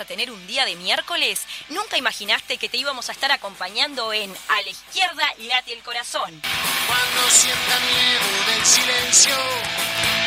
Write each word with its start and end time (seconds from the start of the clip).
íbamos 0.00 0.06
a 0.06 0.16
tener 0.16 0.30
un 0.30 0.46
día 0.46 0.64
de 0.64 0.76
miércoles? 0.76 1.42
¿Nunca 1.68 1.98
imaginaste 1.98 2.56
que 2.56 2.70
te 2.70 2.78
íbamos 2.78 3.08
a 3.08 3.12
estar 3.12 3.30
acompañando 3.32 4.12
en 4.14 4.34
A 4.48 4.62
la 4.62 4.70
izquierda 4.70 5.24
late 5.38 5.74
el 5.74 5.82
corazón? 5.82 6.40
Cuando 6.86 7.30
sienta 7.30 7.78
miedo 7.80 8.22
del 8.50 8.64
silencio. 8.64 9.34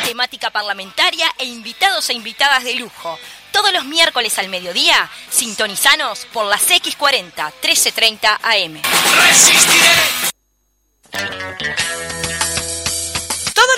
Temática 0.04 0.50
parlamentaria 0.50 1.26
e 1.38 1.46
invitados 1.46 2.08
e 2.10 2.12
invitadas 2.12 2.62
de 2.62 2.74
lujo. 2.74 3.18
Todos 3.50 3.72
los 3.72 3.84
miércoles 3.84 4.38
al 4.38 4.48
mediodía, 4.48 5.10
sintonizanos 5.30 6.26
por 6.32 6.46
las 6.46 6.68
X40 6.70 7.52
1330 7.60 8.40
AM. 8.42 8.80
Resistiré. 9.26 10.34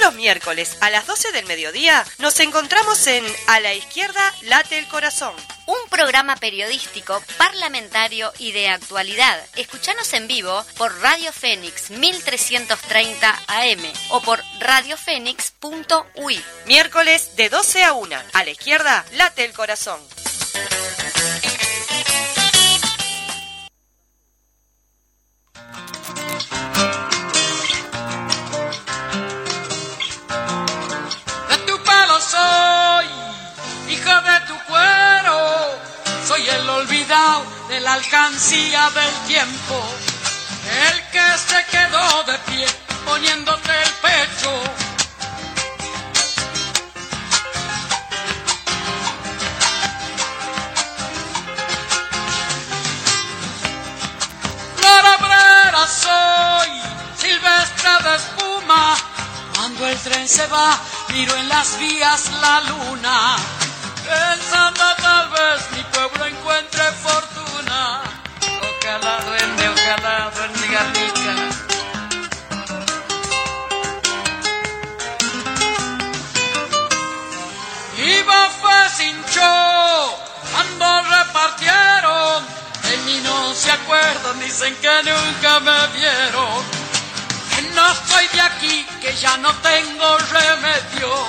Los 0.07 0.14
miércoles 0.14 0.77
a 0.82 0.88
las 0.88 1.04
12 1.09 1.32
del 1.32 1.46
mediodía 1.46 2.06
nos 2.19 2.38
encontramos 2.38 3.09
en 3.09 3.24
A 3.48 3.59
la 3.59 3.74
izquierda 3.74 4.33
late 4.42 4.78
el 4.78 4.87
corazón. 4.87 5.34
Un 5.66 5.77
programa 5.91 6.37
periodístico, 6.37 7.20
parlamentario 7.38 8.33
y 8.38 8.52
de 8.52 8.69
actualidad. 8.69 9.45
Escuchanos 9.56 10.12
en 10.12 10.28
vivo 10.28 10.64
por 10.78 10.97
Radio 11.00 11.33
Fénix 11.33 11.91
1330 11.91 13.37
AM 13.48 13.92
o 14.11 14.20
por 14.20 14.41
radiofénix.ui. 14.61 16.41
Miércoles 16.66 17.34
de 17.34 17.48
12 17.48 17.83
a 17.83 17.92
1. 17.95 18.16
A 18.33 18.45
la 18.45 18.50
izquierda 18.50 19.05
late 19.11 19.45
el 19.45 19.55
corazón. 19.55 19.98
De 37.69 37.81
la 37.81 37.95
alcancía 37.95 38.91
del 38.91 39.14
tiempo. 39.27 39.83
El 40.89 41.03
que 41.11 41.39
se 41.39 41.64
quedó 41.70 42.23
de 42.25 42.39
pie 42.50 42.67
poniéndote 43.05 43.73
el 43.83 43.92
pecho. 44.06 44.62
Flor 54.77 55.89
soy, 55.89 56.70
silvestre 57.17 57.91
de 58.05 58.17
espuma. 58.17 58.97
Cuando 59.55 59.86
el 59.86 59.98
tren 59.98 60.28
se 60.28 60.47
va, 60.47 60.78
miro 61.08 61.34
en 61.36 61.48
las 61.48 61.78
vías 61.78 62.30
la 62.41 62.61
luna. 62.62 63.36
Pensando 64.05 64.83
tal 65.03 65.28
vez 65.30 65.70
mi 65.73 65.83
pueblo 65.84 66.27
encuentre 66.27 66.83
fortuna. 67.03 67.36
Ojalá 69.06 69.24
duende, 69.24 69.68
ojalá 69.68 70.30
duende 70.34 70.66
garnica. 70.66 71.34
Iba 77.98 78.50
fue 78.60 78.88
sin 78.96 79.24
show, 79.27 80.18
cuando 80.50 81.02
repartieron. 81.02 82.44
De 82.82 82.96
mí 83.04 83.20
no 83.22 83.54
se 83.54 83.70
acuerdan, 83.70 84.40
dicen 84.40 84.74
que 84.82 85.02
nunca 85.04 85.60
me 85.60 85.86
vieron. 85.96 86.64
Que 87.54 87.62
no 87.77 87.94
soy 88.08 88.27
de 88.32 88.40
aquí, 88.40 88.86
que 89.00 89.14
ya 89.14 89.36
no 89.36 89.54
tengo 89.54 90.18
remedio. 90.18 91.28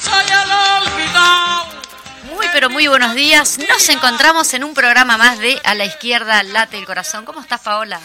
Soy 0.00 0.24
el 0.30 0.52
olvidado. 0.52 1.71
Muy 2.42 2.50
pero 2.52 2.70
muy 2.70 2.88
buenos 2.88 3.14
días. 3.14 3.60
Nos 3.68 3.88
encontramos 3.88 4.52
en 4.52 4.64
un 4.64 4.74
programa 4.74 5.16
más 5.16 5.38
de 5.38 5.60
A 5.62 5.76
la 5.76 5.84
izquierda 5.84 6.42
late 6.42 6.76
el 6.76 6.84
corazón. 6.84 7.24
¿Cómo 7.24 7.40
estás, 7.40 7.60
Paola? 7.60 8.00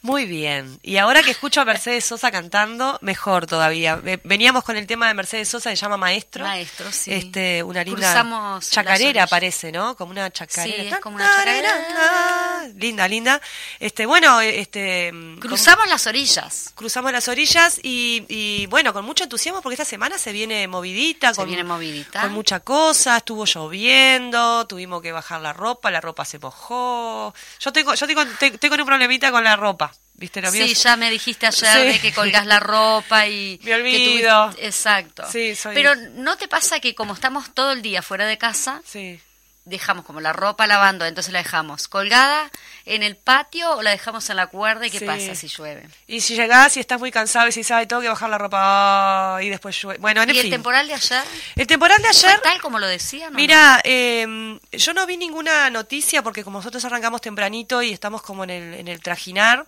Muy 0.00 0.26
bien. 0.26 0.78
Y 0.82 0.96
ahora 0.98 1.22
que 1.24 1.32
escucho 1.32 1.60
a 1.60 1.64
Mercedes 1.64 2.04
Sosa 2.04 2.30
cantando, 2.30 2.98
mejor 3.02 3.46
todavía. 3.46 3.96
Ve- 3.96 4.20
Veníamos 4.22 4.62
con 4.62 4.76
el 4.76 4.86
tema 4.86 5.08
de 5.08 5.14
Mercedes 5.14 5.48
Sosa, 5.48 5.70
se 5.70 5.76
llama 5.76 5.96
Maestro. 5.96 6.44
Maestro, 6.44 6.90
sí. 6.92 7.12
Este, 7.12 7.62
una 7.64 7.82
linda 7.82 8.00
Cruzamos 8.12 8.70
chacarera 8.70 9.26
parece, 9.26 9.72
¿no? 9.72 9.96
Como 9.96 10.12
una 10.12 10.30
chacarera. 10.30 10.82
Sí, 10.82 10.88
es 10.88 10.98
como 11.00 11.16
una 11.16 11.26
chacarera. 11.26 12.68
Linda, 12.76 13.08
linda. 13.08 13.40
Este, 13.80 14.06
bueno, 14.06 14.40
este 14.40 15.10
mm, 15.12 15.38
Cruzamos 15.38 15.88
las 15.88 16.06
orillas. 16.06 16.70
cruzamos 16.74 17.10
las 17.12 17.26
orillas 17.28 17.80
y, 17.82 18.24
y, 18.28 18.66
bueno, 18.66 18.92
con 18.92 19.04
mucho 19.04 19.24
entusiasmo 19.24 19.62
porque 19.62 19.74
esta 19.74 19.84
semana 19.84 20.16
se 20.18 20.32
viene 20.32 20.68
movidita, 20.68 21.30
Se 21.30 21.36
con, 21.36 21.46
viene 21.48 21.64
movidita. 21.64 22.20
con 22.22 22.32
mucha 22.32 22.60
cosa, 22.60 23.16
estuvo 23.16 23.44
lloviendo, 23.46 24.66
tuvimos 24.66 25.02
que 25.02 25.12
bajar 25.12 25.40
la 25.40 25.52
ropa, 25.52 25.90
la 25.90 26.00
ropa 26.00 26.24
se 26.24 26.38
mojó. 26.38 27.34
Yo 27.60 27.72
tengo, 27.72 27.94
yo 27.94 28.06
tengo, 28.06 28.24
te- 28.38 28.52
tengo 28.58 28.76
un 28.76 28.84
problemita 28.86 29.30
con 29.30 29.42
la 29.44 29.56
ropa, 29.56 29.87
¿viste? 30.14 30.42
Sí, 30.50 30.74
ya 30.74 30.96
me 30.96 31.10
dijiste 31.10 31.46
ayer 31.46 31.70
Sí. 31.86 31.92
de 31.92 32.00
que 32.00 32.12
colgás 32.12 32.46
la 32.46 32.58
ropa 32.60 33.26
y... 33.28 33.60
Me 33.64 33.74
olvido. 33.74 34.50
que 34.50 34.56
tuviste- 34.56 34.66
Exacto. 34.66 35.24
Sí, 35.30 35.54
soy- 35.54 35.74
Pero 35.74 35.94
¿no 36.14 36.36
te 36.36 36.48
pasa 36.48 36.80
que 36.80 36.94
como 36.94 37.14
estamos 37.14 37.52
todo 37.54 37.72
el 37.72 37.82
día 37.82 38.02
fuera 38.02 38.26
de 38.26 38.36
casa, 38.38 38.82
Sí. 38.84 39.20
Dejamos 39.68 40.04
como 40.04 40.20
la 40.20 40.32
ropa 40.32 40.66
lavando, 40.66 41.04
entonces 41.04 41.32
la 41.32 41.40
dejamos 41.42 41.88
colgada 41.88 42.50
en 42.84 43.02
el 43.02 43.16
patio 43.16 43.70
o 43.76 43.82
la 43.82 43.90
dejamos 43.90 44.28
en 44.30 44.36
la 44.36 44.46
cuerda 44.48 44.86
y 44.86 44.90
qué 44.90 44.98
Sí. 45.00 45.04
pasa 45.04 45.34
si 45.34 45.48
llueve? 45.48 45.88
Y 46.06 46.20
si 46.20 46.34
llegás 46.34 46.76
y 46.76 46.80
estás 46.80 46.98
muy 46.98 47.10
cansado 47.10 47.48
y 47.48 47.52
si 47.52 47.62
sabes, 47.64 47.86
tengo 47.88 48.02
que 48.02 48.08
bajar 48.08 48.30
la 48.30 48.38
ropa 48.38 48.58
ah, 49.36 49.42
y 49.42 49.48
después 49.48 49.80
llueve. 49.80 49.98
Bueno, 50.00 50.22
en 50.22 50.28
¿Y 50.30 50.36
el 50.38 50.42
fin. 50.42 50.50
temporal 50.50 50.86
de 50.88 50.94
ayer? 50.94 51.22
El 51.56 51.66
temporal 51.66 51.98
de 52.02 52.08
¿Fue 52.12 52.28
ayer 52.28 52.40
tal 52.40 52.60
como 52.60 52.78
lo 52.78 52.86
decían? 52.86 53.28
o 53.28 53.30
no? 53.32 53.36
Mira, 53.36 53.80
eh, 53.84 54.58
yo 54.72 54.92
no 54.94 55.06
vi 55.06 55.16
ninguna 55.16 55.70
noticia 55.70 56.22
porque 56.22 56.42
como 56.44 56.58
nosotros 56.58 56.84
arrancamos 56.84 57.20
tempranito 57.20 57.82
y 57.82 57.92
estamos 57.92 58.22
como 58.22 58.44
en 58.44 58.50
el, 58.50 58.74
en 58.74 58.88
el 58.88 59.00
trajinar, 59.00 59.66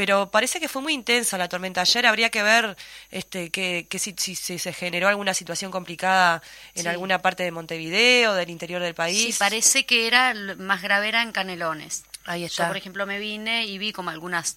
pero 0.00 0.30
parece 0.30 0.60
que 0.60 0.66
fue 0.68 0.80
muy 0.80 0.94
intensa 0.94 1.36
la 1.36 1.46
tormenta 1.46 1.82
ayer. 1.82 2.06
Habría 2.06 2.30
que 2.30 2.42
ver 2.42 2.74
este, 3.10 3.50
que, 3.50 3.86
que 3.86 3.98
si, 3.98 4.14
si- 4.16 4.34
si 4.34 4.58
se 4.58 4.72
generó 4.72 5.08
alguna 5.08 5.34
situación 5.34 5.70
complicada 5.70 6.40
en 6.74 6.84
Sí. 6.84 6.88
alguna 6.88 7.20
parte 7.20 7.42
de 7.42 7.50
Montevideo, 7.50 8.32
del 8.32 8.48
interior 8.48 8.80
del 8.80 8.94
país. 8.94 9.34
Sí, 9.34 9.38
parece 9.38 9.84
que 9.84 10.06
era 10.06 10.32
más 10.56 10.80
grave 10.80 11.08
era 11.08 11.20
en 11.20 11.32
Canelones. 11.32 12.04
Ahí 12.24 12.40
Yo, 12.40 12.46
está. 12.46 12.68
por 12.68 12.78
ejemplo, 12.78 13.04
me 13.04 13.18
vine 13.18 13.66
y 13.66 13.76
vi 13.76 13.92
como 13.92 14.08
algunas 14.08 14.56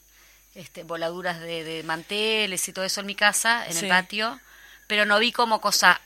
este, 0.56 0.84
voladuras 0.84 1.42
de, 1.42 1.66
de 1.66 1.84
manteles 1.84 2.66
y 2.70 2.72
todo 2.72 2.86
eso 2.86 3.02
en 3.02 3.08
mi 3.08 3.16
casa, 3.16 3.66
en 3.68 3.74
Sí. 3.74 3.80
el 3.84 3.90
patio, 3.90 4.40
pero 4.88 5.06
no 5.06 5.20
vi 5.20 5.34
como 5.34 5.60
cosa 5.60 6.00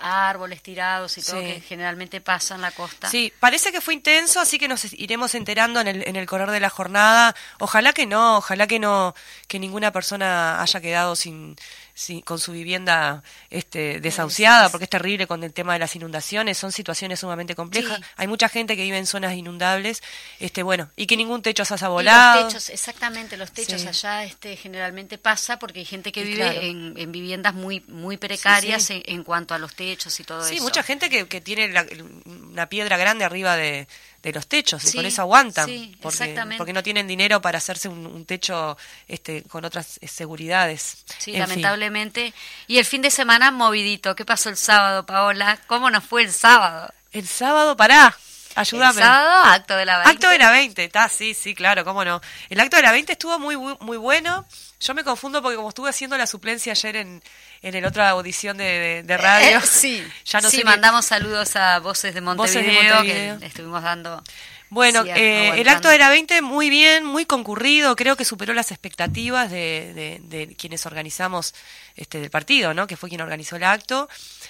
árboles 0.00 0.62
tirados 0.62 1.16
y 1.18 1.22
todo 1.22 1.40
Sí. 1.40 1.46
que 1.46 1.60
generalmente 1.60 2.20
pasa 2.20 2.54
en 2.54 2.60
la 2.62 2.70
costa. 2.70 3.08
Sí, 3.08 3.32
parece 3.40 3.72
que 3.72 3.80
fue 3.80 3.94
intenso, 3.94 4.40
así 4.40 4.58
que 4.58 4.68
nos 4.68 4.92
iremos 4.92 5.34
enterando 5.34 5.80
en 5.80 5.88
el, 5.88 6.08
en 6.08 6.16
el 6.16 6.26
correr 6.26 6.50
de 6.50 6.60
la 6.60 6.70
jornada. 6.70 7.34
Ojalá 7.58 7.92
que 7.92 8.06
no, 8.06 8.38
ojalá 8.38 8.66
que 8.66 8.78
no, 8.78 9.14
que 9.48 9.58
ninguna 9.58 9.92
persona 9.92 10.60
haya 10.62 10.80
quedado 10.80 11.16
sin, 11.16 11.56
sin- 11.94 12.20
con 12.22 12.38
su 12.38 12.52
vivienda 12.52 13.22
este, 13.50 14.00
desahuciada, 14.00 14.68
porque 14.70 14.84
es 14.84 14.90
terrible 14.90 15.26
con 15.26 15.42
el 15.44 15.52
tema 15.52 15.72
de 15.74 15.78
las 15.80 15.94
inundaciones, 15.96 16.58
son 16.58 16.72
situaciones 16.72 17.20
sumamente 17.20 17.54
complejas. 17.54 18.00
Hay 18.16 18.26
mucha 18.26 18.48
gente 18.48 18.76
que 18.76 18.82
vive 18.82 18.98
en 18.98 19.06
zonas 19.06 19.34
inundables, 19.34 20.02
este, 20.38 20.62
bueno, 20.62 20.90
y 20.96 21.06
que 21.06 21.16
ningún 21.16 21.42
techo 21.42 21.64
se 21.64 21.74
haya 21.74 21.86
Y 21.86 21.90
volado. 21.90 22.44
los 22.44 22.52
techos, 22.52 22.70
exactamente, 22.70 23.36
los 23.36 23.52
techos 23.52 23.84
allá 23.86 24.24
este, 24.24 24.56
generalmente 24.56 25.18
pasa 25.18 25.58
porque 25.58 25.80
hay 25.80 25.84
gente 25.84 26.12
que 26.12 26.20
Y 26.20 26.24
vive 26.24 26.36
claro. 26.36 26.60
en, 26.60 26.94
en 26.96 27.12
viviendas 27.12 27.54
muy 27.54 27.80
muy 27.88 28.16
precarias. 28.16 28.90
En, 28.90 29.02
en 29.04 29.24
cuanto 29.24 29.54
a 29.54 29.58
los 29.58 29.74
techos 29.80 30.20
y 30.20 30.24
todo 30.24 30.44
Sí, 30.46 30.56
eso. 30.56 30.62
mucha 30.64 30.82
gente 30.82 31.08
que, 31.08 31.26
que 31.26 31.40
tiene 31.40 31.68
la- 31.68 31.86
una 32.26 32.66
piedra 32.68 32.96
grande 32.98 33.24
arriba 33.24 33.56
de, 33.56 33.88
de 34.22 34.32
los 34.32 34.46
techos 34.46 34.84
y 34.84 34.88
Sí, 34.88 34.96
con 34.98 35.06
eso 35.06 35.22
aguantan. 35.22 35.66
sí, 35.66 35.96
porque, 36.02 36.16
exactamente. 36.24 36.58
porque 36.58 36.72
no 36.74 36.82
tienen 36.82 37.06
dinero 37.06 37.40
para 37.40 37.56
hacerse 37.58 37.88
un, 37.88 38.04
un 38.06 38.26
techo 38.26 38.76
este, 39.08 39.42
con 39.44 39.64
otras 39.64 39.98
eh, 40.02 40.08
seguridades. 40.08 40.98
Sí, 41.18 41.30
En 41.30 41.34
fin. 41.34 41.38
lamentablemente. 41.40 42.34
Y 42.66 42.78
el 42.78 42.84
fin 42.84 43.00
de 43.02 43.10
semana 43.10 43.50
movidito. 43.50 44.14
¿Qué 44.14 44.24
pasó 44.26 44.50
el 44.50 44.56
sábado, 44.58 45.06
Paola? 45.06 45.58
¿Cómo 45.66 45.88
nos 45.90 46.04
fue 46.04 46.22
el 46.22 46.32
sábado? 46.32 46.92
El 47.12 47.26
sábado, 47.26 47.76
pará, 47.76 48.14
ayúdame. 48.56 49.00
El 49.00 49.06
sábado, 49.06 49.44
acto 49.52 49.76
de 49.76 49.86
la 49.86 49.96
20. 49.98 50.10
Acto 50.12 50.28
de 50.28 50.38
la 50.38 50.50
20, 50.50 50.84
está, 50.84 51.08
sí, 51.08 51.32
sí, 51.34 51.54
claro, 51.54 51.84
cómo 51.84 52.04
no. 52.04 52.20
El 52.50 52.60
acto 52.60 52.76
de 52.76 52.82
la 52.82 52.92
20 52.92 53.12
estuvo 53.12 53.38
muy, 53.38 53.54
bu- 53.56 53.78
muy 53.80 53.96
bueno. 53.96 54.46
Yo 54.80 54.94
me 54.94 55.04
confundo 55.04 55.42
porque 55.42 55.56
como 55.56 55.68
estuve 55.70 55.90
haciendo 55.90 56.16
la 56.18 56.26
suplencia 56.26 56.72
ayer 56.72 56.96
en, 56.96 57.22
en 57.62 57.74
el 57.74 57.84
otra 57.84 58.10
audición 58.10 58.56
de, 58.56 58.64
de- 58.64 59.02
de 59.02 59.16
radio. 59.16 59.58
Eh, 59.58 59.62
sí, 59.64 60.06
ya 60.24 60.40
no 60.40 60.50
sí, 60.50 60.62
mandamos 60.64 61.04
saludos 61.06 61.56
a 61.56 61.78
Voces 61.80 62.14
de 62.14 62.20
Voces 62.20 62.54
de 62.54 62.62
Montevideo, 62.62 62.94
Montevideo. 62.96 63.38
que 63.38 63.46
estuvimos 63.46 63.82
dando. 63.82 64.22
Bueno, 64.70 65.02
sí, 65.02 65.10
eh, 65.10 65.48
el 65.60 65.68
acto 65.68 65.88
de 65.88 65.98
la 65.98 66.08
20 66.08 66.42
muy 66.42 66.70
bien, 66.70 67.04
muy 67.04 67.26
concurrido, 67.26 67.96
creo 67.96 68.16
que 68.16 68.24
superó 68.24 68.54
las 68.54 68.70
expectativas 68.70 69.50
de, 69.50 69.92
de- 69.94 70.46
de 70.46 70.54
quienes 70.54 70.86
organizamos 70.86 71.54
este 71.96 72.20
del 72.20 72.30
partido, 72.30 72.72
¿no? 72.72 72.86
Que 72.86 72.96
fue 72.96 73.08
quien 73.08 73.20
organizó 73.20 73.56
el 73.56 73.64
acto. 73.64 74.08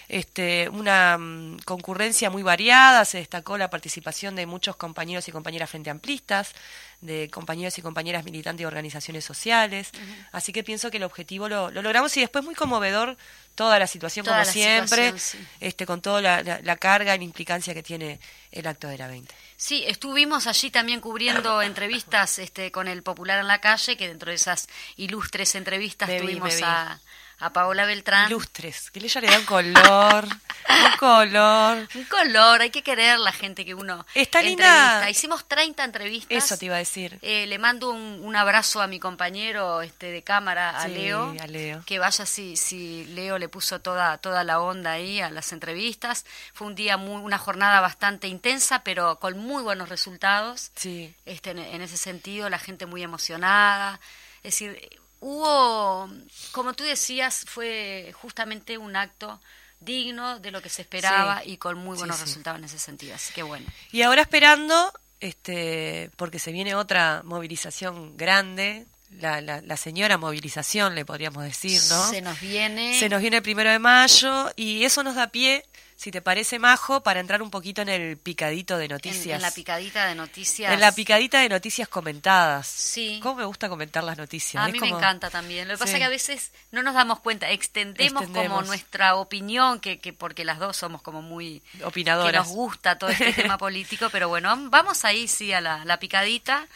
Este, 0.09 0.69
una 0.69 1.17
mm, 1.19 1.61
concurrencia 1.65 2.29
muy 2.31 2.43
variada, 2.43 3.05
se 3.05 3.19
destacó 3.19 3.57
la 3.57 3.71
participación 3.71 4.37
de 4.37 4.45
muchos 4.47 4.77
compañeros 4.77 5.27
y 5.29 5.33
compañeras 5.33 5.71
frente 5.71 5.89
amplistas, 5.91 6.53
de 7.01 7.31
compañeros 7.31 7.79
y 7.79 7.83
compañeras 7.83 8.25
militantes 8.25 8.61
de 8.63 8.67
organizaciones 8.67 9.25
sociales. 9.25 9.91
Así 10.33 10.53
que 10.53 10.63
pienso 10.63 10.91
que 10.91 10.99
el 10.99 11.05
objetivo 11.05 11.49
lo, 11.49 11.71
lo 11.71 11.81
logramos 11.81 12.15
y 12.17 12.21
después 12.21 12.45
muy 12.45 12.55
conmovedor 12.55 13.17
toda 13.55 13.79
la 13.79 13.87
situación 13.87 14.25
Toda 14.25 14.37
como 14.37 14.47
la 14.47 14.53
siempre, 14.53 15.07
situación, 15.07 15.19
sí. 15.19 15.39
este, 15.61 15.87
con 15.87 16.03
toda 16.03 16.21
la, 16.21 16.43
la- 16.43 16.61
la 16.63 16.77
carga 16.77 17.15
y 17.15 17.19
la 17.19 17.25
implicancia 17.25 17.73
que 17.73 17.83
tiene 17.83 18.21
el 18.53 18.67
acto 18.67 18.87
de 18.89 18.99
la 18.99 19.07
20. 19.09 19.35
Sí, 19.61 19.85
estuvimos 19.87 20.47
allí 20.47 20.71
también 20.71 21.03
cubriendo 21.03 21.61
entrevistas 21.61 22.39
este, 22.39 22.73
con 22.73 22.89
el 22.89 23.03
Popular 23.03 23.41
en 23.41 23.47
la 23.47 23.61
calle, 23.61 23.95
que 23.99 24.09
dentro 24.09 24.31
de 24.31 24.37
esas 24.37 24.69
ilustres 24.97 25.55
entrevistas 25.55 26.09
tuvimos 26.17 26.63
a, 26.63 26.99
a 27.41 27.53
Paola 27.53 27.85
Beltrán. 27.87 28.29
Ilustres, 28.29 28.91
que 28.91 28.99
ella 29.01 29.21
le 29.21 29.27
da 29.29 29.39
un 29.39 29.45
color, 29.47 30.25
un 30.69 30.97
color. 30.99 31.89
Un 31.95 32.05
color, 32.05 32.61
hay 32.61 32.71
que 32.71 32.83
querer 32.83 33.19
la 33.19 33.33
gente 33.33 33.65
que 33.65 33.75
uno 33.75 34.07
Está 34.15 34.41
entrevista. 34.41 34.95
linda. 34.97 35.11
Hicimos 35.11 35.49
30 35.49 35.85
entrevistas. 35.85 36.45
Eso 36.45 36.59
te 36.59 36.67
iba 36.67 36.75
a 36.77 36.79
decir. 36.79 37.19
Eh, 37.23 37.47
le 37.47 37.59
mando 37.59 37.91
un, 37.91 38.21
un 38.23 38.37
abrazo 38.37 38.81
a 38.83 38.87
mi 38.87 39.01
compañero 39.01 39.83
este 39.83 40.11
de 40.13 40.23
cámara, 40.23 40.71
a 40.79 40.85
Sí, 40.87 40.93
Leo. 40.93 41.35
a 41.41 41.47
Leo. 41.47 41.83
Que 41.87 41.99
vaya 41.99 42.27
si, 42.27 42.57
si 42.57 43.05
Leo 43.07 43.39
le 43.39 43.49
puso 43.49 43.81
toda, 43.81 44.19
toda 44.19 44.45
la 44.45 44.61
onda 44.61 44.93
ahí 44.93 45.21
a 45.21 45.31
las 45.31 45.53
entrevistas. 45.53 46.25
Fue 46.53 46.67
un 46.67 46.75
día, 46.75 46.97
muy, 46.97 47.23
una 47.23 47.39
jornada 47.39 47.81
bastante 47.81 48.29
intensa, 48.29 48.83
pero 48.85 49.19
con 49.19 49.39
muy 49.39 49.63
buenos 49.63 49.89
resultados. 49.89 50.73
Sí. 50.77 51.15
Este, 51.25 51.51
en, 51.51 51.59
en 51.59 51.81
ese 51.83 51.97
sentido, 51.97 52.49
la 52.51 52.59
gente 52.59 52.87
muy 52.87 53.03
emocionada. 53.03 53.99
Es 54.43 54.55
decir, 54.55 55.01
hubo, 55.21 56.11
como 56.53 56.73
tú 56.75 56.85
decías, 56.85 57.45
fue 57.47 58.13
justamente 58.21 58.79
un 58.79 58.97
acto 58.97 59.41
digno 59.81 60.39
de 60.41 60.51
lo 60.51 60.61
que 60.61 60.69
se 60.69 60.83
esperaba 60.83 61.41
Sí. 61.43 61.53
y 61.53 61.57
con 61.57 61.79
muy 61.79 61.97
buenos 61.97 62.17
sí. 62.17 62.25
resultados 62.25 62.59
en 62.59 62.65
ese 62.65 62.79
sentido. 62.79 63.15
Así 63.15 63.33
que 63.33 63.43
bueno. 63.43 63.67
Y 63.93 64.03
ahora 64.03 64.23
esperando, 64.23 64.93
este, 65.21 66.11
porque 66.17 66.39
se 66.39 66.53
viene 66.53 66.75
otra 66.75 67.23
movilización 67.25 68.17
grande, 68.17 68.87
la, 69.11 69.41
la, 69.41 69.61
la 69.63 69.77
señora 69.77 70.19
movilización, 70.19 70.95
le 70.95 71.05
podríamos 71.05 71.43
decir, 71.45 71.81
¿no? 71.89 72.11
Se 72.11 72.21
nos 72.21 72.39
viene. 72.41 72.99
Se 72.99 73.09
nos 73.09 73.21
viene 73.21 73.39
el 73.39 73.43
primero 73.43 73.71
de 73.71 73.79
mayo 73.79 74.51
y 74.55 74.85
eso 74.85 75.03
nos 75.03 75.15
da 75.17 75.29
pie, 75.29 75.65
si 76.01 76.11
te 76.11 76.23
parece, 76.23 76.59
Majo, 76.59 77.03
para 77.03 77.21
entrar 77.21 77.43
un 77.43 77.51
poquito 77.51 77.83
en 77.83 77.91
el 77.91 78.17
picadito 78.17 78.79
de 78.79 78.89
noticias. 78.89 79.37
en 79.37 79.43
la 79.43 79.51
picadita 79.51 80.07
de 80.07 80.15
noticias. 80.15 80.73
En 80.73 80.81
la 80.81 80.93
picadita 80.93 81.41
de 81.41 81.51
noticias 81.51 81.89
comentadas. 81.89 82.67
Sí. 82.67 83.21
¿Cómo 83.23 83.35
me 83.35 83.45
gusta 83.45 83.69
comentar 83.69 84.03
las 84.03 84.17
noticias? 84.17 84.65
A 84.65 84.69
Es 84.69 84.73
mí 84.73 84.81
me 84.81 84.87
como- 84.89 84.99
encanta 84.99 85.29
también. 85.29 85.69
Lo 85.69 85.75
que 85.75 85.79
pasa 85.79 85.93
es 85.93 85.99
que 85.99 86.05
a 86.05 86.09
veces 86.09 86.53
no 86.71 86.83
nos 86.83 86.95
damos 86.95 87.21
cuenta, 87.21 87.51
extendemos, 87.51 88.23
como 88.23 88.25
Extendemos. 88.29 88.67
nuestra 88.67 89.15
opinión, 89.17 89.79
que, 89.79 89.99
que 89.99 90.15
porque 90.15 90.47
las 90.47 90.59
dos 90.59 90.79
somos 90.79 91.03
como 91.03 91.21
muy 91.21 91.61
que 91.77 91.85
Opinadoras. 91.85 92.47
nos 92.47 92.55
gusta 92.57 92.97
todo 92.99 93.11
este 93.11 93.33
tema 93.35 93.59
político, 93.59 94.09
pero 94.11 94.31
bueno, 94.31 94.57
vamos 94.71 95.05
ahí 95.05 95.29
sí 95.29 95.53
a 95.53 95.61
la, 95.61 95.85
la 95.85 95.99
picadita. 95.99 96.67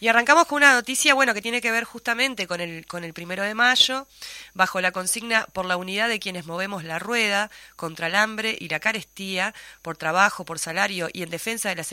Y 0.00 0.06
arrancamos 0.06 0.46
con 0.46 0.58
una 0.58 0.74
noticia, 0.74 1.14
bueno, 1.14 1.34
que 1.34 1.42
tiene 1.42 1.60
que 1.60 1.72
ver 1.72 1.82
justamente 1.82 2.46
con 2.46 2.60
el, 2.60 2.86
con 2.86 3.02
el 3.02 3.12
primero 3.12 3.42
de 3.42 3.54
mayo, 3.54 4.06
bajo 4.54 4.80
la 4.80 4.92
consigna 4.92 5.46
por 5.52 5.66
la 5.66 5.76
unidad 5.76 6.08
de 6.08 6.20
quienes 6.20 6.46
movemos 6.46 6.84
la 6.84 7.00
rueda, 7.00 7.50
contra 7.74 8.06
el 8.06 8.14
hambre 8.14 8.56
y 8.60 8.68
la 8.68 8.78
carestía, 8.78 9.54
por 9.82 9.96
trabajo, 9.96 10.44
por 10.44 10.60
salario 10.60 11.08
y 11.12 11.22
en 11.22 11.30
defensa 11.30 11.68
de 11.68 11.74
la, 11.74 11.84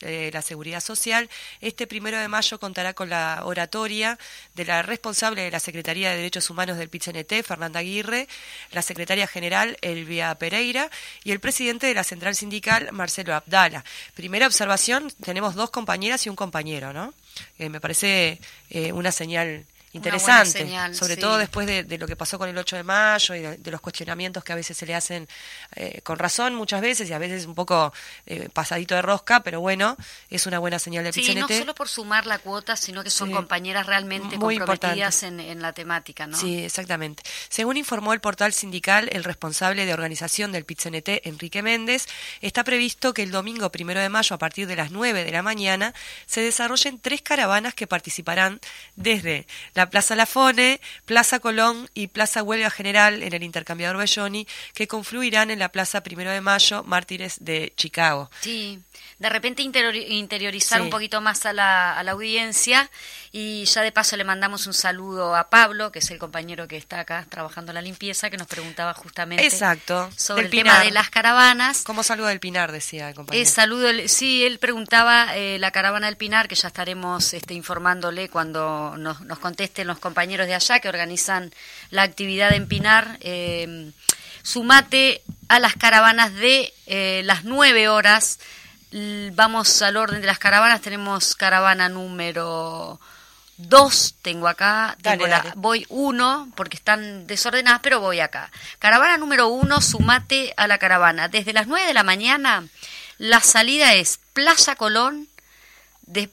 eh, 0.00 0.42
seguridad 0.42 0.80
social. 0.80 1.30
Este 1.60 1.86
primero 1.86 2.18
de 2.18 2.26
mayo 2.26 2.58
contará 2.58 2.94
con 2.94 3.08
la 3.08 3.42
oratoria 3.44 4.18
de 4.54 4.64
la 4.64 4.82
responsable 4.82 5.42
de 5.42 5.50
la 5.52 5.60
Secretaría 5.60 6.10
de 6.10 6.16
Derechos 6.16 6.50
Humanos 6.50 6.78
del 6.78 6.88
PITCNT, 6.88 7.44
Fernanda 7.44 7.78
Aguirre, 7.78 8.26
la 8.72 8.82
secretaria 8.82 9.28
general, 9.28 9.78
Elvia 9.82 10.34
Pereira, 10.34 10.90
y 11.22 11.30
el 11.30 11.38
presidente 11.38 11.86
de 11.86 11.94
la 11.94 12.02
central 12.02 12.34
sindical, 12.34 12.90
Marcelo 12.90 13.34
Abdala. 13.34 13.84
Primera 14.14 14.48
observación, 14.48 15.12
tenemos 15.22 15.54
dos 15.54 15.70
compañeras 15.70 16.26
y 16.26 16.28
un 16.28 16.36
compañero, 16.36 16.92
¿no? 16.92 17.14
Eh, 17.58 17.68
me 17.68 17.80
parece 17.80 18.38
eh, 18.70 18.92
una 18.92 19.12
señal 19.12 19.66
interesante, 19.92 20.50
señal, 20.60 20.94
sobre 20.94 21.14
sí. 21.16 21.20
todo 21.20 21.38
después 21.38 21.66
de, 21.66 21.84
de 21.84 21.98
lo 21.98 22.06
que 22.06 22.16
pasó 22.16 22.38
con 22.38 22.48
el 22.48 22.56
8 22.56 22.76
de 22.76 22.82
mayo 22.82 23.34
y 23.34 23.40
de, 23.40 23.56
de 23.58 23.70
los 23.70 23.80
cuestionamientos 23.80 24.42
que 24.42 24.52
a 24.52 24.56
veces 24.56 24.76
se 24.76 24.86
le 24.86 24.94
hacen 24.94 25.28
eh, 25.76 26.00
con 26.02 26.18
razón 26.18 26.54
muchas 26.54 26.80
veces 26.80 27.08
y 27.10 27.12
a 27.12 27.18
veces 27.18 27.46
un 27.46 27.54
poco 27.54 27.92
eh, 28.26 28.48
pasadito 28.52 28.94
de 28.94 29.02
rosca, 29.02 29.42
pero 29.42 29.60
bueno, 29.60 29.96
es 30.30 30.46
una 30.46 30.58
buena 30.58 30.78
señal 30.78 31.04
del 31.04 31.12
Sí, 31.12 31.34
no 31.34 31.46
PCNT. 31.46 31.58
solo 31.60 31.74
por 31.74 31.88
sumar 31.88 32.26
la 32.26 32.38
cuota, 32.38 32.76
sino 32.76 33.04
que 33.04 33.10
son 33.10 33.28
Sí. 33.28 33.34
compañeras 33.34 33.86
realmente 33.86 34.38
Muy 34.38 34.56
comprometidas 34.58 35.22
en, 35.24 35.40
en 35.40 35.60
la 35.62 35.72
temática, 35.72 36.26
¿no? 36.26 36.36
Sí, 36.36 36.64
exactamente. 36.64 37.22
Según 37.48 37.76
informó 37.76 38.12
el 38.12 38.20
portal 38.20 38.52
sindical, 38.52 39.08
el 39.12 39.24
responsable 39.24 39.84
de 39.86 39.92
organización 39.94 40.52
del 40.52 40.64
PITCNT, 40.64 41.08
Enrique 41.24 41.62
Méndez, 41.62 42.06
está 42.40 42.64
previsto 42.64 43.12
que 43.14 43.22
el 43.22 43.30
domingo 43.30 43.70
primero 43.70 44.00
de 44.00 44.08
mayo, 44.08 44.34
a 44.34 44.38
partir 44.38 44.66
de 44.66 44.76
las 44.76 44.90
9 44.90 45.24
de 45.24 45.32
la 45.32 45.42
mañana, 45.42 45.94
se 46.26 46.40
desarrollen 46.40 46.98
tres 47.00 47.22
caravanas 47.22 47.74
que 47.74 47.86
participarán 47.86 48.60
desde 48.96 49.46
la 49.74 49.81
Plaza 49.90 50.14
Lafone, 50.16 50.80
Plaza 51.04 51.38
Colón 51.40 51.88
y 51.94 52.08
Plaza 52.08 52.42
Huelga 52.42 52.70
General 52.70 53.22
en 53.22 53.32
el 53.32 53.42
intercambiador 53.42 53.96
Belloni, 53.96 54.46
que 54.74 54.88
confluirán 54.88 55.50
en 55.50 55.58
la 55.58 55.70
Plaza 55.70 56.02
primero 56.02 56.30
de 56.30 56.40
mayo, 56.40 56.82
Mártires 56.84 57.36
de 57.40 57.72
Chicago. 57.76 58.30
Sí, 58.40 58.80
de 59.18 59.28
repente 59.28 59.62
interiori- 59.62 60.06
interiorizar 60.08 60.78
Sí. 60.78 60.84
un 60.84 60.90
poquito 60.90 61.20
más 61.20 61.46
a 61.46 61.52
la, 61.52 61.96
a 61.98 62.02
la 62.02 62.12
audiencia 62.12 62.90
y 63.30 63.64
ya 63.64 63.82
de 63.82 63.92
paso 63.92 64.16
le 64.16 64.24
mandamos 64.24 64.66
un 64.66 64.74
saludo 64.74 65.34
a 65.36 65.48
Pablo, 65.48 65.90
que 65.92 66.00
es 66.00 66.10
el 66.10 66.18
compañero 66.18 66.68
que 66.68 66.76
está 66.76 67.00
acá 67.00 67.24
trabajando 67.28 67.72
la 67.72 67.80
limpieza, 67.82 68.30
que 68.30 68.36
nos 68.36 68.46
preguntaba 68.46 68.92
justamente 68.94 69.46
Exacto, 69.46 70.10
sobre 70.16 70.44
el 70.46 70.50
tema 70.50 70.80
de 70.80 70.90
las 70.90 71.08
caravanas. 71.10 71.82
Como 71.82 72.02
saludo 72.02 72.26
del 72.28 72.40
Pinar, 72.40 72.72
decía 72.72 73.08
el 73.08 73.14
compañero. 73.14 73.42
Eh, 73.42 73.46
saludo, 73.50 73.88
el- 73.88 74.08
sí, 74.08 74.44
él 74.44 74.58
preguntaba 74.58 75.36
eh, 75.36 75.58
la 75.58 75.70
caravana 75.70 76.06
del 76.06 76.16
Pinar, 76.16 76.48
que 76.48 76.54
ya 76.54 76.68
estaremos 76.68 77.32
este, 77.34 77.54
informándole 77.54 78.28
cuando 78.28 78.96
nos, 78.98 79.20
nos 79.22 79.38
los 79.84 79.98
compañeros 79.98 80.46
de 80.46 80.54
allá 80.54 80.80
que 80.80 80.88
organizan 80.88 81.52
la 81.90 82.02
actividad 82.02 82.52
en 82.52 82.68
Pinar. 82.68 83.18
Eh, 83.20 83.90
sumate 84.42 85.22
a 85.48 85.58
las 85.58 85.74
caravanas 85.76 86.34
de 86.34 86.72
eh, 86.86 87.22
las 87.24 87.44
nueve 87.44 87.88
horas. 87.88 88.38
L- 88.92 89.30
Vamos 89.34 89.80
al 89.82 89.96
orden 89.96 90.20
de 90.20 90.26
las 90.26 90.38
caravanas. 90.38 90.80
Tenemos 90.80 91.34
caravana 91.34 91.88
número 91.88 93.00
dos, 93.56 94.14
tengo 94.22 94.48
acá. 94.48 94.96
Dale, 95.00 95.16
Tengo 95.18 95.28
la- 95.28 95.38
dale. 95.38 95.52
voy 95.56 95.86
uno, 95.88 96.48
porque 96.56 96.76
están 96.76 97.26
desordenadas, 97.26 97.80
pero 97.82 98.00
voy 98.00 98.20
acá. 98.20 98.50
Caravana 98.78 99.16
número 99.18 99.48
uno, 99.48 99.80
sumate 99.80 100.52
a 100.56 100.66
la 100.66 100.78
caravana. 100.78 101.28
Desde 101.28 101.52
las 101.52 101.66
9 101.66 101.86
de 101.86 101.94
la 101.94 102.02
mañana, 102.02 102.64
la 103.18 103.40
salida 103.40 103.94
es 103.94 104.18
Plaza 104.32 104.74
Colón, 104.76 105.28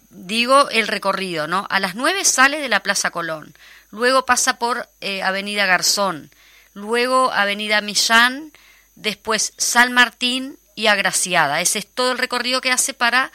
digo 0.10 0.70
el 0.70 0.88
recorrido, 0.88 1.48
¿no? 1.48 1.68
A 1.70 1.80
las 1.80 1.96
9 1.96 2.26
sale 2.26 2.60
de 2.60 2.70
la 2.70 2.81
Plaza 2.81 3.12
Colón, 3.12 3.54
luego 3.92 4.26
pasa 4.26 4.60
por 4.60 4.90
eh, 5.02 5.22
Avenida 5.24 5.66
Garzón, 5.66 6.31
luego 6.74 7.31
Avenida 7.31 7.81
Millán, 7.81 8.52
después 8.96 9.53
San 9.58 9.94
Martín 9.94 10.58
y 10.75 10.88
Agraciada. 10.88 11.62
Ese 11.62 11.80
es 11.80 11.88
todo 11.88 12.12
el 12.12 12.18
recorrido 12.18 12.62
que 12.62 12.72
hace 12.72 12.94
para 12.94 13.32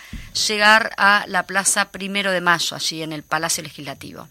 llegar 0.48 0.94
a 0.96 1.24
la 1.28 1.44
Plaza 1.44 1.90
Primero 1.90 2.30
de 2.30 2.40
Mayo, 2.40 2.76
allí 2.76 3.02
en 3.02 3.12
el 3.12 3.22
Palacio 3.22 3.62
Legislativo. 3.62 4.28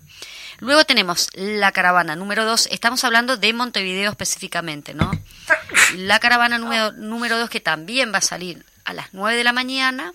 Luego 0.60 0.86
tenemos 0.86 1.30
la 1.34 1.72
caravana 1.72 2.16
número 2.16 2.46
2, 2.46 2.70
estamos 2.72 3.04
hablando 3.04 3.38
de 3.38 3.54
Montevideo 3.54 4.10
específicamente, 4.10 4.94
¿no? 4.94 5.12
La 5.96 6.20
caravana 6.20 6.58
número, 6.58 6.92
número 6.94 7.38
2 7.38 7.50
que 7.50 7.60
también 7.60 8.14
va 8.14 8.20
a 8.20 8.22
salir 8.22 8.66
a 8.86 8.94
las 8.94 9.14
9 9.14 9.38
de 9.38 9.44
la 9.44 9.54
mañana, 9.54 10.14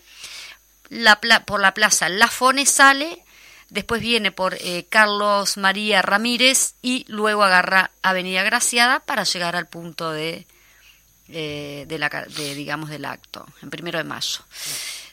la 0.91 1.21
pla- 1.21 1.45
por 1.45 1.61
la 1.61 1.75
plaza 1.75 2.09
La 2.09 2.29
Fone 2.29 2.67
sale, 2.67 3.25
después 3.69 4.01
viene 4.01 4.33
por 4.33 4.55
eh, 4.55 4.87
Carlos 4.89 5.57
María 5.57 6.03
Ramírez 6.03 6.75
y 6.83 7.05
luego 7.09 7.43
agarra 7.45 7.91
Avenida 8.03 8.43
Graciada 8.43 9.01
para 9.01 9.25
llegar 9.25 9.57
al 9.57 9.67
punto 9.69 10.11
de, 10.13 10.47
eh, 11.29 11.85
de, 11.87 11.99
la, 11.99 12.09
de, 12.09 12.55
digamos, 12.55 12.89
del 12.91 13.05
acto, 13.05 13.47
en 13.63 13.71
primero 13.71 13.99
de 13.99 14.05
mayo. 14.05 14.41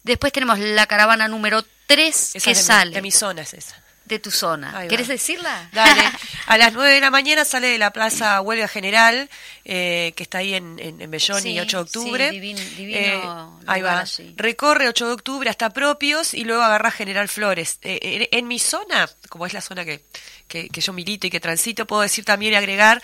Después 0.03 0.31
tenemos 0.31 0.59
la 0.59 0.85
caravana 0.87 1.27
número 1.27 1.63
3 1.87 2.35
Esa 2.35 2.39
que 2.43 2.49
mi- 2.51 2.55
sale 2.55 2.95
de 2.95 3.01
mi 3.01 3.11
zona 3.11 3.41
es 3.41 3.53
esa. 3.53 3.75
De 4.05 4.19
tu 4.19 4.29
zona. 4.31 4.85
¿Quieres 4.87 5.07
decirla? 5.07 5.69
Dale. 5.73 6.01
A 6.47 6.57
las 6.57 6.73
9 6.73 6.91
de 6.91 6.99
la 7.01 7.09
mañana 7.09 7.43
sale 7.43 7.67
de 7.69 7.77
la 7.79 7.91
Plaza 7.91 8.39
Huelga 8.41 8.67
General, 8.67 9.29
eh, 9.63 10.13
que 10.15 10.21
está 10.23 10.37
ahí 10.39 10.53
en, 10.53 10.77
en, 10.79 11.01
en 11.01 11.09
Belloni, 11.09 11.41
Sí, 11.41 11.59
8 11.59 11.77
de 11.77 11.81
octubre. 11.83 12.29
sí, 12.29 12.39
divin- 12.39 12.75
divino 12.75 12.99
Eh, 12.99 13.21
ahí 13.67 13.81
va. 13.81 14.01
allí. 14.01 14.33
Recorre 14.37 14.87
8 14.87 15.07
de 15.07 15.13
octubre 15.13 15.49
hasta 15.49 15.71
Propios 15.71 16.33
y 16.35 16.43
luego 16.43 16.61
agarra 16.61 16.91
General 16.91 17.27
Flores. 17.27 17.79
Eh, 17.81 18.27
en, 18.31 18.39
en 18.39 18.47
mi 18.47 18.59
zona, 18.59 19.09
como 19.29 19.47
es 19.47 19.53
la 19.53 19.61
zona 19.61 19.83
que, 19.85 20.05
que, 20.47 20.69
que 20.69 20.81
yo 20.81 20.93
milito 20.93 21.25
y 21.25 21.31
que 21.31 21.39
transito, 21.39 21.87
puedo 21.87 22.03
decir 22.03 22.23
también 22.25 22.53
y 22.53 22.55
agregar 22.57 23.01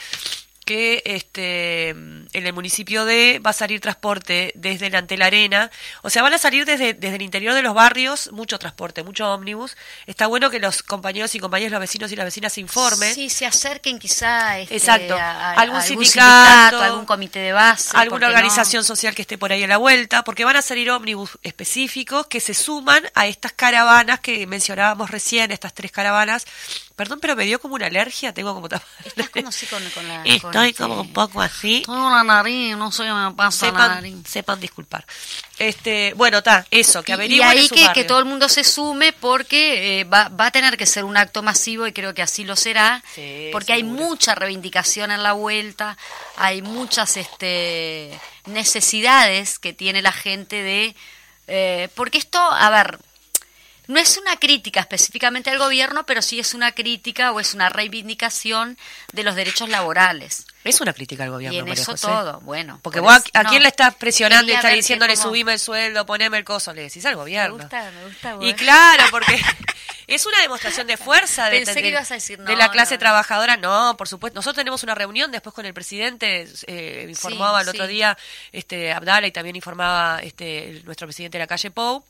que 0.64 1.02
este 1.06 1.96
en 2.34 2.46
el 2.48 2.54
municipio 2.54 3.06
de 3.06 3.40
va 3.46 3.50
a 3.52 3.54
salir 3.54 3.82
transporte 3.82 4.52
desde 4.56 4.90
la 4.90 5.00
ante 5.00 5.18
la 5.18 5.26
arena, 5.26 5.72
o 6.04 6.10
sea, 6.10 6.22
van 6.22 6.34
a 6.34 6.38
salir 6.38 6.66
desde, 6.66 6.94
desde 6.94 7.16
el 7.16 7.22
interior 7.24 7.54
de 7.54 7.62
los 7.62 7.74
barrios 7.74 8.32
mucho 8.32 8.60
transporte, 8.60 9.04
mucho 9.04 9.32
ómnibus. 9.34 9.76
Está 10.06 10.28
bueno 10.28 10.50
que 10.50 10.60
los 10.60 10.84
compañeros 10.84 11.34
y 11.36 11.40
compañeras, 11.40 11.72
los 11.72 11.80
vecinos 11.82 12.12
y 12.12 12.16
las 12.16 12.26
vecinas 12.26 12.54
se 12.54 12.62
informen. 12.62 13.14
Sí, 13.16 13.30
se 13.30 13.46
acerquen 13.46 14.00
quizá 14.00 14.60
este, 14.60 14.76
Exacto. 14.76 15.16
a, 15.16 15.52
a- 15.52 15.54
Algún 15.54 15.80
a 15.80 15.82
sindicato, 15.82 16.82
algún 16.82 17.06
comité 17.06 17.40
de 17.40 17.52
base. 17.54 17.92
¿por 17.92 18.00
alguna 18.02 18.28
no? 18.28 18.34
organización 18.34 18.84
social 18.84 19.16
que 19.16 19.24
esté 19.24 19.38
por 19.38 19.52
ahí 19.52 19.64
a 19.64 19.68
la 19.68 19.78
vuelta, 19.78 20.24
porque 20.24 20.46
van 20.46 20.56
a 20.56 20.62
salir 20.62 20.90
ómnibus 20.92 21.32
específicos 21.44 22.28
que 22.28 22.40
se 22.40 22.54
suman 22.54 23.04
a 23.16 23.28
estas 23.28 23.54
caravanas 23.54 24.20
que 24.20 24.46
mencionábamos 24.48 25.10
recién, 25.10 25.52
estas 25.52 25.74
tres 25.74 25.92
caravanas 25.92 26.46
Perdón, 26.96 27.20
pero 27.20 27.36
me 27.36 27.46
dio 27.46 27.60
como 27.60 27.74
una 27.74 27.88
alergia, 27.88 28.32
tengo 28.32 28.54
como 28.54 28.68
Estás 28.68 29.30
como 29.32 29.48
así 29.50 29.66
con, 29.66 29.84
con 29.90 30.08
la... 30.08 30.22
Estoy 30.26 30.74
con- 30.74 30.90
como 30.90 31.02
un 31.02 31.14
poco 31.14 31.42
así. 31.42 31.82
Tengo 31.84 32.10
la 32.28 32.36
nariz, 32.36 32.76
no 32.78 32.92
sé 32.92 33.04
qué 33.04 33.12
me 33.14 33.32
pasa 33.34 33.66
la 33.68 33.72
Sepan, 33.72 33.90
nariz. 33.96 34.16
sepan 34.28 34.60
disculpar. 34.60 35.06
Este, 35.60 36.14
bueno, 36.16 36.40
está, 36.40 36.66
eso, 36.72 37.04
que 37.04 37.12
Y- 37.12 37.14
y 37.14 37.16
averigüen 37.16 37.52
en 37.52 37.58
ahí 37.58 37.68
su 37.68 37.76
que, 37.76 37.92
que 37.94 38.04
todo 38.04 38.20
el 38.20 38.26
mundo 38.26 38.50
se 38.50 38.64
sume 38.64 39.14
porque 39.14 40.00
eh, 40.02 40.04
va, 40.06 40.30
va 40.30 40.48
a 40.48 40.52
tener 40.52 40.76
que 40.78 40.86
ser 40.86 41.04
un 41.04 41.18
acto 41.18 41.44
masivo 41.44 41.86
y 41.88 41.94
creo 41.94 42.14
que 42.14 42.22
así 42.22 42.44
lo 42.44 42.56
será, 42.56 43.04
Sí, 43.14 43.50
porque 43.52 43.74
hay 43.74 43.84
mucha 43.84 44.34
reivindicación 44.36 45.12
en 45.12 45.22
la 45.24 45.34
vuelta, 45.34 45.98
hay 46.38 46.62
muchas 46.62 47.18
este, 47.18 48.20
necesidades 48.46 49.60
que 49.60 49.74
tiene 49.74 50.02
la 50.02 50.12
gente 50.12 50.62
de... 50.64 50.96
eh, 51.48 51.90
porque 51.96 52.18
esto, 52.18 52.40
a 52.40 52.70
ver, 52.70 53.00
no 53.92 54.00
es 54.00 54.18
una 54.18 54.38
crítica 54.38 54.80
específicamente 54.80 55.50
al 55.50 55.58
gobierno, 55.60 56.06
pero 56.06 56.22
sí 56.22 56.40
es 56.40 56.54
una 56.54 56.72
crítica 56.72 57.32
o 57.32 57.40
es 57.40 57.54
una 57.54 57.70
reivindicación 57.70 58.78
de 59.14 59.24
los 59.24 59.36
derechos 59.36 59.70
laborales. 59.70 60.46
Es 60.64 60.80
una 60.80 60.94
crítica 60.94 61.24
al 61.24 61.32
gobierno, 61.32 61.56
y 61.56 61.60
en 61.60 61.66
María 61.66 61.82
eso 61.82 61.92
José. 61.94 62.08
todo, 62.08 62.40
bueno. 62.42 62.80
Porque 62.84 63.00
por 63.02 63.14
vos, 63.14 63.24
¿a, 63.34 63.44
no. 63.44 63.50
quién 63.50 63.64
le 63.64 63.70
estás 63.70 63.96
presionando 63.96 64.52
y 64.52 64.56
estás 64.56 64.74
diciéndole 64.74 65.16
como- 65.16 65.30
subime 65.30 65.54
el 65.54 65.60
sueldo, 65.60 66.06
poneme 66.06 66.38
el 66.38 66.44
coso? 66.44 66.74
Le 66.74 66.84
decís 66.84 67.04
al 67.06 67.16
gobierno. 67.16 67.58
Me 67.58 67.64
gusta, 67.64 67.92
me 67.92 68.06
gusta, 68.06 68.30
Y 68.42 68.52
vos. 68.52 68.62
claro, 68.62 69.04
porque 69.12 69.42
es 70.08 70.26
una 70.26 70.40
demostración 70.42 70.86
de 70.88 70.98
fuerza 70.98 71.50
de, 71.50 71.58
Pensé 71.58 71.74
de- 71.74 71.82
que 71.82 71.88
ibas 71.90 72.12
a 72.12 72.14
decir, 72.16 72.38
de 72.38 72.52
no, 72.54 72.58
la 72.58 72.70
clase 72.70 72.94
no, 72.96 73.00
trabajadora. 73.00 73.58
No, 73.58 73.96
por 73.98 74.08
supuesto. 74.08 74.36
Nosotros 74.38 74.58
tenemos 74.58 74.84
una 74.84 74.94
reunión 74.94 75.32
después 75.32 75.54
con 75.56 75.66
el 75.66 75.74
presidente, 75.74 76.48
eh, 76.68 77.08
informaba 77.10 77.60
Sí, 77.60 77.64
el 77.64 77.70
otro 77.70 77.86
sí. 77.88 77.92
día 77.94 78.18
este 78.52 78.94
Abdala 78.94 79.26
y 79.28 79.32
también 79.32 79.56
informaba 79.56 80.20
este 80.22 80.82
nuestro 80.86 81.08
presidente 81.08 81.38
de 81.40 81.44
la 81.44 81.48
calle 81.48 81.72
Pou 81.72 82.06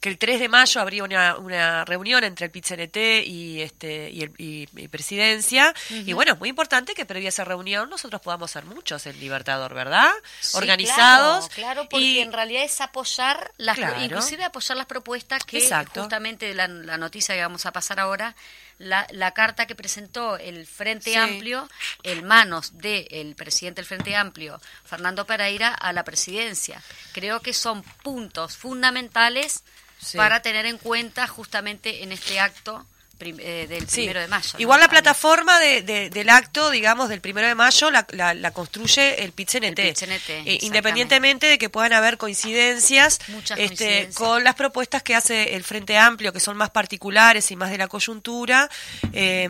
que 0.00 0.08
el 0.08 0.18
3 0.18 0.38
de 0.40 0.48
mayo 0.48 0.80
habría 0.80 1.02
una, 1.04 1.36
una 1.38 1.84
reunión 1.84 2.22
entre 2.24 2.46
el 2.46 2.52
PIT-CNT 2.52 3.24
y 3.26 3.62
este 3.62 4.10
y, 4.10 4.22
el, 4.22 4.32
y- 4.38 4.68
y 4.76 4.88
presidencia 4.88 5.74
y 5.90 6.12
bueno 6.12 6.34
es 6.34 6.38
muy 6.38 6.48
importante 6.48 6.94
que 6.94 7.04
previa 7.06 7.28
a 7.28 7.30
esa 7.30 7.44
reunión 7.44 7.90
nosotros 7.90 8.20
podamos 8.20 8.50
ser 8.50 8.64
muchos 8.64 9.06
en 9.06 9.18
Libertador 9.18 9.74
verdad 9.74 10.10
Sí, 10.40 10.56
organizados 10.56 11.48
Claro, 11.48 11.54
claro, 11.54 11.88
porque 11.88 12.04
y 12.04 12.18
en 12.20 12.32
realidad 12.32 12.62
es 12.64 12.80
apoyar 12.80 13.52
las 13.56 13.76
Claro. 13.76 14.00
inclusive 14.02 14.44
apoyar 14.44 14.76
las 14.76 14.86
propuestas 14.86 15.44
que 15.44 15.58
Exacto. 15.58 16.00
justamente 16.02 16.54
la, 16.54 16.68
la 16.68 16.96
noticia 16.98 17.34
que 17.34 17.40
vamos 17.42 17.66
a 17.66 17.72
pasar 17.72 17.98
ahora, 18.00 18.34
la, 18.78 19.06
la 19.10 19.32
carta 19.32 19.66
que 19.66 19.74
presentó 19.74 20.36
el 20.36 20.66
Frente 20.66 21.10
Sí. 21.10 21.16
Amplio 21.16 21.68
en 22.02 22.24
manos 22.26 22.78
del 22.78 23.34
presidente 23.34 23.80
del 23.80 23.86
Frente 23.86 24.14
Amplio, 24.16 24.60
Fernando 24.84 25.26
Pereira, 25.26 25.68
a 25.72 25.92
la 25.92 26.04
presidencia. 26.04 26.82
Creo 27.12 27.40
que 27.40 27.52
son 27.54 27.82
puntos 28.02 28.56
fundamentales 28.56 29.62
Sí. 29.98 30.18
para 30.18 30.42
tener 30.42 30.66
en 30.66 30.76
cuenta 30.76 31.26
justamente 31.26 32.02
en 32.02 32.12
este 32.12 32.38
acto 32.38 32.86
prim- 33.16 33.38
eh, 33.40 33.66
del 33.68 33.88
Sí. 33.88 34.02
primero 34.02 34.20
de 34.20 34.28
mayo. 34.28 34.50
¿no? 34.54 34.60
Igual 34.60 34.80
la 34.80 34.88
plataforma 34.88 35.58
de, 35.60 35.82
de- 35.82 36.10
del 36.10 36.28
acto, 36.30 36.70
digamos, 36.70 37.08
del 37.08 37.20
primero 37.20 37.46
de 37.48 37.54
mayo, 37.54 37.90
la, 37.90 38.06
la- 38.10 38.34
la 38.34 38.50
construye 38.52 39.24
el 39.24 39.32
PIT-CNT. 39.32 39.78
El 40.02 40.48
Eh, 40.48 40.58
independientemente 40.62 41.46
de 41.46 41.58
que 41.58 41.68
puedan 41.68 41.92
haber 41.92 42.16
coincidencias, 42.18 43.18
Muchas 43.28 43.58
este, 43.58 43.66
coincidencias. 43.76 44.14
con 44.14 44.44
las 44.44 44.54
propuestas 44.54 45.02
que 45.02 45.14
hace 45.14 45.54
el 45.56 45.64
Frente 45.64 45.96
Amplio, 45.98 46.32
que 46.32 46.40
son 46.40 46.56
más 46.56 46.70
particulares 46.70 47.50
y 47.50 47.56
más 47.56 47.70
de 47.70 47.78
la 47.78 47.88
coyuntura, 47.88 48.68
eh, 49.12 49.48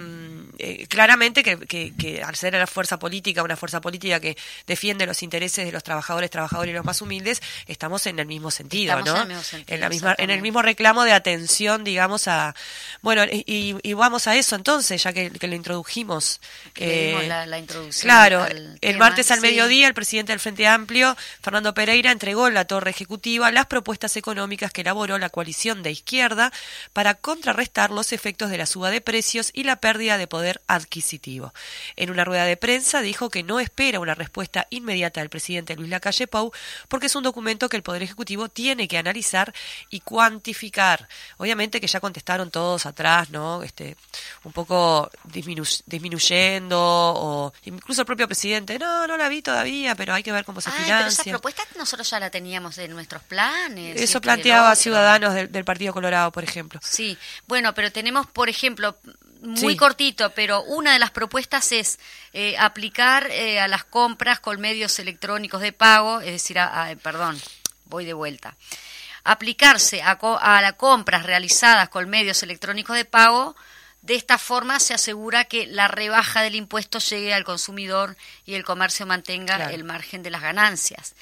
eh, 0.58 0.86
claramente 0.88 1.42
que, 1.42 1.58
que- 1.58 1.92
que 1.96 2.22
al 2.22 2.34
ser 2.36 2.54
la 2.54 2.66
fuerza 2.66 2.98
política, 2.98 3.42
una 3.42 3.56
fuerza 3.56 3.80
política 3.80 4.20
que 4.20 4.36
defiende 4.66 5.06
los 5.06 5.22
intereses 5.22 5.64
de 5.66 5.72
los 5.72 5.82
trabajadores, 5.82 6.30
trabajadores 6.30 6.72
y 6.72 6.74
los 6.74 6.84
más 6.84 7.00
humildes, 7.02 7.42
estamos 7.66 8.06
en 8.06 8.18
el 8.18 8.26
mismo 8.26 8.50
sentido, 8.50 8.98
Estamos 8.98 9.06
¿no? 9.08 9.16
en 9.16 9.22
el 9.22 9.28
mismo 9.28 9.42
sentido, 9.44 9.78
la 9.78 9.88
misma, 9.88 10.14
en 10.18 10.30
el 10.30 10.40
mismo 10.42 10.62
reclamo 10.62 11.04
de 11.04 11.12
atención, 11.12 11.84
digamos, 11.84 12.28
a... 12.28 12.54
Bueno, 13.02 13.24
y, 13.30 13.92
vamos 13.94 14.26
a 14.26 14.36
eso 14.36 14.56
entonces, 14.56 15.02
ya 15.02 15.12
que, 15.12 15.30
que 15.30 15.48
lo 15.48 15.54
introdujimos. 15.54 16.40
Eh, 16.76 17.24
la- 17.28 17.46
la 17.46 17.58
introducción 17.58 18.02
Claro, 18.06 18.46
el 18.46 18.78
tema, 18.80 18.98
martes 18.98 19.30
al 19.30 19.40
sí. 19.40 19.46
mediodía 19.46 19.88
el 19.88 19.94
presidente 19.94 20.32
del 20.32 20.40
Frente 20.40 20.66
Amplio, 20.66 21.16
Fernando 21.42 21.74
Pereira, 21.74 22.12
entregó 22.12 22.46
en 22.48 22.54
la 22.54 22.64
torre 22.66 22.90
ejecutiva 22.90 23.50
las 23.50 23.66
propuestas 23.66 24.16
económicas 24.16 24.72
que 24.72 24.82
elaboró 24.82 25.18
la 25.18 25.30
coalición 25.30 25.82
de 25.82 25.90
izquierda 25.90 26.52
para 26.92 27.14
contrarrestar 27.14 27.90
los 27.90 28.12
efectos 28.12 28.50
de 28.50 28.58
la 28.58 28.66
suba 28.66 28.90
de 28.90 29.00
precios 29.00 29.50
y 29.52 29.64
la 29.64 29.76
pérdida 29.76 30.18
de 30.18 30.26
poder 30.26 30.45
adquisitivo. 30.66 31.52
En 31.96 32.10
una 32.10 32.24
rueda 32.24 32.44
de 32.44 32.56
prensa 32.56 33.00
dijo 33.00 33.30
que 33.30 33.42
no 33.42 33.60
espera 33.60 34.00
una 34.00 34.14
respuesta 34.14 34.66
inmediata 34.70 35.20
del 35.20 35.28
presidente 35.28 35.74
Luis 35.76 35.88
Lacalle 35.90 36.26
Pou 36.26 36.52
porque 36.88 37.06
es 37.06 37.16
un 37.16 37.22
documento 37.22 37.68
que 37.68 37.76
el 37.76 37.82
Poder 37.82 38.02
Ejecutivo 38.02 38.48
tiene 38.48 38.88
que 38.88 38.98
analizar 38.98 39.52
y 39.90 40.00
cuantificar. 40.00 41.08
Obviamente 41.38 41.80
que 41.80 41.86
ya 41.86 42.00
contestaron 42.00 42.50
todos 42.50 42.86
atrás, 42.86 43.30
¿no? 43.30 43.62
Este, 43.62 43.96
un 44.44 44.52
poco 44.52 45.10
disminu- 45.24 45.82
disminuyendo 45.86 46.78
o 46.78 47.52
incluso 47.64 48.02
el 48.02 48.06
propio 48.06 48.26
presidente, 48.26 48.78
no, 48.78 49.06
no 49.06 49.16
la 49.16 49.28
vi 49.28 49.42
todavía, 49.42 49.94
pero 49.94 50.14
hay 50.14 50.22
que 50.22 50.32
ver 50.32 50.44
cómo 50.44 50.60
se 50.60 50.70
Ay, 50.70 50.76
pero 50.78 50.86
esa 50.86 50.96
financia. 51.22 51.32
propuesta 51.32 51.62
nosotros 51.76 52.08
ya 52.08 52.20
la 52.20 52.30
teníamos 52.30 52.78
en 52.78 52.92
nuestros 52.92 53.22
planes. 53.22 54.00
Eso 54.00 54.18
el 54.18 54.22
planteaba. 54.22 54.74
Ciudadanos 54.76 55.34
del, 55.34 55.50
del 55.50 55.64
Partido 55.64 55.92
Colorado, 55.92 56.30
por 56.32 56.44
ejemplo. 56.44 56.80
Sí, 56.82 57.16
bueno, 57.46 57.74
pero 57.74 57.90
tenemos, 57.92 58.26
por 58.26 58.48
ejemplo, 58.48 58.96
muy 59.46 59.72
Sí. 59.72 59.76
cortito, 59.76 60.30
pero 60.30 60.62
una 60.64 60.92
de 60.92 60.98
las 60.98 61.10
propuestas 61.10 61.72
es 61.72 61.98
eh, 62.32 62.56
aplicar 62.58 63.30
eh, 63.30 63.60
a 63.60 63.68
las 63.68 63.84
compras 63.84 64.40
con 64.40 64.60
medios 64.60 64.98
electrónicos 64.98 65.60
de 65.62 65.72
pago, 65.72 66.20
es 66.20 66.32
decir, 66.32 66.58
a- 66.58 66.86
a- 66.88 66.96
perdón, 66.96 67.40
voy 67.86 68.04
de 68.04 68.12
vuelta. 68.12 68.54
Aplicarse 69.24 70.02
a, 70.02 70.16
co- 70.18 70.38
a 70.40 70.60
las 70.62 70.74
compras 70.74 71.24
realizadas 71.24 71.88
con 71.88 72.08
medios 72.08 72.42
electrónicos 72.42 72.96
de 72.96 73.04
pago, 73.04 73.56
de 74.02 74.14
esta 74.14 74.38
forma 74.38 74.78
se 74.78 74.94
asegura 74.94 75.44
que 75.46 75.66
la 75.66 75.88
rebaja 75.88 76.42
del 76.42 76.54
impuesto 76.54 77.00
llegue 77.00 77.34
al 77.34 77.42
consumidor 77.44 78.16
y 78.44 78.54
el 78.54 78.62
comercio 78.64 79.04
mantenga 79.06 79.56
Claro. 79.56 79.74
el 79.74 79.82
margen 79.82 80.22
de 80.22 80.30
las 80.30 80.42
ganancias. 80.42 81.14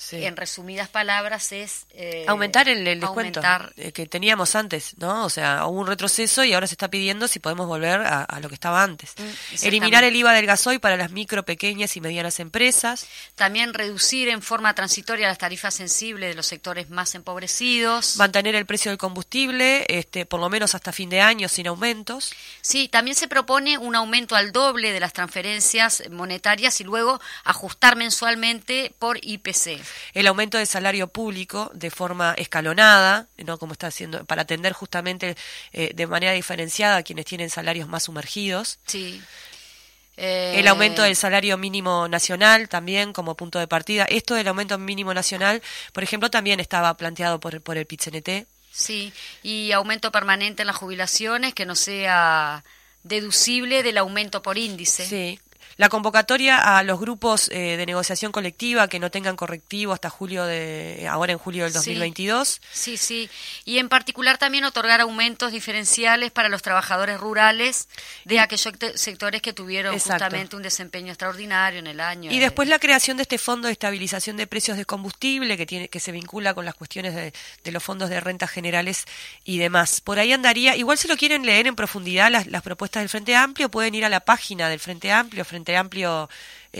Sí. 0.00 0.24
En 0.24 0.36
resumidas 0.36 0.88
palabras 0.88 1.50
es... 1.50 1.84
eh, 1.90 2.24
aumentar 2.28 2.68
el, 2.68 2.86
el 2.86 3.00
descuento 3.00 3.40
aumentar 3.40 3.72
eh, 3.76 3.90
que 3.90 4.06
teníamos 4.06 4.54
antes, 4.54 4.94
¿no? 4.98 5.24
O 5.24 5.28
sea, 5.28 5.66
hubo 5.66 5.80
un 5.80 5.88
retroceso 5.88 6.44
y 6.44 6.52
ahora 6.52 6.68
se 6.68 6.74
está 6.74 6.86
pidiendo 6.88 7.26
si 7.26 7.40
podemos 7.40 7.66
volver 7.66 8.02
a, 8.02 8.22
a 8.22 8.38
lo 8.38 8.48
que 8.48 8.54
estaba 8.54 8.84
antes. 8.84 9.14
Mm. 9.18 9.66
Eliminar 9.66 10.04
el 10.04 10.14
IVA 10.14 10.32
del 10.34 10.46
gasoil 10.46 10.78
para 10.78 10.96
las 10.96 11.10
micro, 11.10 11.44
pequeñas 11.44 11.96
y 11.96 12.00
medianas 12.00 12.38
empresas. 12.38 13.08
También 13.34 13.74
reducir 13.74 14.28
en 14.28 14.40
forma 14.40 14.72
transitoria 14.72 15.26
las 15.26 15.38
tarifas 15.38 15.74
sensibles 15.74 16.30
de 16.30 16.36
los 16.36 16.46
sectores 16.46 16.90
más 16.90 17.16
empobrecidos. 17.16 18.16
Mantener 18.18 18.54
el 18.54 18.66
precio 18.66 18.92
del 18.92 18.98
combustible, 18.98 19.84
este, 19.88 20.26
por 20.26 20.38
lo 20.38 20.48
menos 20.48 20.76
hasta 20.76 20.92
fin 20.92 21.10
de 21.10 21.22
año, 21.22 21.48
sin 21.48 21.66
aumentos. 21.66 22.32
Sí, 22.60 22.86
también 22.86 23.16
se 23.16 23.26
propone 23.26 23.78
un 23.78 23.96
aumento 23.96 24.36
al 24.36 24.52
doble 24.52 24.92
de 24.92 25.00
las 25.00 25.12
transferencias 25.12 26.04
monetarias 26.12 26.80
y 26.80 26.84
luego 26.84 27.20
ajustar 27.42 27.96
mensualmente 27.96 28.94
por 29.00 29.18
IPC. 29.20 29.87
El 30.14 30.26
aumento 30.26 30.58
del 30.58 30.66
salario 30.66 31.08
público 31.08 31.70
de 31.74 31.90
forma 31.90 32.34
escalonada, 32.36 33.28
¿no? 33.38 33.58
Como 33.58 33.72
está 33.72 33.88
haciendo, 33.88 34.24
para 34.24 34.42
atender 34.42 34.72
justamente 34.72 35.36
eh, 35.72 35.92
de 35.94 36.06
manera 36.06 36.32
diferenciada 36.32 36.96
a 36.98 37.02
quienes 37.02 37.26
tienen 37.26 37.50
salarios 37.50 37.88
más 37.88 38.04
sumergidos. 38.04 38.78
Sí. 38.86 39.22
El 40.20 40.66
aumento 40.66 41.02
del 41.02 41.14
salario 41.14 41.56
mínimo 41.56 42.08
nacional 42.08 42.68
también 42.68 43.12
como 43.12 43.36
punto 43.36 43.60
de 43.60 43.68
partida. 43.68 44.04
Esto 44.04 44.34
del 44.34 44.48
aumento 44.48 44.76
mínimo 44.76 45.14
nacional, 45.14 45.62
por 45.92 46.02
ejemplo, 46.02 46.28
también 46.28 46.58
estaba 46.58 46.96
planteado 46.96 47.38
por, 47.38 47.60
por 47.60 47.76
el 47.78 47.86
PIT-CNT. 47.86 48.46
Sí, 48.72 49.12
y 49.42 49.70
aumento 49.72 50.10
permanente 50.10 50.62
en 50.62 50.66
las 50.66 50.76
jubilaciones 50.76 51.54
que 51.54 51.66
no 51.66 51.76
sea 51.76 52.64
deducible 53.04 53.82
del 53.82 53.98
aumento 53.98 54.42
por 54.42 54.58
índice. 54.58 55.06
Sí. 55.06 55.40
La 55.78 55.88
convocatoria 55.88 56.76
a 56.76 56.82
los 56.82 57.00
grupos 57.00 57.48
eh, 57.50 57.76
de 57.78 57.86
negociación 57.86 58.30
colectiva 58.32 58.88
que 58.88 58.98
no 58.98 59.10
tengan 59.10 59.36
correctivo 59.36 59.92
hasta 59.94 60.10
julio 60.10 60.44
de 60.44 61.06
ahora 61.08 61.32
en 61.32 61.38
julio 61.38 61.64
del 61.64 61.72
Sí. 61.72 61.78
2022. 61.78 62.60
Sí, 62.72 62.96
sí. 62.96 63.30
Y 63.64 63.78
en 63.78 63.88
particular 63.88 64.38
también 64.38 64.64
otorgar 64.64 65.00
aumentos 65.00 65.52
diferenciales 65.52 66.32
para 66.32 66.48
los 66.48 66.62
trabajadores 66.62 67.18
rurales 67.20 67.88
de 68.24 68.40
aquellos 68.40 68.74
sectores 68.96 69.40
que 69.40 69.52
tuvieron 69.52 69.94
Exacto. 69.94 70.24
justamente 70.24 70.56
un 70.56 70.62
desempeño 70.62 71.08
extraordinario 71.12 71.78
en 71.78 71.86
el 71.86 72.00
año. 72.00 72.30
Y 72.32 72.34
de- 72.40 72.46
después 72.46 72.68
la 72.68 72.80
creación 72.80 73.16
de 73.16 73.22
este 73.22 73.38
fondo 73.38 73.66
de 73.68 73.72
estabilización 73.72 74.36
de 74.36 74.48
precios 74.48 74.76
de 74.76 74.84
combustible 74.84 75.56
que 75.56 75.64
tiene 75.64 75.88
que 75.88 76.00
se 76.00 76.10
vincula 76.10 76.54
con 76.54 76.64
las 76.64 76.74
cuestiones 76.74 77.14
de, 77.14 77.32
de 77.62 77.70
los 77.72 77.84
fondos 77.84 78.10
de 78.10 78.18
rentas 78.18 78.50
generales 78.50 79.04
y 79.44 79.58
demás. 79.58 80.00
Por 80.00 80.18
ahí 80.18 80.32
andaría, 80.32 80.74
igual 80.74 80.98
si 80.98 81.06
lo 81.06 81.16
quieren 81.16 81.46
leer 81.46 81.68
en 81.68 81.76
profundidad 81.76 82.32
las, 82.32 82.48
las 82.48 82.62
propuestas 82.62 83.00
del 83.02 83.08
Frente 83.08 83.36
Amplio, 83.36 83.68
pueden 83.70 83.94
ir 83.94 84.04
a 84.04 84.08
la 84.08 84.18
página 84.20 84.68
del 84.68 84.80
Frente 84.80 85.12
Amplio, 85.12 85.44
Frente 85.44 85.67
Amplio 85.76 86.28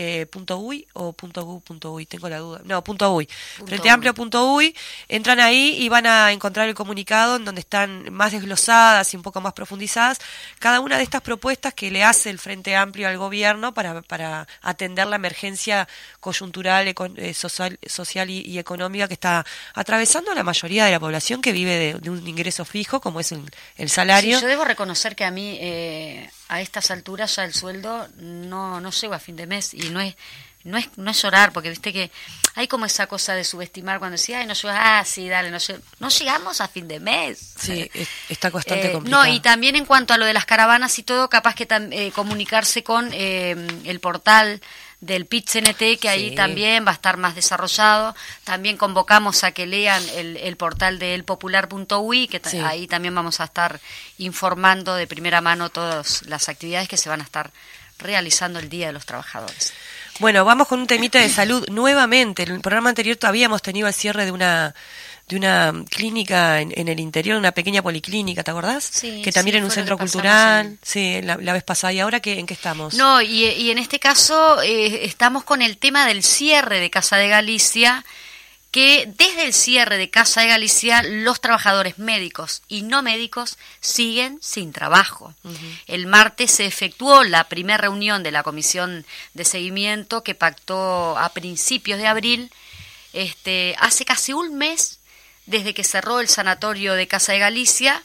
eh, 0.01 0.25
punto 0.27 0.57
.uy 0.59 0.87
o 0.93 1.11
punto 1.11 1.43
.gu 1.43 1.59
punto 1.59 1.91
.uy, 1.91 2.05
tengo 2.05 2.29
la 2.29 2.37
duda. 2.37 2.61
No, 2.63 2.81
punto 2.83 3.13
.uy. 3.13 3.27
Frente 3.65 3.89
Amplio 3.89 4.13
punto 4.13 4.53
.uy, 4.53 4.73
entran 5.09 5.41
ahí 5.41 5.75
y 5.77 5.89
van 5.89 6.07
a 6.07 6.31
encontrar 6.31 6.69
el 6.69 6.73
comunicado 6.73 7.35
en 7.35 7.43
donde 7.43 7.59
están 7.59 8.11
más 8.13 8.31
desglosadas 8.31 9.13
y 9.13 9.17
un 9.17 9.23
poco 9.23 9.41
más 9.41 9.51
profundizadas 9.51 10.19
cada 10.59 10.79
una 10.79 10.97
de 10.97 11.03
estas 11.03 11.21
propuestas 11.21 11.73
que 11.73 11.91
le 11.91 12.03
hace 12.03 12.29
el 12.29 12.39
Frente 12.39 12.77
Amplio 12.77 13.09
al 13.09 13.17
gobierno 13.17 13.73
para, 13.73 14.01
para 14.01 14.47
atender 14.61 15.07
la 15.07 15.17
emergencia 15.17 15.87
coyuntural, 16.21 16.87
eh, 16.87 17.33
social, 17.33 17.77
social 17.85 18.29
y, 18.29 18.57
económica 18.57 19.07
que 19.07 19.13
está 19.15 19.45
atravesando 19.73 20.33
la 20.33 20.43
mayoría 20.43 20.85
de 20.85 20.91
la 20.91 20.99
población 20.99 21.41
que 21.41 21.51
vive 21.51 21.93
de, 21.99 22.09
un 22.09 22.25
ingreso 22.25 22.63
fijo 22.63 23.01
como 23.01 23.19
es 23.19 23.31
el, 23.31 23.89
salario. 23.89 24.39
yo 24.39 24.47
debo 24.47 24.63
reconocer 24.63 25.15
que 25.15 25.25
a 25.25 25.31
mí 25.31 25.57
eh, 25.59 26.29
a 26.49 26.61
estas 26.61 26.91
alturas 26.91 27.35
ya 27.35 27.43
el 27.43 27.53
sueldo 27.53 28.07
no, 28.17 28.81
no 28.81 28.91
llego 28.91 29.13
a 29.13 29.19
fin 29.19 29.35
de 29.35 29.47
mes 29.47 29.73
y 29.73 29.88
no 29.89 29.99
es 30.01 30.15
no 30.63 30.77
es 30.77 30.89
no 30.97 31.11
es 31.11 31.21
llorar 31.21 31.53
porque 31.53 31.69
viste 31.69 31.93
que 31.93 32.11
hay 32.55 32.67
como 32.67 32.85
esa 32.85 33.07
cosa 33.07 33.33
de 33.33 33.43
subestimar 33.43 33.99
cuando 33.99 34.17
decía 34.17 34.39
ay 34.39 34.45
no 34.45 34.53
llegas 34.53 34.77
ah 34.77 35.03
sí 35.05 35.29
dale 35.29 35.51
no, 35.51 35.57
no 35.99 36.09
llegamos 36.09 36.61
a 36.61 36.67
fin 36.67 36.87
de 36.87 36.99
mes. 36.99 37.53
Sí 37.57 37.89
está 38.27 38.49
bastante 38.49 38.87
eh, 38.87 38.91
complicado. 38.91 39.25
no 39.25 39.31
y 39.31 39.39
también 39.39 39.75
en 39.75 39.85
cuanto 39.85 40.13
a 40.13 40.17
lo 40.17 40.25
de 40.25 40.33
las 40.33 40.45
caravanas 40.45 40.97
y 40.99 41.03
todo 41.03 41.29
capaz 41.29 41.55
que 41.55 41.67
eh, 41.69 42.11
comunicarse 42.13 42.83
con 42.83 43.09
eh, 43.13 43.55
el 43.85 43.99
portal 43.99 44.61
del 45.01 45.25
PIT-CNT, 45.25 45.97
que 45.97 46.09
ahí 46.09 46.35
también 46.35 46.85
va 46.85 46.91
a 46.91 46.93
estar 46.93 47.17
más 47.17 47.35
desarrollado. 47.35 48.15
También 48.43 48.75
convocamos 48.75 49.43
a 49.43 49.51
que 49.51 49.65
lean 49.65 50.03
el, 50.09 50.35
el 50.37 50.57
portal 50.57 50.99
de 50.99 51.15
elpopular.ui, 51.15 52.27
que 52.27 52.41
ahí 52.65 52.87
también 52.87 53.15
vamos 53.15 53.39
a 53.39 53.45
estar 53.45 53.79
informando 54.17 54.95
de 54.95 55.07
primera 55.07 55.39
mano 55.39 55.69
todas 55.69 56.23
las 56.23 56.49
actividades 56.49 56.89
que 56.89 56.97
se 56.97 57.07
van 57.07 57.21
a 57.21 57.23
estar 57.23 57.51
realizando 57.99 58.59
el 58.59 58.69
Día 58.69 58.87
de 58.87 58.93
los 58.93 59.05
Trabajadores. 59.05 59.73
Bueno, 60.19 60.43
vamos 60.43 60.67
con 60.67 60.81
un 60.81 60.87
temita 60.87 61.19
de 61.19 61.29
salud 61.29 61.65
nuevamente. 61.69 62.43
En 62.43 62.51
el 62.51 62.61
programa 62.61 62.89
anterior 62.89 63.15
todavía 63.15 63.45
hemos 63.45 63.61
tenido 63.61 63.87
el 63.87 63.93
cierre 63.93 64.25
de 64.25 64.31
una 64.31 64.75
de 65.29 65.35
una 65.35 65.71
clínica 65.91 66.59
en, 66.59 66.87
el 66.87 66.99
interior, 66.99 67.37
una 67.37 67.51
pequeña 67.51 67.83
policlínica, 67.83 68.43
¿te 68.43 68.49
acordás? 68.49 68.83
Sí, 68.83 69.21
que 69.21 69.31
también 69.31 69.57
en 69.57 69.63
un 69.63 69.69
centro 69.69 69.95
cultural, 69.95 70.79
sí, 70.81 71.21
la, 71.21 71.35
vez 71.53 71.63
pasada. 71.63 71.93
¿Y 71.93 71.99
ahora 71.99 72.19
qué, 72.19 72.39
en 72.39 72.47
qué 72.47 72.55
estamos? 72.55 72.95
No, 72.95 73.21
y, 73.21 73.45
y 73.45 73.69
en 73.69 73.77
este 73.77 73.99
caso 73.99 74.59
eh, 74.63 75.05
estamos 75.05 75.43
con 75.43 75.61
el 75.61 75.77
tema 75.77 76.07
del 76.07 76.23
cierre 76.23 76.79
de 76.79 76.89
Casa 76.89 77.17
de 77.17 77.27
Galicia, 77.27 78.03
que 78.71 79.11
desde 79.17 79.45
el 79.45 79.53
cierre 79.53 79.97
de 79.97 80.11
Casa 80.11 80.41
de 80.41 80.47
Galicia 80.47 81.01
los 81.01 81.41
trabajadores 81.41 81.97
médicos 81.97 82.61
y 82.67 82.83
no 82.83 83.01
médicos 83.01 83.57
siguen 83.79 84.37
sin 84.41 84.73
trabajo. 84.73 85.33
El 85.87 86.05
martes 86.05 86.51
se 86.51 86.65
efectuó 86.65 87.23
la 87.23 87.45
primera 87.45 87.77
reunión 87.77 88.21
de 88.21 88.31
la 88.31 88.43
comisión 88.43 89.05
de 89.33 89.45
seguimiento 89.45 90.23
que 90.23 90.35
pactó 90.35 91.17
a 91.17 91.29
principios 91.29 91.99
de 91.99 92.07
abril. 92.07 92.51
Este, 93.11 93.75
hace 93.79 94.05
casi 94.05 94.33
un 94.33 94.55
mes 94.55 94.99
desde 95.47 95.73
que 95.73 95.83
cerró 95.83 96.19
el 96.19 96.27
sanatorio 96.27 96.93
de 96.93 97.07
Casa 97.07 97.33
de 97.33 97.39
Galicia 97.39 98.03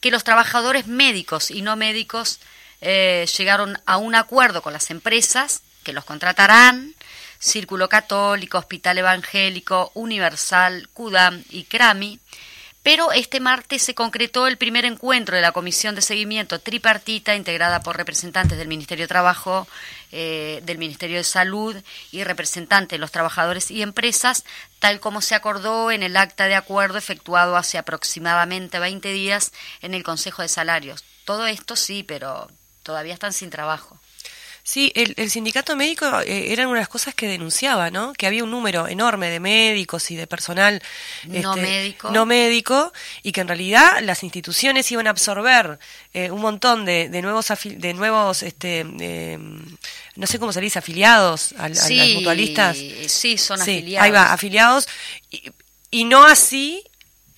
que 0.00 0.10
los 0.10 0.24
trabajadores 0.24 0.86
médicos 0.86 1.50
y 1.50 1.60
no 1.60 1.76
médicos 1.76 2.40
eh, 2.80 3.26
llegaron 3.36 3.78
a 3.84 3.98
un 3.98 4.14
acuerdo 4.14 4.62
con 4.62 4.72
las 4.72 4.90
empresas 4.90 5.62
que 5.82 5.92
los 5.92 6.04
contratarán 6.04 6.95
Círculo 7.38 7.88
Católico, 7.88 8.58
Hospital 8.58 8.98
Evangélico, 8.98 9.90
Universal, 9.94 10.88
CUDAM 10.92 11.42
y 11.50 11.64
CRAMI, 11.64 12.20
pero 12.86 13.10
este 13.10 13.40
martes 13.40 13.82
se 13.82 13.96
concretó 13.96 14.46
el 14.46 14.58
primer 14.58 14.84
encuentro 14.84 15.34
de 15.34 15.42
la 15.42 15.50
Comisión 15.50 15.96
de 15.96 16.02
Seguimiento 16.02 16.60
tripartita 16.60 17.34
integrada 17.34 17.80
por 17.80 17.96
representantes 17.96 18.56
del 18.58 18.68
Ministerio 18.68 19.02
de 19.02 19.08
Trabajo, 19.08 19.66
eh, 20.12 20.62
del 20.62 20.78
Ministerio 20.78 21.16
de 21.16 21.24
Salud 21.24 21.74
y 22.12 22.22
representantes 22.22 22.90
de 22.96 23.00
los 23.00 23.10
trabajadores 23.10 23.72
y 23.72 23.82
empresas, 23.82 24.44
tal 24.78 25.00
como 25.00 25.20
se 25.20 25.34
acordó 25.34 25.90
en 25.90 26.04
el 26.04 26.16
acta 26.16 26.46
de 26.46 26.54
acuerdo 26.54 26.96
efectuado 26.96 27.56
hace 27.56 27.76
aproximadamente 27.76 28.78
20 28.78 29.12
días 29.12 29.50
en 29.82 29.92
el 29.92 30.04
Consejo 30.04 30.42
de 30.42 30.48
Salarios. 30.48 31.02
Todo 31.24 31.48
esto 31.48 31.74
sí, 31.74 32.04
pero 32.04 32.48
todavía 32.84 33.14
están 33.14 33.32
sin 33.32 33.50
trabajo. 33.50 33.98
Sí, 34.66 34.90
el, 34.96 35.30
sindicato 35.30 35.76
médico 35.76 36.06
eh, 36.22 36.52
eran 36.52 36.66
unas 36.66 36.88
cosas 36.88 37.14
que 37.14 37.28
denunciaba, 37.28 37.92
¿no? 37.92 38.12
Que 38.14 38.26
había 38.26 38.42
un 38.42 38.50
número 38.50 38.88
enorme 38.88 39.30
de 39.30 39.38
médicos 39.38 40.10
y 40.10 40.16
de 40.16 40.26
personal 40.26 40.82
no, 41.24 41.54
este, 41.54 41.62
médico. 41.62 42.10
no 42.10 42.26
médico 42.26 42.92
y 43.22 43.30
que 43.30 43.42
en 43.42 43.46
realidad 43.46 44.00
las 44.02 44.24
instituciones 44.24 44.90
iban 44.90 45.06
a 45.06 45.10
absorber 45.10 45.78
eh, 46.12 46.32
un 46.32 46.40
montón 46.40 46.84
de, 46.84 47.08
nuevos 47.22 47.46
de 47.64 47.94
nuevos 47.94 48.42
este 48.42 48.82
no 48.82 50.26
sé 50.26 50.40
cómo 50.40 50.52
se 50.52 50.60
dice 50.60 50.80
afiliados 50.80 51.54
a, 51.58 51.68
las 51.68 51.88
mutualistas. 52.14 52.76
Sí, 53.06 53.38
son 53.38 53.60
afiliados. 53.60 54.04
Ahí 54.04 54.10
va, 54.10 54.32
afiliados 54.32 54.88
y, 55.30 55.48
y 55.92 56.04
no 56.06 56.26
así 56.26 56.82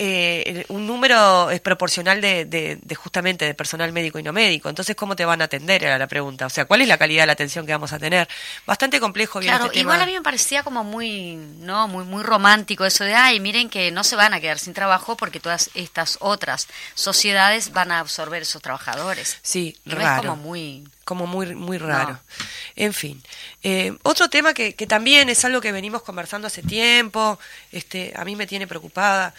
eh, 0.01 0.65
un 0.69 0.87
número 0.87 1.51
es 1.51 1.61
proporcional 1.61 2.21
de, 2.21 2.45
de, 2.45 2.95
justamente 2.95 3.45
de 3.45 3.55
personal 3.55 3.93
médico 3.93 4.21
y 4.21 4.23
no 4.23 4.33
médico. 4.33 4.69
Entonces, 4.69 4.95
¿cómo 4.95 5.17
te 5.17 5.25
van 5.25 5.43
a 5.43 5.47
atender? 5.47 5.83
Era 5.83 5.99
la 5.99 6.07
pregunta. 6.07 6.47
O 6.47 6.51
sea, 6.51 6.67
¿cuál 6.67 6.83
es 6.83 6.89
la 6.89 6.99
calidad 6.99 7.25
de 7.25 7.27
la 7.27 7.33
atención 7.33 7.67
que 7.67 7.73
vamos 7.73 7.93
a 7.93 7.99
tener? 7.99 8.29
Bastante 8.65 9.01
complejo. 9.01 9.41
Bien 9.41 9.57
claro, 9.57 9.71
igual 9.75 10.01
a 10.01 10.07
mí 10.07 10.13
me 10.13 10.23
parecía 10.23 10.63
como 10.63 10.85
muy, 10.85 11.35
no, 11.35 11.89
muy, 11.89 12.05
muy 12.05 12.23
romántico 12.23 12.85
eso 12.85 13.03
de, 13.03 13.15
ay, 13.15 13.41
miren 13.41 13.69
que 13.69 13.91
no 13.91 14.05
se 14.05 14.15
van 14.15 14.35
a 14.35 14.41
quedar 14.41 14.61
sin 14.61 14.73
trabajo 14.73 15.17
porque 15.17 15.41
todas 15.41 15.71
estas 15.75 16.17
otras 16.21 16.69
sociedades 16.95 17.73
van 17.73 17.91
a 17.91 17.99
absorber 17.99 18.43
esos 18.43 18.63
trabajadores. 18.63 19.39
Sí, 19.43 19.77
raro. 19.85 20.23
como 20.23 20.37
muy 20.37 20.89
como 21.05 21.27
muy 21.27 21.55
muy 21.55 21.79
raro. 21.79 22.21
En 22.77 22.93
fin, 22.93 23.23
eh, 23.63 23.97
otro 24.03 24.29
tema 24.29 24.53
que, 24.53 24.75
que 24.75 24.87
también 24.87 25.31
es 25.31 25.43
algo 25.45 25.61
que 25.61 25.73
venimos 25.73 26.03
conversando 26.03 26.47
hace 26.47 26.63
tiempo, 26.63 27.39
este, 27.73 28.13
a 28.15 28.27
mí 28.27 28.37
me 28.37 28.47
tiene 28.47 28.67
preocupada 28.67 29.35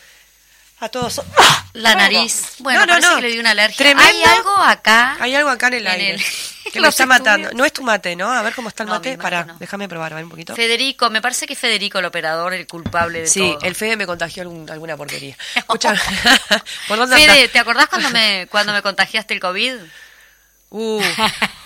a 0.79 0.89
todos. 0.89 1.21
La 1.73 1.95
nariz. 1.95 2.55
Bueno, 2.59 2.85
no, 2.85 2.99
no, 2.99 3.15
que 3.17 3.21
le 3.21 3.31
dio 3.31 3.41
una 3.41 3.51
alergia. 3.51 3.95
Hay 3.97 4.23
algo 4.23 4.55
acá. 4.57 5.17
Hay 5.19 5.35
algo 5.35 5.49
acá 5.49 5.67
en 5.67 5.75
el 5.75 5.87
aire. 5.87 6.23
Que 6.71 6.79
me 6.81 6.87
está 6.87 7.05
matando. 7.05 7.51
No 7.53 7.63
es 7.63 7.71
tu 7.71 7.83
mate, 7.83 8.15
¿no? 8.15 8.31
A 8.31 8.41
ver 8.41 8.55
cómo 8.55 8.69
está 8.69 8.83
el 8.83 8.89
mate. 8.89 9.17
Para, 9.17 9.55
déjame 9.59 9.87
probar, 9.87 10.13
a 10.13 10.15
ver 10.15 10.25
un 10.25 10.31
poquito. 10.31 10.55
Federico, 10.55 11.09
me 11.09 11.21
parece 11.21 11.45
que 11.45 11.53
es 11.53 11.59
Federico 11.59 11.99
el 11.99 12.05
operador, 12.05 12.53
el 12.53 12.65
culpable 12.65 13.21
de 13.21 13.27
sí, 13.27 13.39
todo. 13.39 13.59
Sí, 13.59 13.67
el 13.67 13.75
Fede 13.75 13.97
me 13.97 14.07
contagió 14.07 14.43
alguna 14.43 14.97
porquería. 14.97 15.37
Escucha, 15.55 15.95
Fede, 15.95 17.49
¿te 17.49 17.59
acordás 17.59 17.87
cuando 17.87 18.09
me, 18.09 18.47
cuando 18.49 18.73
me 18.73 18.81
contagiaste 18.81 19.33
el 19.35 19.39
COVID? 19.39 19.75
Uh, 20.71 21.01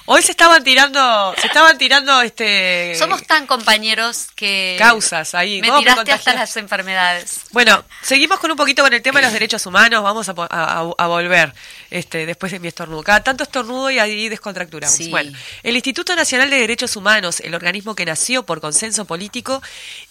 hoy 0.05 0.21
se 0.21 0.31
estaban 0.31 0.63
tirando, 0.63 1.33
se 1.37 1.47
estaban 1.47 1.77
tirando 1.77 2.21
este. 2.21 2.95
Somos 2.97 3.23
tan 3.23 3.47
compañeros 3.47 4.27
que. 4.35 4.75
Causas 4.77 5.35
ahí. 5.35 5.61
Me 5.61 5.71
tiraste 5.71 6.11
hasta 6.11 6.33
las 6.33 6.55
enfermedades. 6.57 7.41
Bueno, 7.51 7.83
seguimos 8.01 8.39
con 8.39 8.51
un 8.51 8.57
poquito 8.57 8.83
con 8.83 8.93
el 8.93 9.01
tema 9.01 9.19
de 9.19 9.25
los 9.25 9.33
derechos 9.33 9.65
humanos. 9.65 10.03
Vamos 10.03 10.29
a, 10.29 11.07
volver 11.07 11.53
este, 11.89 12.25
después 12.25 12.51
de 12.51 12.59
mi 12.59 12.67
estornudo. 12.67 13.03
Cada 13.03 13.23
tanto 13.23 13.43
estornudo 13.43 13.91
y 13.91 13.99
ahí 13.99 14.29
descontracturamos. 14.29 15.09
Bueno, 15.09 15.37
el 15.63 15.75
Instituto 15.75 16.15
Nacional 16.15 16.49
de 16.49 16.57
Derechos 16.57 16.95
Humanos, 16.95 17.39
el 17.39 17.53
organismo 17.55 17.95
que 17.95 18.05
nació 18.05 18.45
por 18.45 18.61
consenso 18.61 19.05
político 19.05 19.61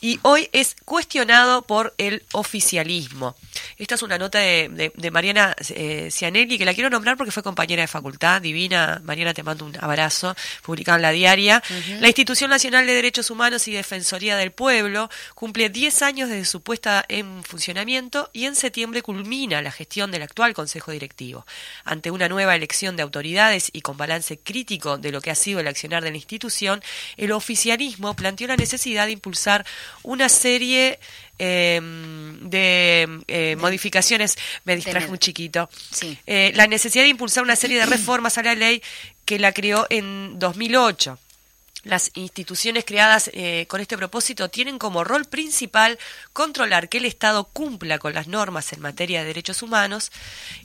y 0.01 0.19
hoy 0.23 0.49
es 0.53 0.77
cuestionado 0.85 1.63
por 1.63 1.95
el 1.99 2.25
oficialismo. 2.33 3.37
Esta 3.79 3.95
es 3.95 4.03
una 4.03 4.19
nota 4.19 4.39
de, 4.39 4.93
Mariana 5.13 5.55
eh, 5.71 6.09
Cianelli 6.11 6.59
que 6.59 6.65
la 6.65 6.75
quiero 6.75 6.91
nombrar 6.91 7.17
porque 7.17 7.33
fue 7.33 7.43
compañera 7.43 7.83
de 7.83 7.89
facultad, 7.89 8.41
divina 8.41 9.01
Mariana, 9.05 9.35
te 9.35 9.43
mando 9.43 9.65
un 9.65 9.82
abrazo, 9.83 10.35
publicado 10.63 10.97
en 10.97 11.03
la 11.03 11.11
diaria. 11.11 11.63
La 12.01 12.09
Institución 12.09 12.51
Nacional 12.51 12.87
de 12.87 12.95
Derechos 12.95 13.31
Humanos 13.31 13.69
y 13.69 13.73
Defensoría 13.73 14.37
del 14.37 14.53
Pueblo 14.53 15.11
cumple 15.35 15.69
10 15.69 16.03
años 16.03 16.29
desde 16.29 16.45
su 16.45 16.63
puesta 16.63 17.05
en 17.09 17.45
funcionamiento 17.45 18.31
y 18.33 18.47
en 18.47 18.55
septiembre 18.55 19.03
culmina 19.03 19.63
la 19.63 19.73
gestión 19.73 20.11
del 20.11 20.23
actual 20.23 20.55
Consejo 20.55 20.93
Directivo. 20.93 21.47
Ante 21.85 22.11
una 22.11 22.29
nueva 22.29 22.55
elección 22.55 22.97
de 22.97 23.03
autoridades 23.03 23.71
y 23.73 23.83
con 23.83 23.97
balance 23.97 24.39
crítico 24.39 24.99
de 24.99 25.13
lo 25.13 25.21
que 25.21 25.31
ha 25.31 25.35
sido 25.35 25.61
el 25.61 25.69
accionar 25.69 26.03
de 26.03 26.11
la 26.11 26.17
institución, 26.17 26.83
el 27.17 27.33
oficialismo 27.33 28.15
planteó 28.15 28.47
la 28.47 28.57
necesidad 28.57 29.07
de 29.07 29.13
impulsar 29.13 29.67
una 30.03 30.29
serie 30.29 30.99
Em, 31.45 32.49
de 32.49 33.25
eh, 33.27 33.57
modificaciones, 33.57 34.39
me 34.65 34.77
distraje 34.77 35.09
un 35.09 35.19
chiquito, 35.19 35.69
eh, 36.25 36.53
la 36.55 36.69
necesidad 36.69 37.03
de 37.03 37.09
impulsar 37.09 37.43
una 37.43 37.57
serie 37.57 37.81
de 37.81 37.87
reformas 37.87 38.39
a 38.39 38.45
la 38.45 38.55
ley 38.55 38.81
que 39.25 39.41
la 39.41 39.51
creó 39.51 39.89
en 39.91 40.39
2008. 40.39 41.19
Las 41.85 42.13
instituciones 42.15 42.85
creadas 42.85 43.29
eh, 43.33 43.67
con 43.69 43.81
este 43.81 43.97
propósito 43.97 44.49
tienen 44.49 44.79
como 44.79 45.03
rol 45.03 45.25
principal 45.25 45.99
controlar 46.33 46.89
que 46.89 46.99
el 46.99 47.07
Estado 47.07 47.45
cumpla 47.45 47.99
con 47.99 48.15
las 48.15 48.29
normas 48.29 48.73
en 48.73 48.81
materia 48.81 49.21
de 49.21 49.27
derechos 49.27 49.63
humanos. 49.63 50.13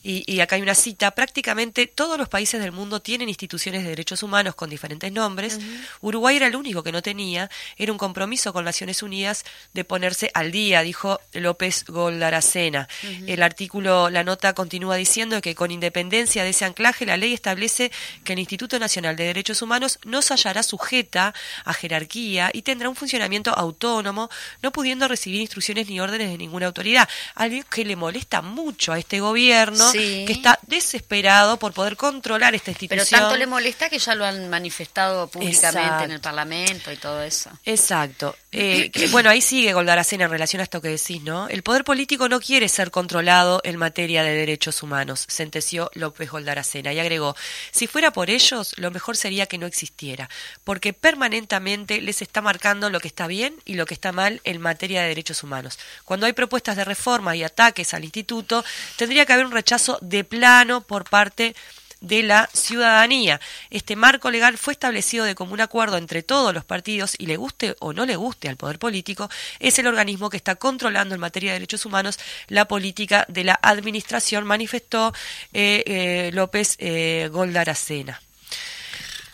Y, 0.03 0.39
acá 0.41 0.55
hay 0.55 0.61
una 0.61 0.75
cita, 0.75 1.11
prácticamente 1.11 1.87
todos 1.87 2.17
los 2.17 2.29
países 2.29 2.61
del 2.61 2.71
mundo 2.71 3.01
tienen 3.01 3.29
instituciones 3.29 3.83
de 3.83 3.89
derechos 3.89 4.21
humanos 4.21 4.53
con 4.53 4.69
diferentes 4.69 5.11
nombres. 5.11 5.59
Uruguay 6.01 6.35
era 6.35 6.47
el 6.47 6.55
único 6.55 6.83
que 6.83 6.91
no 6.91 7.01
tenía, 7.01 7.49
era 7.77 7.91
un 7.91 7.97
compromiso 7.97 8.53
con 8.53 8.63
Naciones 8.63 9.01
Unidas 9.01 9.43
de 9.73 9.83
ponerse 9.83 10.29
al 10.35 10.51
día, 10.51 10.81
dijo 10.81 11.19
López 11.33 11.85
Goldaracena. 11.85 12.87
El 13.25 13.41
artículo, 13.41 14.09
la 14.11 14.23
nota 14.23 14.53
continúa 14.53 14.95
diciendo 14.97 15.41
que 15.41 15.55
con 15.55 15.71
independencia 15.71 16.43
de 16.43 16.51
ese 16.51 16.65
anclaje, 16.65 17.05
la 17.05 17.17
ley 17.17 17.33
establece 17.33 17.91
que 18.23 18.33
el 18.33 18.39
Instituto 18.39 18.77
Nacional 18.77 19.15
de 19.15 19.25
Derechos 19.25 19.61
Humanos 19.63 19.99
no 20.05 20.21
se 20.21 20.33
hallará 20.33 20.61
sujeto 20.61 21.06
sujeta 21.07 21.33
a 21.65 21.73
jerarquía 21.73 22.49
y 22.53 22.61
tendrá 22.61 22.89
un 22.89 22.95
funcionamiento 22.95 23.51
autónomo, 23.57 24.29
no 24.61 24.71
pudiendo 24.71 25.07
recibir 25.07 25.41
instrucciones 25.41 25.87
ni 25.87 25.99
órdenes 25.99 26.29
de 26.29 26.37
ninguna 26.37 26.67
autoridad. 26.67 27.07
Algo 27.35 27.63
que 27.69 27.85
le 27.85 27.95
molesta 27.95 28.41
mucho 28.41 28.91
a 28.93 28.99
este 28.99 29.19
gobierno, 29.19 29.91
Sí. 29.91 30.25
que 30.25 30.33
está 30.33 30.59
desesperado 30.67 31.57
por 31.57 31.73
poder 31.73 31.95
controlar 31.95 32.55
esta 32.55 32.71
institución. 32.71 33.05
Pero 33.09 33.19
tanto 33.21 33.37
le 33.37 33.47
molesta 33.47 33.89
que 33.89 33.99
ya 33.99 34.15
lo 34.15 34.25
han 34.25 34.49
manifestado 34.49 35.27
públicamente 35.27 36.05
en 36.05 36.11
el. 36.11 36.17
Parlamento 36.27 36.91
y 36.91 36.97
todo 36.97 37.21
eso. 37.21 37.49
Exacto. 37.63 38.35
Eh, 38.51 38.89
que, 38.91 39.07
bueno, 39.07 39.29
ahí 39.29 39.39
sigue 39.39 39.71
Goldaracena 39.71 40.25
en 40.25 40.31
relación 40.31 40.59
a 40.59 40.63
esto 40.63 40.81
que 40.81 40.89
decís, 40.89 41.21
¿no? 41.21 41.47
El 41.47 41.61
poder 41.63 41.83
político 41.83 42.27
no 42.27 42.39
quiere 42.39 42.67
ser 42.67 42.91
controlado 42.91 43.61
en 43.63 43.77
materia 43.77 44.23
de 44.23 44.31
derechos 44.33 44.81
humanos, 44.83 45.25
sentenció 45.29 45.89
López 45.93 46.29
Goldaracena 46.31 46.91
y 46.91 46.99
agregó, 46.99 47.35
si 47.71 47.87
fuera 47.87 48.11
por 48.11 48.29
ellos, 48.29 48.73
lo 48.77 48.89
mejor 48.91 49.15
sería 49.15 49.45
que 49.45 49.57
no 49.57 49.67
existiera, 49.67 50.29
porque 50.63 50.91
permanentemente 50.97 52.01
les 52.01 52.21
está 52.21 52.41
marcando 52.41 52.89
lo 52.89 52.99
que 52.99 53.07
está 53.07 53.27
bien 53.27 53.55
y 53.65 53.75
lo 53.75 53.85
que 53.85 53.93
está 53.93 54.11
mal 54.11 54.41
en 54.43 54.61
materia 54.61 55.01
de 55.01 55.09
derechos 55.09 55.43
humanos. 55.43 55.79
Cuando 56.05 56.25
hay 56.25 56.33
propuestas 56.33 56.75
de 56.75 56.85
reforma 56.85 57.35
y 57.35 57.43
ataques 57.43 57.93
al 57.93 58.03
instituto, 58.03 58.63
tendría 58.95 59.25
que 59.25 59.33
haber 59.33 59.45
un 59.45 59.51
rechazo 59.51 59.97
de 60.01 60.23
plano 60.23 60.81
por 60.81 61.09
parte 61.09 61.55
de 62.01 62.23
la 62.23 62.49
ciudadanía. 62.53 63.39
Este 63.69 63.95
marco 63.95 64.29
legal 64.29 64.57
fue 64.57 64.73
establecido 64.73 65.25
de 65.25 65.35
común 65.35 65.61
acuerdo 65.61 65.97
entre 65.97 66.23
todos 66.23 66.53
los 66.53 66.65
partidos 66.65 67.15
y 67.17 67.25
le 67.25 67.37
guste 67.37 67.75
o 67.79 67.93
no 67.93 68.05
le 68.05 68.15
guste 68.15 68.49
al 68.49 68.57
poder 68.57 68.79
político, 68.79 69.29
es 69.59 69.79
el 69.79 69.87
organismo 69.87 70.29
que 70.29 70.37
está 70.37 70.55
controlando 70.55 71.15
en 71.15 71.21
materia 71.21 71.51
de 71.51 71.59
derechos 71.59 71.85
humanos 71.85 72.19
la 72.47 72.65
política 72.65 73.25
de 73.29 73.43
la 73.43 73.59
administración, 73.61 74.45
manifestó 74.45 75.13
eh, 75.53 75.83
eh, 75.85 76.31
López 76.33 76.75
eh, 76.79 77.29
Goldaracena. 77.31 78.21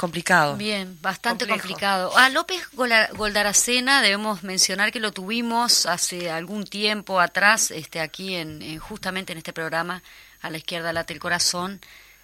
Complicado. 0.08 0.58
Bien, 0.58 0.98
bastante 1.02 1.46
Complejo. 1.46 1.62
complicado. 1.70 2.18
A 2.18 2.28
López 2.28 2.62
Gola- 2.74 3.08
Goldaracena 3.14 4.02
debemos 4.02 4.44
mencionar 4.44 4.92
que 4.92 5.00
lo 5.00 5.14
tuvimos 5.14 5.86
hace 5.86 6.30
algún 6.30 6.66
tiempo 6.66 7.22
atrás, 7.22 7.72
este, 7.72 8.02
aquí 8.02 8.36
en, 8.36 8.62
en- 8.62 8.80
justamente 8.80 9.32
en 9.32 9.38
este 9.38 9.54
programa, 9.54 10.04
a 10.42 10.50
la 10.50 10.58
izquierda 10.58 10.92
late 10.92 11.14
el 11.14 11.22
corazón, 11.22 11.80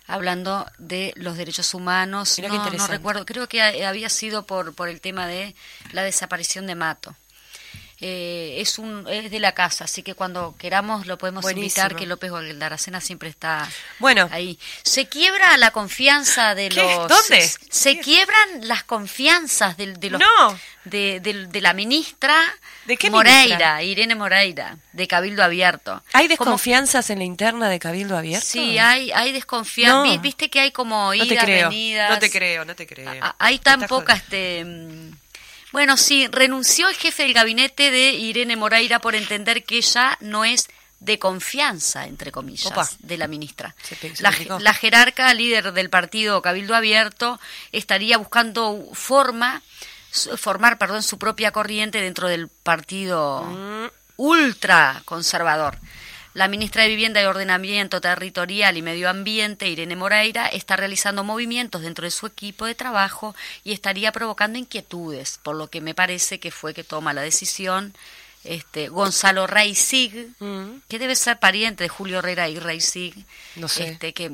hablando 0.07 0.65
de 0.77 1.13
los 1.15 1.37
derechos 1.37 1.73
humanos. 1.73 2.35
Mirá 2.37 2.49
no, 2.49 2.69
no 2.69 2.87
recuerdo, 2.87 3.25
creo 3.25 3.47
que 3.47 3.61
ha- 3.61 3.87
había 3.87 4.09
sido 4.09 4.45
por, 4.45 4.73
por 4.75 4.89
el 4.89 4.99
tema 4.99 5.25
de 5.25 5.55
la 5.93 6.03
desaparición 6.03 6.67
de 6.67 6.75
Mato. 6.75 7.15
Eh, 8.01 8.55
es 8.61 8.79
un 8.79 9.05
es 9.09 9.29
de 9.29 9.39
la 9.41 9.51
casa, 9.51 9.83
así 9.83 10.03
que 10.03 10.15
cuando 10.15 10.55
queramos 10.57 11.05
lo 11.05 11.17
podemos 11.17 11.41
Buenísimo. 11.43 11.65
invitar, 11.65 11.95
que 11.97 12.05
López 12.05 12.31
Goldaracena 12.31 13.01
siempre 13.01 13.27
está 13.27 13.67
Bueno. 13.99 14.29
ahí. 14.31 14.57
Se 14.83 15.07
quiebra 15.07 15.57
la 15.57 15.71
confianza 15.71 16.55
de 16.55 16.69
¿Qué? 16.69 16.75
los... 16.81 17.07
¿Dónde? 17.09 17.41
Se, 17.41 17.57
se 17.69 17.99
quiebran 17.99 18.67
las 18.67 18.83
confianzas 18.83 19.75
de, 19.75 19.93
de 19.93 20.09
los... 20.11 20.21
No. 20.21 20.59
De, 20.85 21.19
de- 21.19 21.47
de 21.47 21.61
la 21.61 21.73
ministra 21.73 22.35
¿De 22.85 22.95
qué 22.97 23.11
Moreira, 23.11 23.43
ministra? 23.43 23.83
Irene 23.83 24.15
Moreira, 24.15 24.77
de 24.93 25.07
Cabildo 25.07 25.43
Abierto. 25.43 26.01
¿Hay 26.13 26.23
Como- 26.27 26.29
desconfianzas 26.51 27.09
en 27.09 27.19
la 27.19 27.25
interna 27.25 27.67
de 27.69 27.79
Cabildo 27.79 28.17
Abierto? 28.17 28.47
Sí, 28.47 28.77
hay, 28.79 29.11
hay 29.11 29.31
desconfianza. 29.33 30.05
No. 30.15 30.19
Viste 30.21 30.49
que 30.49 30.61
hay 30.61 30.71
como 30.71 31.13
No 31.13 31.27
te 31.27 31.37
creo. 31.37 31.69
venidas. 31.69 32.09
No 32.11 32.17
te 32.19 32.31
creo, 32.31 32.63
no 32.65 32.75
te 32.75 32.87
creo. 32.87 33.11
Hay 33.37 33.59
tan 33.59 33.81
poca 33.87 34.13
este 34.13 34.63
mm, 34.65 35.11
bueno, 35.71 35.97
sí, 35.97 36.27
renunció 36.27 36.89
el 36.89 36.95
jefe 36.95 37.23
del 37.23 37.33
gabinete 37.33 37.91
de 37.91 38.11
Irene 38.11 38.55
Moreira 38.55 38.99
por 38.99 39.15
entender 39.15 39.63
que 39.63 39.77
ella 39.77 40.17
no 40.21 40.45
es 40.45 40.67
de 40.99 41.17
confianza, 41.17 42.07
entre 42.07 42.31
comillas, 42.31 42.65
Opa. 42.71 42.89
de 42.99 43.17
la 43.17 43.27
ministra. 43.27 43.75
La, 44.19 44.33
la 44.59 44.73
jerarca, 44.73 45.33
líder 45.33 45.71
del 45.71 45.89
partido 45.89 46.41
Cabildo 46.41 46.75
Abierto, 46.75 47.39
estaría 47.71 48.17
buscando 48.17 48.83
forma, 48.93 49.61
formar, 50.37 50.77
perdón, 50.77 51.03
su 51.03 51.17
propia 51.17 51.51
corriente 51.51 52.01
dentro 52.01 52.27
del 52.27 52.47
partido 52.49 53.43
Mm. 53.43 53.85
ultra 54.17 55.01
conservador. 55.05 55.77
La 56.39 56.47
ministra 56.47 56.83
de 56.83 56.87
Vivienda 56.87 57.21
y 57.21 57.25
Ordenamiento 57.25 57.99
Territorial 57.99 58.77
y 58.77 58.81
Medio 58.81 59.09
Ambiente, 59.09 59.67
Irene 59.67 59.97
Moreira, 59.97 60.47
está 60.47 60.77
realizando 60.77 61.25
movimientos 61.25 61.81
dentro 61.81 62.05
de 62.05 62.11
su 62.11 62.27
equipo 62.27 62.65
de 62.65 62.75
trabajo 62.75 63.35
y 63.65 63.73
estaría 63.73 64.13
provocando 64.13 64.57
inquietudes, 64.57 65.37
por 65.43 65.57
lo 65.57 65.69
que 65.69 65.81
me 65.81 65.93
parece 65.93 66.39
que 66.39 66.49
fue 66.49 66.73
que 66.73 66.85
toma 66.85 67.11
la 67.11 67.23
decisión 67.23 67.93
este, 68.45 68.87
Gonzalo 68.87 69.47
Reisig, 69.47 70.29
Mm. 70.39 70.77
que 70.87 70.97
debe 70.97 71.17
ser 71.17 71.39
pariente 71.39 71.83
de 71.83 71.89
Julio 71.89 72.19
Herrera 72.19 72.47
y 72.47 72.57
Reisig, 72.57 73.15
No 73.57 73.67
sé. 73.67 73.89
este, 73.89 74.13
que 74.13 74.31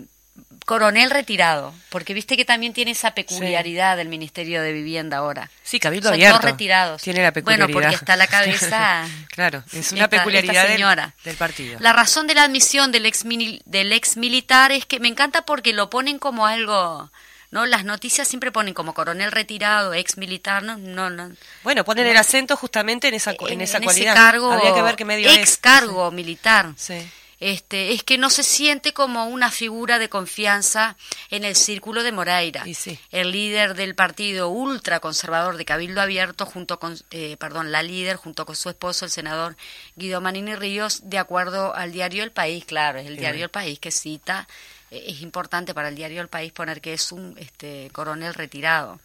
coronel 0.66 1.12
retirado, 1.12 1.74
porque 1.90 2.14
viste 2.14 2.36
que 2.38 2.46
también 2.46 2.74
tiene 2.74 2.92
esa 2.92 3.14
peculiaridad 3.14 3.98
del 3.98 4.10
Ministerio 4.10 4.62
de 4.64 4.74
Vivienda 4.74 5.18
ahora. 5.18 5.50
Sí, 5.64 5.80
Cabildo 5.80 6.08
Son 6.10 6.16
Abierto. 6.16 6.38
dos 6.38 6.44
retirados. 6.44 7.02
Tiene 7.02 7.22
la 7.22 7.32
peculiaridad. 7.32 7.68
Bueno, 7.68 7.80
porque 7.82 7.96
está 7.96 8.14
a 8.14 8.18
la 8.18 8.28
cabeza. 8.28 9.08
claro, 9.30 9.64
es 9.74 9.92
una 9.92 10.06
esta- 10.06 10.18
peculiaridad 10.18 10.64
esta 10.64 10.74
señora. 10.74 11.14
Del, 11.24 11.36
partido. 11.36 11.78
La 11.80 11.94
razón 11.94 12.26
de 12.28 12.34
la 12.36 12.44
admisión 12.44 12.92
del 12.92 13.06
ex, 13.06 13.24
del 13.66 13.92
ex 13.94 14.18
militar 14.18 14.72
es 14.72 14.86
que 14.86 15.00
me 15.00 15.08
encanta 15.08 15.44
porque 15.46 15.72
lo 15.72 15.90
ponen 15.92 16.18
como 16.18 16.48
algo, 16.48 17.12
¿no? 17.52 17.68
Las 17.68 17.86
noticias 17.86 18.28
siempre 18.28 18.52
ponen 18.52 18.74
como 18.74 18.96
coronel 18.96 19.32
retirado, 19.32 19.94
ex 19.94 20.18
militar, 20.18 20.64
no, 20.64 20.78
no, 20.78 21.12
no. 21.12 21.32
Bueno, 21.64 21.86
ponen 21.86 22.08
el 22.08 22.18
acento 22.18 22.58
justamente 22.58 23.08
en 23.08 23.14
esa, 23.14 23.36
cu- 23.36 23.48
en, 23.50 23.62
esa 23.62 23.80
cualidad. 23.82 24.16
cargo, 24.16 24.52
Habría 24.52 24.74
que 24.74 24.82
ver 24.82 24.96
qué 24.96 25.06
medio 25.06 25.30
ex 25.30 25.52
es. 25.52 25.58
cargo 25.58 26.10
militar. 26.12 26.72
Sí. 26.76 27.08
Este, 27.40 27.92
es 27.94 28.04
que 28.04 28.18
no 28.18 28.30
se 28.30 28.44
siente 28.44 28.94
como 28.94 29.26
una 29.26 29.52
figura 29.52 30.00
de 30.00 30.10
confianza 30.10 30.96
en 31.30 31.44
el 31.44 31.56
círculo 31.56 32.04
de 32.04 32.12
Moreira. 32.12 32.64
Sí. 32.74 33.00
El 33.12 33.32
líder 33.32 33.76
del 33.76 33.96
partido 33.96 34.50
ultraconservador 34.50 35.58
de 35.58 35.66
Cabildo 35.66 36.02
Abierto, 36.02 36.46
junto 36.46 36.80
con, 36.80 36.98
eh, 37.12 37.38
perdón, 37.38 37.72
la 37.72 37.84
líder, 37.84 38.16
junto 38.16 38.46
con 38.46 38.56
su 38.56 38.70
esposo, 38.70 39.06
el 39.06 39.12
senador 39.12 39.58
Guido 39.96 40.22
Manini 40.22 40.56
Ríos, 40.56 41.10
de 41.10 41.18
acuerdo 41.18 41.76
al 41.76 41.92
diario 41.92 42.24
El 42.24 42.32
País, 42.32 42.66
claro, 42.66 43.00
es 43.00 43.08
el 43.08 43.18
diario. 43.18 43.46
El 43.46 43.52
País 43.52 43.80
que 43.80 43.92
cita, 43.92 44.48
eh, 44.92 45.06
es 45.08 45.22
importante 45.22 45.74
para 45.74 45.90
el 45.90 45.96
diario 45.96 46.22
El 46.22 46.30
País 46.30 46.52
poner 46.52 46.82
que 46.82 46.94
es 46.94 47.12
un 47.12 47.36
este, 47.38 47.90
coronel 47.92 48.34
retirado. 48.34 49.00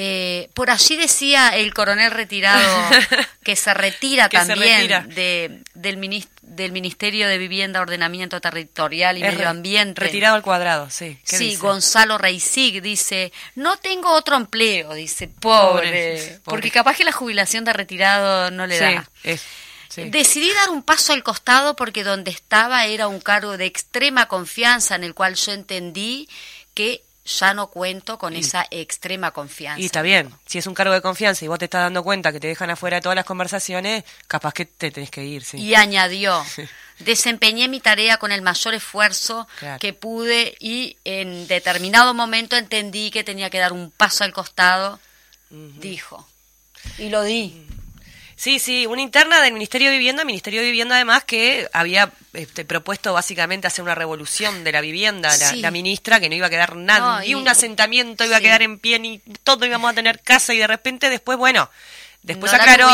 Eh, 0.00 0.48
por 0.54 0.70
allí 0.70 0.94
decía 0.94 1.48
el 1.56 1.74
coronel 1.74 2.12
retirado 2.12 2.62
que 3.42 3.56
se 3.56 3.74
retira 3.74 4.28
Que 4.28 4.38
se 4.38 4.46
también 4.46 4.76
retira. 4.76 5.00
de, 5.00 5.62
del, 5.74 6.24
del 6.42 6.70
Ministerio 6.72 7.26
de 7.26 7.36
Vivienda, 7.36 7.80
Ordenamiento 7.80 8.40
Territorial 8.40 9.18
y 9.18 9.24
Es 9.24 9.32
Medio 9.34 9.48
Ambiente. 9.48 10.00
Retirado 10.00 10.36
al 10.36 10.42
cuadrado, 10.42 10.88
sí. 10.88 11.18
¿Qué 11.26 11.36
Sí, 11.38 11.44
dice? 11.46 11.56
Gonzalo 11.58 12.16
Reisig 12.16 12.80
dice, 12.80 13.32
no 13.56 13.76
tengo 13.78 14.12
otro 14.12 14.36
empleo, 14.36 14.94
dice, 14.94 15.26
pobre, 15.26 15.88
Pobre, 15.88 16.16
pobre. 16.18 16.40
porque 16.44 16.70
capaz 16.70 16.96
que 16.96 17.02
la 17.02 17.10
jubilación 17.12 17.64
de 17.64 17.72
retirado 17.72 18.52
no 18.52 18.68
le 18.68 18.78
Sí, 18.78 18.84
da. 18.84 19.10
es- 19.24 19.42
sí. 19.88 20.10
Decidí 20.10 20.52
dar 20.52 20.70
un 20.70 20.84
paso 20.84 21.12
al 21.12 21.24
costado 21.24 21.74
porque 21.74 22.04
donde 22.04 22.30
estaba 22.30 22.86
era 22.86 23.08
un 23.08 23.18
cargo 23.18 23.56
de 23.56 23.66
extrema 23.66 24.28
confianza 24.28 24.94
en 24.94 25.02
el 25.02 25.14
cual 25.14 25.34
yo 25.34 25.50
entendí 25.50 26.28
que 26.74 27.02
ya 27.28 27.52
no 27.54 27.66
cuento 27.68 28.18
con 28.18 28.34
esa 28.34 28.66
extrema 28.70 29.30
confianza. 29.32 29.80
Y 29.80 29.86
está 29.86 30.02
bien, 30.02 30.32
si 30.46 30.58
es 30.58 30.66
un 30.66 30.74
cargo 30.74 30.94
de 30.94 31.02
confianza 31.02 31.44
y 31.44 31.48
vos 31.48 31.58
te 31.58 31.66
estás 31.66 31.82
dando 31.82 32.02
cuenta 32.02 32.32
que 32.32 32.40
te 32.40 32.46
dejan 32.48 32.70
afuera 32.70 32.96
de 32.96 33.02
todas 33.02 33.16
las 33.16 33.24
conversaciones, 33.26 34.04
capaz 34.26 34.54
que 34.54 34.64
te 34.64 34.90
tenés 34.90 35.10
que 35.10 35.24
ir, 35.24 35.44
sí. 35.44 35.58
Y 35.58 35.74
añadió, 35.74 36.42
desempeñé 37.00 37.68
mi 37.68 37.80
tarea 37.80 38.16
con 38.16 38.32
el 38.32 38.42
mayor 38.42 38.74
esfuerzo 38.74 39.46
Claro. 39.58 39.78
que 39.78 39.92
pude 39.92 40.56
y 40.58 40.96
en 41.04 41.46
determinado 41.46 42.14
momento 42.14 42.56
entendí 42.56 43.10
que 43.10 43.24
tenía 43.24 43.50
que 43.50 43.58
dar 43.58 43.72
un 43.72 43.90
paso 43.90 44.24
al 44.24 44.32
costado, 44.32 44.98
dijo. 45.50 46.26
Y 46.96 47.08
lo 47.10 47.22
di. 47.22 47.66
Sí, 48.40 48.60
sí, 48.60 48.86
una 48.86 49.02
interna 49.02 49.42
del 49.42 49.52
Ministerio 49.52 49.90
de 49.90 49.96
Vivienda, 49.98 50.24
Ministerio 50.24 50.60
de 50.60 50.66
Vivienda 50.66 50.94
además 50.94 51.24
que 51.24 51.68
había 51.72 52.12
este, 52.34 52.64
propuesto 52.64 53.12
básicamente 53.12 53.66
hacer 53.66 53.82
una 53.82 53.96
revolución 53.96 54.62
de 54.62 54.70
la 54.70 54.80
vivienda, 54.80 55.28
la, 55.36 55.50
Sí. 55.50 55.56
la 55.60 55.72
ministra, 55.72 56.20
que 56.20 56.28
no 56.28 56.36
iba 56.36 56.46
a 56.46 56.50
quedar 56.50 56.76
nada, 56.76 57.16
No, 57.16 57.20
ni 57.20 57.26
y- 57.30 57.34
un 57.34 57.48
asentamiento 57.48 58.24
iba 58.24 58.36
a 58.36 58.40
quedar 58.40 58.62
en 58.62 58.78
pie, 58.78 59.00
ni 59.00 59.18
todo 59.42 59.66
íbamos 59.66 59.90
a 59.90 59.94
tener 59.94 60.20
casa 60.22 60.54
y 60.54 60.58
de 60.58 60.68
repente 60.68 61.10
después, 61.10 61.36
bueno, 61.36 61.68
después 62.28 62.52
No 62.52 62.58
la 62.58 62.62
aclaró. 62.64 62.88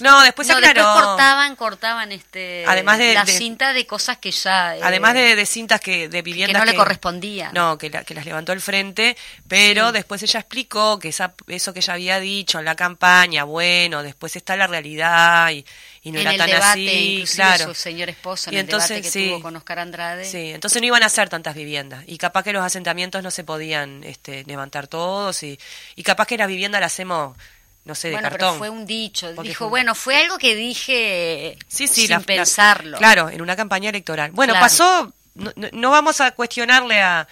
No, 0.00 0.22
después 0.22 0.46
No, 0.48 0.56
aclaró. 0.56 0.82
Después 0.84 1.04
cortaban, 1.06 1.56
cortaban 1.56 2.12
este, 2.12 2.64
Además 2.66 2.98
de- 2.98 3.14
la 3.14 3.24
de- 3.24 3.32
cinta 3.32 3.72
de 3.72 3.86
cosas 3.86 4.18
que 4.18 4.30
ya... 4.30 4.76
eh, 4.76 4.80
Además 4.82 5.14
de, 5.14 5.34
de 5.36 5.46
cintas 5.46 5.80
que 5.80 6.08
de 6.08 6.18
que 6.18 6.22
viviendas 6.22 6.60
no 6.66 6.70
le 6.70 6.76
correspondían. 6.76 7.54
No, 7.54 7.78
que, 7.78 7.88
la- 7.88 8.04
que 8.04 8.12
las 8.14 8.26
levantó 8.26 8.52
el 8.52 8.60
frente, 8.60 9.16
pero 9.48 9.92
después 9.92 10.22
ella 10.22 10.40
explicó 10.40 10.98
que 10.98 11.08
esa, 11.08 11.32
eso 11.46 11.72
que 11.72 11.78
ella 11.80 11.94
había 11.94 12.20
dicho 12.20 12.58
en 12.58 12.66
la 12.66 12.74
campaña, 12.76 13.44
bueno, 13.44 14.02
después 14.02 14.36
está 14.36 14.56
la 14.56 14.66
realidad 14.66 15.50
y, 15.50 15.64
y 16.02 16.12
no 16.12 16.18
en 16.18 16.22
era 16.26 16.32
el 16.32 16.38
tan 16.38 16.46
debate, 16.50 16.66
así, 16.70 17.24
claro. 17.34 17.64
su 17.66 17.74
señor 17.74 18.10
esposo, 18.10 18.50
en 18.50 18.56
Y 18.56 18.58
el 18.58 18.66
debate 18.66 18.94
entonces, 18.94 19.02
que 19.12 19.18
sí. 19.18 19.28
tuvo 19.30 19.42
con 19.42 19.56
Oscar 19.56 19.78
Andrade. 19.78 20.24
Sí, 20.24 20.50
entonces 20.50 20.82
no 20.82 20.86
iban 20.86 21.02
a 21.02 21.06
hacer 21.06 21.28
tantas 21.28 21.54
viviendas 21.54 22.04
y 22.06 22.18
capaz 22.18 22.42
que 22.42 22.52
los 22.52 22.64
asentamientos 22.64 23.22
no 23.22 23.30
se 23.30 23.44
podían 23.44 24.02
este, 24.04 24.44
levantar 24.44 24.88
todos 24.88 25.42
y, 25.42 25.58
y 25.94 26.02
capaz 26.02 26.26
que 26.26 26.36
las 26.36 26.48
viviendas 26.48 26.80
las 26.80 26.92
hacemos, 26.92 27.36
no 27.84 27.94
sé, 27.94 28.08
de 28.08 28.14
bueno, 28.14 28.28
cartón. 28.28 28.48
pero 28.48 28.58
fue 28.58 28.70
un 28.70 28.86
dicho. 28.86 29.32
Porque 29.34 29.48
Dijo, 29.50 29.64
fue- 29.64 29.70
bueno, 29.70 29.94
fue 29.94 30.16
algo 30.16 30.38
que 30.38 30.54
dije 30.54 31.56
Sí, 31.68 31.86
sí, 31.88 32.02
sin 32.02 32.10
la- 32.10 32.18
la- 32.18 32.24
pensarlo. 32.24 32.98
claro, 32.98 33.28
en 33.30 33.40
una 33.40 33.56
campaña 33.56 33.90
electoral. 33.90 34.30
Bueno, 34.32 34.52
Claro. 34.52 34.64
pasó, 34.64 35.12
no, 35.34 35.52
no- 35.72 35.90
vamos 35.90 36.20
a 36.20 36.32
cuestionarle 36.32 37.00
a, 37.00 37.26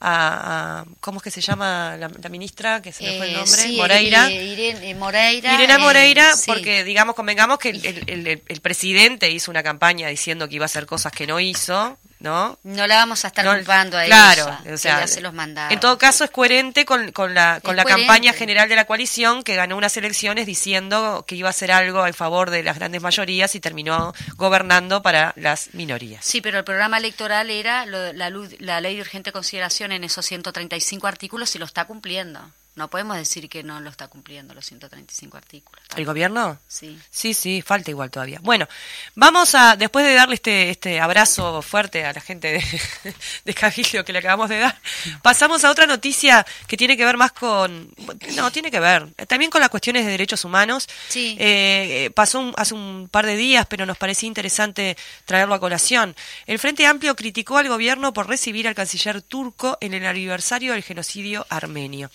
a, 0.00 0.80
a- 0.80 0.84
¿cómo 1.00 1.18
es 1.18 1.22
que 1.24 1.30
se 1.30 1.40
llama 1.40 1.96
la, 1.98 2.08
la 2.22 2.28
ministra? 2.28 2.82
Que 2.82 2.92
se 2.92 3.04
me 3.04 3.16
fue 3.16 3.26
el 3.28 3.32
Eh, 3.32 3.36
nombre, 3.38 3.62
sí, 3.62 3.76
Moreira. 3.76 4.28
eh, 4.30 4.44
Irene- 4.44 4.90
eh, 4.90 4.94
Moreira. 4.94 5.54
Irene 5.54 5.78
Moreira, 5.78 6.36
sí. 6.36 6.42
porque 6.46 6.84
digamos, 6.84 7.14
convengamos 7.14 7.58
que 7.58 7.70
el, 7.70 7.84
el- 7.86 8.08
el- 8.28 8.42
el 8.46 8.60
presidente 8.60 9.30
hizo 9.30 9.50
una 9.50 9.62
campaña 9.62 10.08
diciendo 10.08 10.48
que 10.48 10.56
iba 10.56 10.64
a 10.64 10.66
hacer 10.66 10.84
cosas 10.86 11.12
que 11.12 11.26
no 11.26 11.40
hizo, 11.40 11.96
¿no? 12.24 12.58
No 12.64 12.86
la 12.88 12.96
vamos 12.96 13.24
a 13.24 13.28
estar 13.28 13.44
No, 13.44 13.54
culpando 13.54 13.96
a 13.96 14.04
claro, 14.06 14.42
ella, 14.64 14.74
o 14.74 14.78
sea, 14.78 15.06
se 15.06 15.20
los. 15.20 15.32
En 15.70 15.78
todo 15.78 15.96
caso 15.98 16.24
es 16.24 16.30
coherente 16.30 16.84
con, 16.84 17.12
con 17.12 17.34
la, 17.34 17.60
con 17.62 17.72
Es 17.72 17.76
la 17.76 17.82
coherente. 17.84 18.06
campaña 18.06 18.32
general 18.32 18.68
de 18.68 18.74
la 18.76 18.86
coalición 18.86 19.42
que 19.44 19.54
ganó 19.54 19.76
unas 19.76 19.96
elecciones 19.96 20.46
diciendo 20.46 21.24
que 21.28 21.36
iba 21.36 21.48
a 21.48 21.50
hacer 21.50 21.70
algo 21.70 22.06
en 22.06 22.14
favor 22.14 22.50
de 22.50 22.62
las 22.64 22.76
grandes 22.78 23.02
mayorías 23.02 23.54
y 23.54 23.60
terminó 23.60 24.12
gobernando 24.36 25.02
para 25.02 25.32
las 25.36 25.72
minorías. 25.74 26.24
Sí, 26.24 26.40
pero 26.40 26.58
el 26.58 26.64
programa 26.64 26.98
electoral 26.98 27.50
era 27.50 27.84
lo- 27.86 28.12
la, 28.12 28.30
la 28.58 28.80
ley 28.80 28.96
de 28.96 29.02
urgente 29.02 29.30
consideración 29.30 29.92
en 29.92 30.02
esos 30.04 30.24
135 30.26 31.06
artículos 31.06 31.54
y 31.54 31.58
lo 31.58 31.66
está 31.66 31.84
cumpliendo. 31.84 32.40
No 32.76 32.90
podemos 32.90 33.16
decir 33.16 33.48
que 33.48 33.62
no 33.62 33.80
lo 33.80 33.88
está 33.88 34.08
cumpliendo 34.08 34.52
los 34.52 34.66
135 34.66 35.36
artículos. 35.36 35.80
¿El 35.96 36.04
gobierno? 36.04 36.58
Sí. 36.66 36.98
Sí, 37.08 37.32
sí, 37.32 37.62
falta 37.62 37.90
igual 37.90 38.10
todavía. 38.10 38.40
Bueno, 38.42 38.66
vamos 39.14 39.54
a, 39.54 39.76
después 39.76 40.04
de 40.04 40.14
darle 40.14 40.34
este, 40.34 40.70
este 40.70 40.98
abrazo 41.00 41.62
fuerte 41.62 42.04
a 42.04 42.12
la 42.12 42.20
gente 42.20 42.52
de, 42.54 43.14
de 43.44 43.54
Cabildo 43.54 44.04
que 44.04 44.12
le 44.12 44.18
acabamos 44.18 44.48
de 44.48 44.58
dar, 44.58 44.80
pasamos 45.22 45.62
a 45.64 45.70
otra 45.70 45.86
noticia 45.86 46.44
que 46.66 46.76
tiene 46.76 46.96
que 46.96 47.04
ver 47.04 47.16
más 47.16 47.30
con, 47.32 47.94
no, 48.34 48.50
tiene 48.50 48.70
que 48.72 48.80
ver, 48.80 49.06
también 49.28 49.50
con 49.52 49.60
las 49.60 49.70
cuestiones 49.70 50.04
de 50.04 50.10
derechos 50.10 50.44
humanos. 50.44 50.88
Sí. 51.08 51.36
Eh, 51.38 52.06
eh, 52.06 52.10
pasó 52.10 52.40
un- 52.40 52.54
hace 52.56 52.74
un 52.74 53.08
par 53.08 53.24
de 53.24 53.36
días, 53.36 53.66
pero 53.68 53.86
nos 53.86 53.98
parecía 53.98 54.26
interesante 54.26 54.96
traerlo 55.26 55.54
a 55.54 55.60
colación. 55.60 56.16
El 56.46 56.58
Frente 56.58 56.86
Amplio 56.86 57.14
criticó 57.14 57.58
al 57.58 57.68
gobierno 57.68 58.12
por 58.12 58.28
recibir 58.28 58.66
al 58.66 58.74
canciller 58.74 59.22
turco 59.22 59.78
en 59.80 59.94
el 59.94 60.04
aniversario 60.06 60.72
del 60.72 60.82
genocidio 60.82 61.46
armenio. 61.50 62.10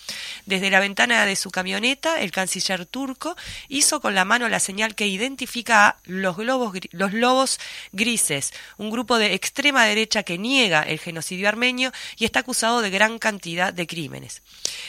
Desde 0.50 0.68
la 0.68 0.80
ventana 0.80 1.26
de 1.26 1.36
su 1.36 1.52
camioneta, 1.52 2.20
el 2.20 2.32
canciller 2.32 2.84
turco 2.84 3.36
hizo 3.68 4.00
con 4.00 4.16
la 4.16 4.24
mano 4.24 4.48
la 4.48 4.58
señal 4.58 4.96
que 4.96 5.06
identifica 5.06 5.86
a 5.86 5.96
los, 6.06 6.36
globos, 6.36 6.76
los 6.90 7.12
lobos 7.12 7.60
grises, 7.92 8.52
un 8.76 8.90
grupo 8.90 9.16
de 9.16 9.34
extrema 9.34 9.84
derecha 9.84 10.24
que 10.24 10.38
niega 10.38 10.82
el 10.82 10.98
genocidio 10.98 11.48
armenio 11.48 11.92
y 12.16 12.24
está 12.24 12.40
acusado 12.40 12.80
de 12.80 12.90
gran 12.90 13.20
cantidad 13.20 13.72
de 13.72 13.86
crímenes. 13.86 14.42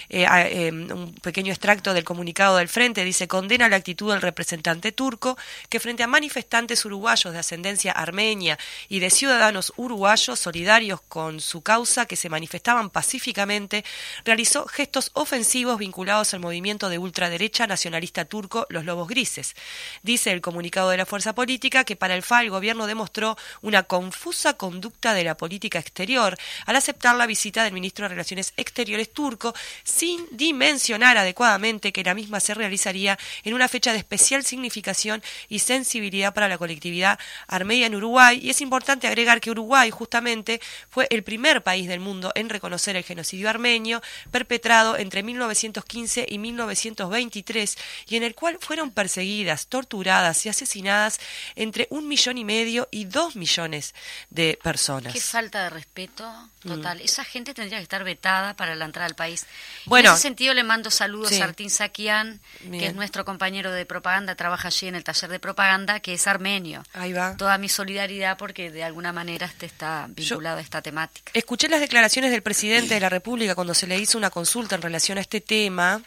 Eh, 0.10 0.26
eh, 0.28 0.71
un 0.71 1.13
pequeño 1.21 1.52
extracto 1.52 1.93
del 1.93 2.06
comunicado 2.06 2.58
del 2.58 2.67
Frente 2.67 3.06
dice 3.06 3.28
condena 3.28 3.69
la 3.69 3.76
actitud 3.76 4.12
del 4.12 4.24
representante 4.24 4.91
turco 4.91 5.38
que 5.69 5.80
frente 5.80 6.02
a 6.02 6.08
manifestantes 6.08 6.84
uruguayos 6.86 7.34
de 7.34 7.38
ascendencia 7.39 7.91
armenia 7.91 8.58
y 8.89 8.97
de 8.97 9.12
ciudadanos 9.12 9.74
uruguayos 9.76 10.39
solidarios 10.39 11.02
con 11.02 11.39
su 11.39 11.62
causa 11.62 12.08
que 12.08 12.15
se 12.15 12.30
manifestaban 12.30 12.89
pacíficamente, 12.89 13.86
realizó 14.26 14.65
gestos 14.65 15.12
ofensivos 15.13 15.50
vinculados 15.51 16.33
al 16.33 16.39
movimiento 16.39 16.87
de 16.87 16.97
ultraderecha 16.97 17.67
nacionalista 17.67 18.23
turco 18.23 18.65
Los 18.69 18.85
Lobos 18.85 19.09
Grises. 19.09 19.53
Dice 20.01 20.31
el 20.31 20.39
comunicado 20.39 20.89
de 20.89 20.95
la 20.95 21.05
fuerza 21.05 21.35
política 21.35 21.83
que 21.83 21.97
para 21.97 22.15
el 22.15 22.23
FA 22.23 22.41
el 22.41 22.49
gobierno 22.49 22.87
demostró 22.87 23.37
una 23.61 23.83
confusa 23.83 24.53
conducta 24.53 25.13
de 25.13 25.25
la 25.25 25.35
política 25.35 25.77
exterior 25.77 26.37
al 26.65 26.77
aceptar 26.77 27.17
la 27.17 27.27
visita 27.27 27.65
del 27.65 27.73
ministro 27.73 28.05
de 28.05 28.09
Relaciones 28.09 28.53
Exteriores 28.55 29.11
turco 29.11 29.53
sin 29.83 30.25
dimensionar 30.31 31.17
adecuadamente 31.17 31.91
que 31.91 32.05
la 32.05 32.13
misma 32.13 32.39
se 32.39 32.53
realizaría 32.53 33.19
en 33.43 33.53
una 33.53 33.67
fecha 33.67 33.91
de 33.91 33.99
especial 33.99 34.45
significación 34.45 35.21
y 35.49 35.59
sensibilidad 35.59 36.33
para 36.33 36.47
la 36.47 36.57
colectividad 36.57 37.19
armenia 37.47 37.87
en 37.87 37.95
Uruguay. 37.95 38.39
Y 38.41 38.51
es 38.51 38.61
importante 38.61 39.07
agregar 39.07 39.41
que 39.41 39.51
Uruguay 39.51 39.91
justamente 39.91 40.61
fue 40.89 41.07
el 41.09 41.23
primer 41.23 41.61
país 41.61 41.89
del 41.89 41.99
mundo 41.99 42.31
en 42.35 42.47
reconocer 42.47 42.95
el 42.95 43.03
genocidio 43.03 43.49
armenio 43.49 44.01
perpetrado 44.31 44.97
entre 44.97 45.23
1915 45.47 46.25
y 46.30 46.38
1923 46.38 47.77
y 48.08 48.15
en 48.15 48.23
el 48.23 48.36
cual 48.36 48.58
fueron 48.60 48.91
perseguidas, 48.91 49.67
torturadas 49.67 50.45
y 50.45 50.49
asesinadas 50.49 51.19
entre 51.56 51.88
un 51.89 52.08
millón 52.08 52.38
y 52.38 52.45
medio 52.45 52.88
y 52.91 53.06
dos 53.06 53.36
millones 53.36 53.93
de 54.30 54.60
personas. 54.62 55.13
Qué 55.13 55.21
falta 55.21 55.63
de 55.63 55.69
respeto 55.69 56.32
total. 56.62 57.01
Esa 57.01 57.23
gente 57.23 57.54
tendría 57.54 57.77
que 57.80 57.84
estar 57.84 58.04
vetada 58.04 58.56
para 58.56 58.75
la 58.75 58.86
entrada 58.86 59.08
al 59.08 59.15
país. 59.15 59.45
Bueno. 59.86 60.10
en 60.10 60.13
ese 60.13 60.21
sentido 60.23 60.54
le 60.54 60.63
mando 60.63 60.91
saludos 60.91 61.30
Sí. 61.32 61.41
a 61.41 61.45
Artín 61.45 61.69
Sakian, 61.69 62.39
que 62.71 62.88
es 62.88 62.93
nuestro 62.95 63.25
compañero 63.25 63.71
de 63.71 63.86
propaganda, 63.86 64.36
trabaja 64.36 64.67
allí 64.67 64.88
en 64.88 64.95
el 64.95 65.04
taller 65.04 65.30
de 65.30 65.39
propaganda, 65.39 65.99
que 66.01 66.13
es 66.13 66.27
armenio. 66.27 66.84
Ahí 66.93 67.13
va. 67.13 67.36
Toda 67.38 67.58
mi 67.58 67.69
solidaridad 67.69 68.38
porque 68.38 68.69
de 68.69 68.84
alguna 68.84 69.12
manera 69.13 69.45
este 69.47 69.65
está 69.65 70.08
vinculado 70.10 70.58
a 70.58 70.62
esta 70.62 70.82
temática. 70.82 71.32
Escuché 71.34 71.67
las 71.69 71.80
declaraciones 71.80 72.32
del 72.32 72.43
presidente 72.43 72.93
de 72.93 72.99
la 72.99 73.10
República 73.10 73.56
cuando 73.56 73.73
se 73.73 73.88
le 73.88 73.97
hizo 73.97 74.17
una 74.17 74.30
consulta 74.30 74.75
en 74.75 74.82
relación 74.82 75.17
a 75.17 75.21
este 75.21 75.30
tema 75.39 76.01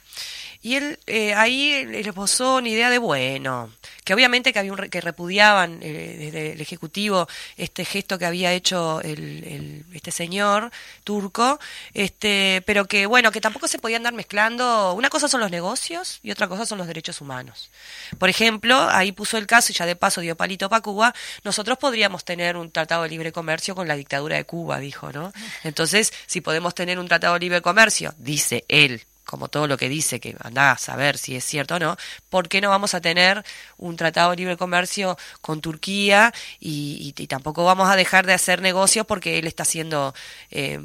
y 0.60 0.76
él 0.76 0.98
eh, 1.06 1.34
ahí 1.34 1.72
esbozó 1.92 2.56
una 2.56 2.68
idea 2.70 2.88
de 2.88 2.96
bueno, 2.96 3.70
que 4.02 4.14
obviamente 4.14 4.50
que 4.52 4.58
había 4.58 4.72
un 4.72 4.88
que 4.88 5.00
repudiaban 5.02 5.78
eh, 5.82 6.16
desde 6.18 6.52
el 6.52 6.60
ejecutivo 6.60 7.28
este 7.58 7.84
gesto 7.84 8.18
que 8.18 8.24
había 8.24 8.50
hecho 8.52 9.02
el, 9.02 9.44
el- 9.44 9.84
este 9.92 10.10
señor 10.10 10.70
turco, 11.04 11.60
este, 11.92 12.62
pero 12.66 12.86
que 12.86 13.04
bueno 13.04 13.30
que 13.30 13.42
tampoco 13.42 13.68
se 13.68 13.78
podía 13.78 13.98
andar 13.98 14.14
mezclando. 14.14 14.94
Una 14.94 15.10
cosa 15.10 15.28
son 15.28 15.40
los 15.40 15.50
negocios 15.50 16.18
y 16.22 16.30
otra 16.30 16.48
cosa 16.48 16.64
son 16.64 16.78
los 16.78 16.86
derechos 16.86 17.20
humanos. 17.20 17.70
Por 18.18 18.30
ejemplo, 18.30 18.88
ahí 18.90 19.12
puso 19.12 19.36
el 19.36 19.46
caso 19.46 19.70
y 19.70 19.74
ya 19.74 19.84
de 19.84 19.96
paso 19.96 20.22
dio 20.22 20.34
palito 20.34 20.70
para 20.70 20.80
Cuba. 20.82 21.14
Nosotros 21.44 21.76
podríamos 21.76 22.24
tener 22.24 22.56
un 22.56 22.70
tratado 22.70 23.02
de 23.02 23.10
libre 23.10 23.32
comercio 23.32 23.74
con 23.74 23.86
la 23.86 23.96
dictadura 23.96 24.36
de 24.36 24.44
Cuba, 24.44 24.78
dijo, 24.80 25.12
¿no? 25.12 25.30
Entonces, 25.62 26.10
si 26.26 26.40
podemos 26.40 26.74
tener 26.74 26.98
un 26.98 27.06
tratado 27.06 27.34
de 27.34 27.40
libre 27.40 27.60
comercio, 27.60 28.14
dice 28.18 28.64
él, 28.68 29.02
como 29.24 29.48
todo 29.48 29.66
lo 29.66 29.76
que 29.76 29.88
dice, 29.88 30.20
que 30.20 30.36
anda 30.40 30.72
a 30.72 30.78
saber 30.78 31.18
si 31.18 31.36
es 31.36 31.44
cierto 31.44 31.76
o 31.76 31.78
no, 31.78 31.96
¿por 32.30 32.48
qué 32.48 32.60
no 32.60 32.70
vamos 32.70 32.94
a 32.94 33.00
tener 33.00 33.44
un 33.76 33.96
tratado 33.96 34.30
de 34.30 34.36
libre 34.36 34.56
comercio 34.56 35.16
con 35.40 35.60
Turquía 35.60 36.32
y, 36.60 37.14
y- 37.18 37.22
y 37.22 37.26
tampoco 37.26 37.64
vamos 37.64 37.88
a 37.90 37.96
dejar 37.96 38.26
de 38.26 38.34
hacer 38.34 38.60
negocios 38.62 39.06
porque 39.06 39.38
él 39.38 39.46
está 39.46 39.62
haciendo, 39.64 40.14
eh, 40.50 40.80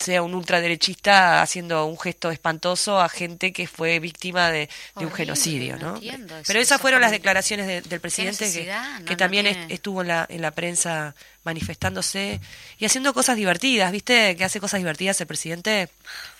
sea 0.00 0.22
un 0.22 0.34
ultraderechista, 0.34 1.42
haciendo 1.42 1.84
un 1.84 1.98
gesto 1.98 2.30
espantoso 2.30 3.00
a 3.00 3.08
gente 3.08 3.52
que 3.52 3.66
fue 3.66 3.98
víctima 4.00 4.50
de, 4.50 4.68
de 4.96 5.06
un 5.06 5.12
genocidio, 5.12 5.76
no 5.76 5.90
¿no? 5.90 5.94
entiendo 5.96 6.34
eso, 6.36 6.44
Pero 6.46 6.58
esas 6.58 6.80
fueron 6.80 7.00
las 7.02 7.10
declaraciones 7.10 7.66
de- 7.66 7.82
del 7.82 8.00
presidente 8.00 8.38
que, 8.38 8.44
necesidad? 8.46 8.98
No, 9.00 9.04
que 9.04 9.12
no 9.12 9.16
también 9.18 9.44
tiene- 9.46 9.66
estuvo 9.74 10.00
en 10.02 10.08
la, 10.08 10.26
en 10.28 10.40
la 10.42 10.50
prensa 10.52 11.14
manifestándose 11.42 12.40
y 12.78 12.84
haciendo 12.84 13.14
cosas 13.14 13.36
divertidas, 13.36 13.90
¿viste? 13.92 14.36
Que 14.36 14.44
hace 14.44 14.60
cosas 14.60 14.78
divertidas 14.78 15.20
el 15.20 15.26
presidente, 15.26 15.88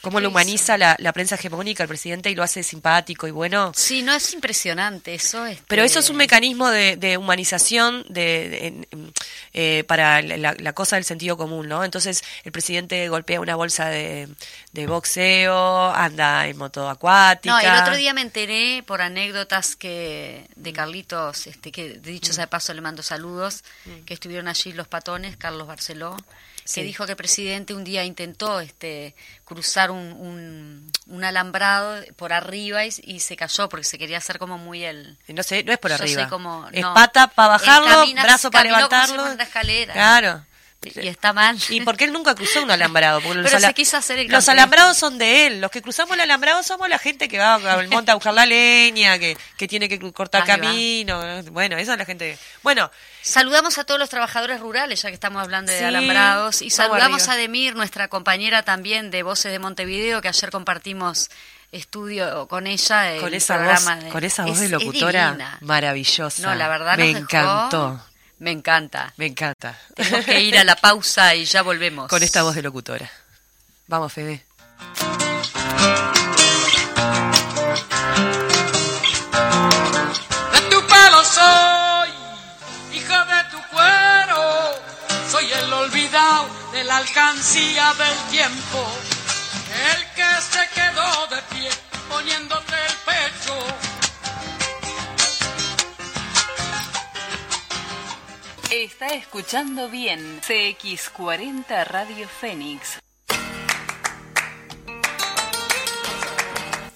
cómo 0.02 0.18
¿Qué 0.18 0.22
lo 0.24 0.28
humaniza 0.28 0.76
la, 0.76 0.94
la 0.98 1.12
prensa 1.12 1.36
hegemónica 1.36 1.82
el 1.82 1.88
presidente 1.88 2.30
y 2.30 2.34
lo 2.34 2.42
hace 2.42 2.62
simpático 2.62 3.26
y 3.26 3.30
bueno. 3.30 3.72
Sí, 3.74 4.02
no 4.02 4.12
es 4.14 4.32
impresionante 4.34 5.14
eso. 5.14 5.46
este, 5.46 5.64
Pero 5.68 5.84
eso 5.84 6.00
es 6.00 6.10
un 6.10 6.16
mecanismo 6.16 6.68
de, 6.70 6.96
de 6.96 7.16
humanización 7.16 8.04
de, 8.10 8.86
eh, 9.54 9.84
para 9.86 10.20
la, 10.22 10.54
la 10.58 10.72
cosa 10.74 10.96
del 10.96 11.04
sentido 11.04 11.36
común, 11.36 11.68
¿no? 11.68 11.82
Entonces 11.84 12.22
el 12.44 12.52
presidente 12.52 13.08
golpea 13.08 13.40
una 13.40 13.49
bolsa 13.56 13.86
de, 13.86 14.28
de 14.72 14.86
boxeo, 14.86 15.90
anda 15.92 16.46
en 16.46 16.56
moto 16.56 16.88
acuática. 16.88 17.54
No, 17.54 17.60
el 17.60 17.80
otro 17.82 17.96
día 17.96 18.14
me 18.14 18.22
enteré 18.22 18.82
por 18.86 19.02
anécdotas 19.02 19.76
que 19.76 20.46
de 20.56 20.72
Carlitos, 20.72 21.46
este, 21.46 21.72
que 21.72 21.94
de 21.98 22.10
dicho 22.10 22.32
sea 22.32 22.44
de 22.44 22.48
paso 22.48 22.72
le 22.74 22.80
mando 22.80 23.02
saludos, 23.02 23.62
que 24.06 24.14
estuvieron 24.14 24.48
allí 24.48 24.72
los 24.72 24.88
patones, 24.88 25.36
Carlos 25.36 25.66
Barceló, 25.66 26.16
Sí. 26.62 26.82
que 26.82 26.86
dijo 26.86 27.04
que 27.06 27.12
el 27.12 27.16
presidente 27.16 27.74
un 27.74 27.82
día 27.84 28.04
intentó 28.04 28.60
este, 28.60 29.16
cruzar 29.44 29.90
un, 29.90 30.12
un, 30.12 30.92
un 31.06 31.24
alambrado 31.24 32.00
por 32.16 32.32
arriba 32.34 32.84
y, 32.84 32.90
y 33.02 33.20
se 33.20 33.34
cayó 33.34 33.68
porque 33.68 33.82
se 33.82 33.98
quería 33.98 34.18
hacer 34.18 34.38
como 34.38 34.56
muy 34.58 34.84
el... 34.84 35.18
No 35.28 35.42
sé, 35.42 35.64
no 35.64 35.72
es 35.72 35.78
por 35.78 35.90
arriba. 35.90 36.28
como- 36.28 36.68
es 36.70 36.82
no. 36.82 36.94
pata 36.94 37.28
para 37.28 37.48
bajarlo, 37.48 37.88
camina- 38.02 38.22
brazo 38.22 38.50
para 38.50 38.68
caminó 38.68 38.88
como 38.88 39.02
si 39.02 39.06
levantarlo. 39.12 39.34
una 39.34 39.42
escalera. 39.44 39.92
Claro. 39.94 40.44
Y 40.82 41.08
está 41.08 41.34
mal. 41.34 41.58
Y 41.68 41.82
porque 41.82 42.04
él 42.04 42.12
nunca 42.12 42.34
cruzó 42.34 42.62
un 42.62 42.70
alambrado. 42.70 43.20
Porque 43.20 43.36
los 43.38 43.46
Pero 43.48 43.60
se 43.60 43.66
ala- 43.66 43.74
quiso 43.74 43.98
hacer 43.98 44.18
el 44.18 44.28
Los 44.28 44.48
alambrados 44.48 44.96
son 44.96 45.18
de 45.18 45.46
él. 45.46 45.60
Los 45.60 45.70
que 45.70 45.82
cruzamos 45.82 46.14
el 46.14 46.20
alambrado 46.22 46.62
somos 46.62 46.88
la 46.88 46.98
gente 46.98 47.28
que 47.28 47.38
va 47.38 47.56
al 47.56 47.88
monte 47.88 48.10
a 48.10 48.14
buscar 48.14 48.32
la 48.32 48.46
leña, 48.46 49.18
que, 49.18 49.36
que 49.58 49.68
tiene 49.68 49.90
que 49.90 49.98
cortar 50.12 50.40
Ahí 50.42 50.48
va. 50.48 50.56
camino. 50.56 51.42
Bueno, 51.52 51.76
esa 51.76 51.92
es 51.92 51.98
la 51.98 52.04
gente. 52.06 52.38
Bueno, 52.62 52.90
Saludamos 53.22 53.76
a 53.76 53.84
todos 53.84 54.00
los 54.00 54.08
trabajadores 54.08 54.60
rurales, 54.60 55.02
ya 55.02 55.10
que 55.10 55.14
estamos 55.14 55.42
hablando 55.42 55.70
de 55.70 55.78
Sí, 55.80 55.84
alambrados, 55.84 56.62
y 56.62 56.70
saludamos 56.70 57.20
arriba. 57.24 57.34
a 57.34 57.36
Demir, 57.36 57.76
nuestra 57.76 58.08
compañera 58.08 58.62
también 58.62 59.10
de 59.10 59.22
Voces 59.22 59.52
de 59.52 59.58
Montevideo, 59.58 60.22
que 60.22 60.28
ayer 60.28 60.50
compartimos 60.50 61.28
estudio 61.70 62.48
con 62.48 62.66
ella. 62.66 63.12
el 63.12 63.20
con 63.20 63.34
esa 63.34 63.58
voz, 63.58 63.66
programa 63.66 63.96
de- 64.04 64.10
con 64.10 64.24
esa 64.24 64.44
voz 64.46 64.52
es- 64.54 64.60
de 64.62 64.68
locutora 64.70 65.58
maravillosa. 65.60 66.42
No, 66.42 66.54
la 66.54 66.68
verdad 66.68 66.96
me 66.96 67.12
nos 67.12 67.28
dejó- 67.30 67.38
encantó. 67.40 68.06
Me 68.40 68.50
encanta. 68.50 69.12
Me 69.16 69.26
encanta. 69.26 69.78
Tenemos 69.94 70.24
que 70.24 70.40
ir 70.40 70.56
a 70.58 70.64
la 70.64 70.74
pausa 70.74 71.34
y 71.34 71.44
ya 71.44 71.62
volvemos. 71.62 72.08
con 72.08 72.22
esta 72.22 72.42
voz 72.42 72.54
de 72.54 72.62
locutora. 72.62 73.08
Vamos, 73.86 74.12
Fede. 74.12 74.44
De 80.52 80.60
tu 80.70 80.80
pelo 80.86 81.24
soy, 81.24 82.10
hija 82.94 83.24
de 83.24 83.50
tu 83.50 83.58
cuero, 83.70 84.72
soy 85.30 85.52
el 85.52 85.72
olvidado 85.72 86.48
de 86.72 86.84
la 86.84 86.96
alcancía 86.98 87.92
del 87.94 88.30
tiempo, 88.30 88.86
escuchando 99.32 99.88
bien 99.88 100.40
CX40 100.40 101.86
Radio 101.86 102.28
Fénix. 102.28 102.98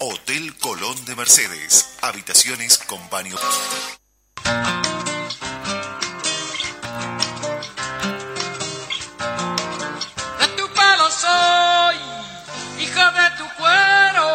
Hotel 0.00 0.52
Colón 0.58 1.04
de 1.04 1.14
Mercedes. 1.14 1.96
Habitaciones 2.02 2.78
con 2.78 2.98
baño. 3.08 3.36
De 10.40 10.48
tu 10.56 10.68
pelo 10.70 11.10
soy, 11.12 11.96
hija 12.80 13.12
de 13.12 13.30
tu 13.38 13.48
cuero. 13.56 14.28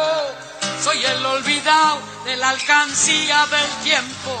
Soy 0.82 1.04
el 1.04 1.26
olvidado 1.26 2.00
de 2.24 2.38
la 2.38 2.48
alcancía 2.48 3.44
del 3.44 3.70
tiempo. 3.84 4.40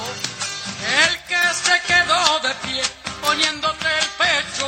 El 1.04 1.18
que 1.24 1.42
se 1.62 1.78
quedó 1.86 2.40
de 2.40 2.54
pie 2.66 2.99
poniéndote 3.30 3.86
el 4.02 4.08
pecho. 4.18 4.66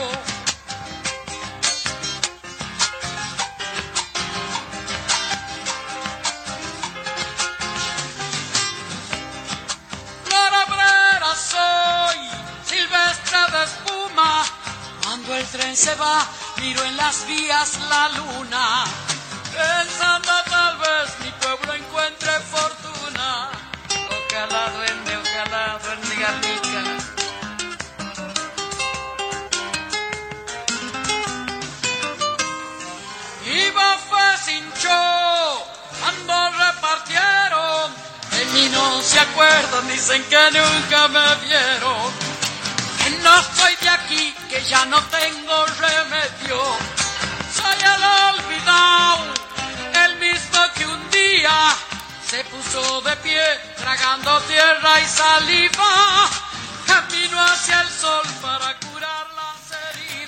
Soy, 11.34 12.18
silvestre 12.64 13.38
de 13.52 13.64
espuma. 13.64 14.44
Cuando 15.02 15.34
el 15.34 15.46
tren 15.46 15.74
se 15.76 15.94
va, 15.94 16.26
miro 16.58 16.84
en 16.84 16.96
las 16.96 17.26
vías 17.26 17.78
la 17.88 18.08
luna. 18.10 18.84
Pensando 19.50 20.41
se 39.02 39.18
acuerdan, 39.18 39.88
dicen 39.88 40.22
que 40.24 40.50
nunca 40.52 41.08
me 41.08 41.34
vieron. 41.46 42.12
Que 43.02 43.10
no 43.22 43.42
soy 43.56 43.74
de 43.80 43.88
aquí, 43.88 44.34
que 44.48 44.62
ya 44.64 44.84
no 44.86 45.00
tengo 45.06 45.66
remedio. 45.66 46.62
Soy 47.54 47.78
el 47.94 48.04
olvidado, 48.34 49.34
el 50.04 50.16
mismo 50.18 50.58
que 50.76 50.86
un 50.86 51.10
día 51.10 51.74
se 52.28 52.44
puso 52.44 53.00
de 53.02 53.16
pie, 53.16 53.44
tragando 53.76 54.40
tierra 54.42 55.00
y 55.00 55.06
saliva. 55.06 56.01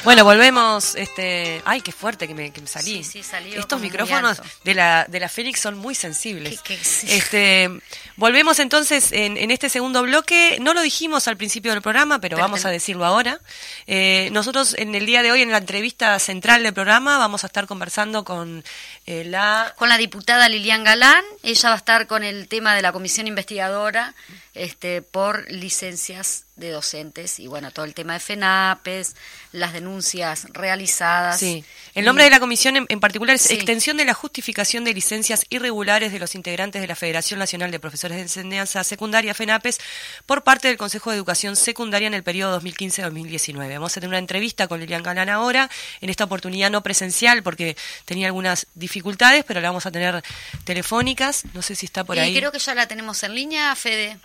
Bueno, 0.05 0.25
volvemos. 0.25 0.95
Este, 0.95 1.63
ay, 1.65 1.81
qué 1.81 1.91
fuerte 1.93 2.29
que 2.29 2.35
me, 2.35 2.53
que 2.53 2.61
me 2.61 2.67
salí. 2.67 3.03
Sí, 3.03 3.05
sí, 3.05 3.23
salió 3.23 3.59
Estos 3.59 3.81
micrófonos 3.81 4.41
de 4.63 4.75
la 4.75 5.07
de 5.09 5.19
la 5.21 5.29
Fénix 5.29 5.61
son 5.61 5.79
muy 5.79 5.95
sensibles. 5.95 6.61
Que- 6.63 6.77
que 6.77 6.85
sí. 6.85 7.07
Este, 7.11 7.71
volvemos 8.17 8.59
entonces 8.59 9.13
en, 9.13 9.37
en 9.37 9.51
este 9.51 9.69
segundo 9.69 10.03
bloque. 10.03 10.59
No 10.61 10.75
lo 10.75 10.83
dijimos 10.83 11.27
al 11.29 11.37
principio 11.37 11.73
del 11.73 11.83
programa, 11.83 12.19
pero, 12.21 12.37
Pero 12.37 12.45
vamos 12.45 12.61
ten- 12.61 12.69
a 12.69 12.71
decirlo 12.73 13.05
ahora. 13.05 13.41
Eh, 13.87 14.29
nosotros 14.33 14.75
en 14.79 14.95
el 14.95 15.07
día 15.07 15.23
de 15.23 15.33
hoy, 15.33 15.43
en 15.43 15.51
la 15.51 15.59
entrevista 15.59 16.19
central 16.19 16.63
del 16.63 16.75
programa, 16.75 17.19
vamos 17.19 17.45
a 17.45 17.47
estar 17.47 17.67
conversando 17.67 18.25
con 18.25 18.63
eh, 19.07 19.25
la 19.25 19.75
Con 19.77 19.89
la 19.89 19.97
diputada 19.97 20.49
Lilian 20.49 20.85
Galán, 20.85 21.25
ella 21.43 21.69
va 21.71 21.75
a 21.75 21.79
estar 21.79 22.07
con 22.07 22.25
el 22.25 22.47
tema 22.49 22.75
de 22.75 22.83
la 22.83 22.93
comisión 22.93 23.27
investigadora 23.27 24.15
este, 24.55 25.03
por 25.03 25.51
licencias 25.51 26.45
de 26.57 26.71
docentes 26.71 27.41
y 27.41 27.49
bueno, 27.49 27.71
todo 27.73 27.85
el 27.85 27.95
tema 27.95 28.13
de 28.13 28.21
FENAPES, 28.21 29.17
las 29.53 29.73
denuncias 29.73 30.47
realizadas. 30.53 31.41
Sí. 31.41 31.65
El 31.95 32.05
nombre 32.05 32.25
de 32.25 32.31
la 32.31 32.39
comisión 32.39 32.77
en, 32.77 32.87
en 32.89 33.01
particular 33.01 33.35
es 33.35 33.43
Sí. 33.43 33.55
Extensión 33.55 33.97
de 33.97 34.05
la 34.05 34.15
Justificación 34.15 34.85
de 34.85 34.95
Licencias 34.95 35.45
Irregulares 35.51 36.13
de 36.13 36.19
los 36.21 36.35
Integrantes 36.35 36.81
de 36.81 36.87
la 36.89 36.95
Federación 36.95 37.39
Nacional 37.41 37.71
de 37.71 37.81
Profesores 37.81 38.17
de 38.17 38.23
Enseñanza 38.23 38.85
Secundaria, 38.85 39.35
FENAPES, 39.35 39.79
por 40.27 40.45
parte 40.45 40.69
del 40.69 40.77
Consejo 40.77 41.11
de 41.11 41.17
Educación 41.17 41.57
Secundaria 41.57 42.07
en 42.07 42.15
el 42.15 42.23
periodo 42.23 42.61
2015-2019. 42.61 43.73
Vamos 43.75 43.93
a 43.97 44.01
tener 44.01 44.09
una 44.09 44.19
entrevista 44.19 44.69
con 44.69 44.79
Lilian 44.81 45.03
Galán 45.03 45.29
ahora, 45.29 45.69
en 46.01 46.09
esta 46.11 46.25
oportunidad 46.25 46.71
no 46.71 46.83
presencial 46.83 47.43
porque 47.43 47.77
tenía 48.05 48.27
algunas 48.29 48.67
dificultades, 48.75 49.45
pero 49.45 49.61
la 49.61 49.69
vamos 49.71 49.87
a 49.87 49.91
tener 49.91 50.23
telefónicas. 50.65 51.45
No 51.53 51.63
sé 51.63 51.75
si 51.75 51.87
está 51.87 52.05
por 52.05 52.17
y 52.17 52.21
ahí. 52.21 52.37
creo 52.37 52.53
que 52.53 52.59
ya 52.59 52.75
la 52.75 52.87
tenemos 52.87 53.23
en 53.25 53.35
línea, 53.35 53.75
Fede. 53.75 54.19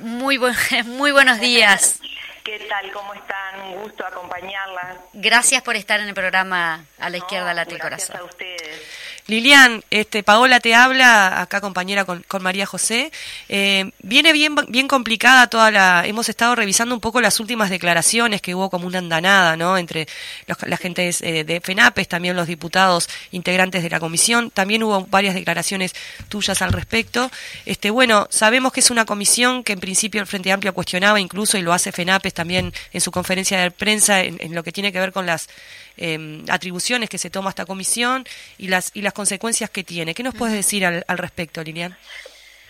Muy, 0.00 0.36
buen- 0.38 0.54
muy 0.86 1.12
buenos 1.12 1.40
días. 1.40 2.00
¿Qué 2.46 2.60
tal? 2.68 2.92
¿Cómo 2.92 3.12
están? 3.12 3.60
Un 3.72 3.82
gusto 3.82 4.06
acompañarlas. 4.06 4.98
Gracias 5.14 5.62
por 5.62 5.74
estar 5.74 5.98
en 5.98 6.06
el 6.06 6.14
programa 6.14 6.84
A 7.00 7.10
la 7.10 7.16
izquierda 7.16 7.48
No, 7.48 7.54
late 7.54 7.74
el 7.74 7.80
gracias 7.80 8.08
corazón. 8.10 8.28
a 8.28 8.30
ustedes. 8.30 8.80
Lilian, 9.26 9.82
este, 9.90 10.22
Paola 10.22 10.60
te 10.60 10.72
habla, 10.76 11.40
acá 11.40 11.60
compañera 11.60 12.04
con, 12.04 12.22
con 12.28 12.44
María 12.44 12.64
José. 12.64 13.10
Eh, 13.48 13.90
viene 13.98 14.32
bien, 14.32 14.54
bien 14.68 14.86
complicada 14.86 15.48
toda 15.48 15.72
la. 15.72 16.04
Hemos 16.06 16.28
estado 16.28 16.54
revisando 16.54 16.94
un 16.94 17.00
poco 17.00 17.20
las 17.20 17.40
últimas 17.40 17.68
declaraciones 17.68 18.40
que 18.40 18.54
hubo 18.54 18.70
como 18.70 18.86
una 18.86 18.98
andanada, 18.98 19.56
¿no? 19.56 19.76
Entre 19.78 20.06
los- 20.46 20.62
la 20.62 20.76
gente 20.76 21.10
eh, 21.22 21.42
de 21.42 21.60
FENAPES, 21.60 22.06
también 22.06 22.36
los 22.36 22.46
diputados 22.46 23.08
integrantes 23.32 23.82
de 23.82 23.90
la 23.90 23.98
comisión. 23.98 24.52
También 24.52 24.84
hubo 24.84 25.04
varias 25.06 25.34
declaraciones 25.34 25.92
tuyas 26.28 26.62
al 26.62 26.72
respecto. 26.72 27.28
Este, 27.64 27.90
bueno, 27.90 28.28
sabemos 28.30 28.72
que 28.72 28.78
es 28.78 28.92
una 28.92 29.04
comisión 29.06 29.64
que 29.64 29.72
en 29.72 29.80
principio 29.80 30.20
el 30.20 30.28
Frente 30.28 30.52
Amplio 30.52 30.72
cuestionaba 30.72 31.18
incluso 31.18 31.58
y 31.58 31.62
lo 31.62 31.72
hace 31.72 31.90
FENAPES 31.90 32.32
también 32.36 32.72
en 32.92 33.00
su 33.00 33.10
conferencia 33.10 33.60
de 33.60 33.72
prensa 33.72 34.22
en, 34.22 34.36
en 34.40 34.54
lo 34.54 34.62
que 34.62 34.70
tiene 34.70 34.92
que 34.92 35.00
ver 35.00 35.10
con 35.10 35.26
las 35.26 35.48
eh, 35.96 36.44
atribuciones 36.48 37.10
que 37.10 37.18
se 37.18 37.30
toma 37.30 37.50
esta 37.50 37.66
comisión 37.66 38.24
y 38.58 38.68
las 38.68 38.92
y 38.94 39.02
las 39.02 39.12
consecuencias 39.12 39.70
que 39.70 39.82
tiene. 39.82 40.14
¿Qué 40.14 40.22
nos 40.22 40.34
puedes 40.34 40.54
decir 40.54 40.86
al, 40.86 41.04
al 41.08 41.18
respecto, 41.18 41.64
Lilian? 41.64 41.96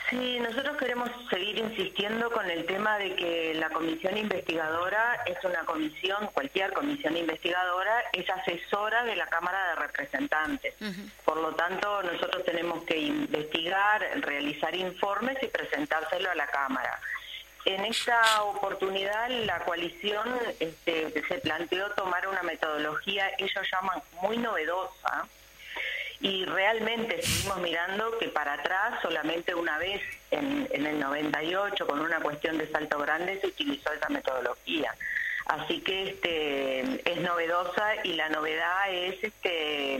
Sí, 0.09 0.39
nosotros 0.39 0.77
queremos 0.77 1.11
seguir 1.29 1.59
insistiendo 1.59 2.31
con 2.31 2.49
el 2.49 2.65
tema 2.65 2.97
de 2.97 3.17
que 3.17 3.55
la 3.55 3.69
comisión 3.71 4.17
investigadora 4.17 5.21
es 5.27 5.37
una 5.43 5.65
comisión, 5.65 6.31
cualquier 6.33 6.73
comisión 6.73 7.17
investigadora, 7.17 8.05
es 8.13 8.25
asesora 8.31 9.03
de 9.03 9.17
la 9.17 9.27
Cámara 9.27 9.71
de 9.71 9.75
Representantes. 9.75 10.75
Por 11.25 11.39
lo 11.39 11.53
tanto, 11.57 12.05
nosotros 12.05 12.45
tenemos 12.45 12.85
que 12.85 12.97
investigar, 12.97 14.01
realizar 14.21 14.77
informes 14.77 15.39
y 15.43 15.49
presentárselo 15.49 16.31
a 16.31 16.37
la 16.37 16.47
Cámara. 16.47 17.01
En 17.67 17.85
esta 17.85 18.45
oportunidad 18.45 19.29
la 19.29 19.59
coalición 19.65 20.39
este, 20.61 21.13
se 21.27 21.39
planteó 21.39 21.91
tomar 21.91 22.29
una 22.29 22.45
metodología, 22.45 23.29
ellos 23.39 23.69
llaman 23.73 24.01
muy 24.23 24.37
novedosa, 24.37 25.27
y 26.21 26.45
realmente 26.45 27.21
seguimos 27.23 27.59
mirando 27.59 28.17
que 28.19 28.29
para 28.29 28.53
atrás 28.53 29.03
solamente 29.03 29.53
una 29.53 29.79
vez 29.79 30.01
en, 30.31 30.69
el 30.71 31.01
98 31.01 31.89
con 31.89 32.01
una 32.01 32.21
cuestión 32.21 32.57
de 32.57 32.71
Salto 32.71 33.01
Grande 33.01 33.41
se 33.41 33.49
utilizó 33.49 33.93
esa 33.93 34.09
metodología. 34.11 34.95
Así 35.47 35.81
que 35.81 36.11
este 36.11 37.11
es 37.11 37.21
novedosa 37.21 37.97
y 38.05 38.13
la 38.13 38.29
novedad 38.29 38.93
es 38.93 39.25
este 39.25 39.99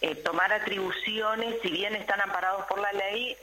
eh, 0.00 0.14
tomar 0.24 0.54
atribuciones, 0.54 1.60
si 1.60 1.70
bien 1.70 1.94
están 1.96 2.22
amparados 2.22 2.64
por 2.64 2.80
la 2.80 2.92
ley, 2.92 3.36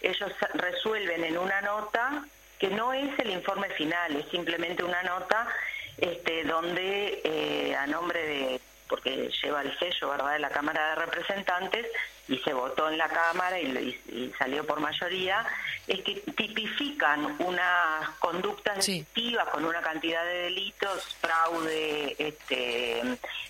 ellos 0.00 0.32
resuelven 0.54 1.24
en 1.24 1.36
una 1.36 1.60
nota 1.60 2.24
que 2.58 2.68
no 2.68 2.92
es 2.92 3.16
el 3.18 3.30
informe 3.30 3.68
final, 3.70 4.16
es 4.16 4.26
simplemente 4.30 4.82
una 4.84 5.02
nota 5.02 5.46
este, 5.96 6.44
donde 6.44 7.20
eh, 7.24 7.74
a 7.76 7.86
nombre 7.86 8.20
de, 8.26 8.60
porque 8.88 9.30
lleva 9.42 9.62
el 9.62 9.76
sello 9.78 10.08
¿verdad? 10.10 10.32
de 10.32 10.38
la 10.38 10.48
Cámara 10.50 10.90
de 10.90 10.94
Representantes 11.04 11.86
y 12.28 12.38
se 12.38 12.52
votó 12.52 12.88
en 12.90 12.98
la 12.98 13.08
Cámara 13.08 13.58
y, 13.58 13.66
y- 13.66 14.12
y 14.12 14.32
salió 14.38 14.66
por 14.66 14.80
mayoría, 14.80 15.46
es 15.86 16.00
que 16.02 16.14
tipifican 16.36 17.36
unas 17.40 18.08
conductas 18.18 18.84
Sí. 18.84 18.92
delictivas 18.92 19.48
con 19.48 19.64
una 19.64 19.80
cantidad 19.80 20.22
de 20.24 20.34
delitos, 20.44 21.16
fraude, 21.20 22.14
este, 22.18 23.02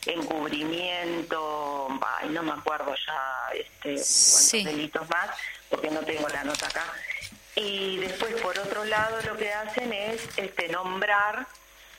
encubrimiento, 0.07 1.89
ay, 2.21 2.29
no 2.31 2.43
me 2.43 2.53
acuerdo 2.53 2.95
ya 3.07 3.49
este, 3.55 3.91
cuántos 3.95 4.07
Sí. 4.07 4.65
delitos 4.65 5.09
más, 5.09 5.31
porque 5.69 5.91
no 5.91 6.01
tengo 6.01 6.29
la 6.29 6.45
nota 6.45 6.67
acá. 6.67 6.85
Y 7.61 7.97
después, 7.97 8.35
por 8.41 8.57
otro 8.59 8.85
lado, 8.85 9.19
lo 9.27 9.37
que 9.37 9.53
hacen 9.53 9.93
es 9.93 10.29
este, 10.39 10.69
nombrar 10.69 11.47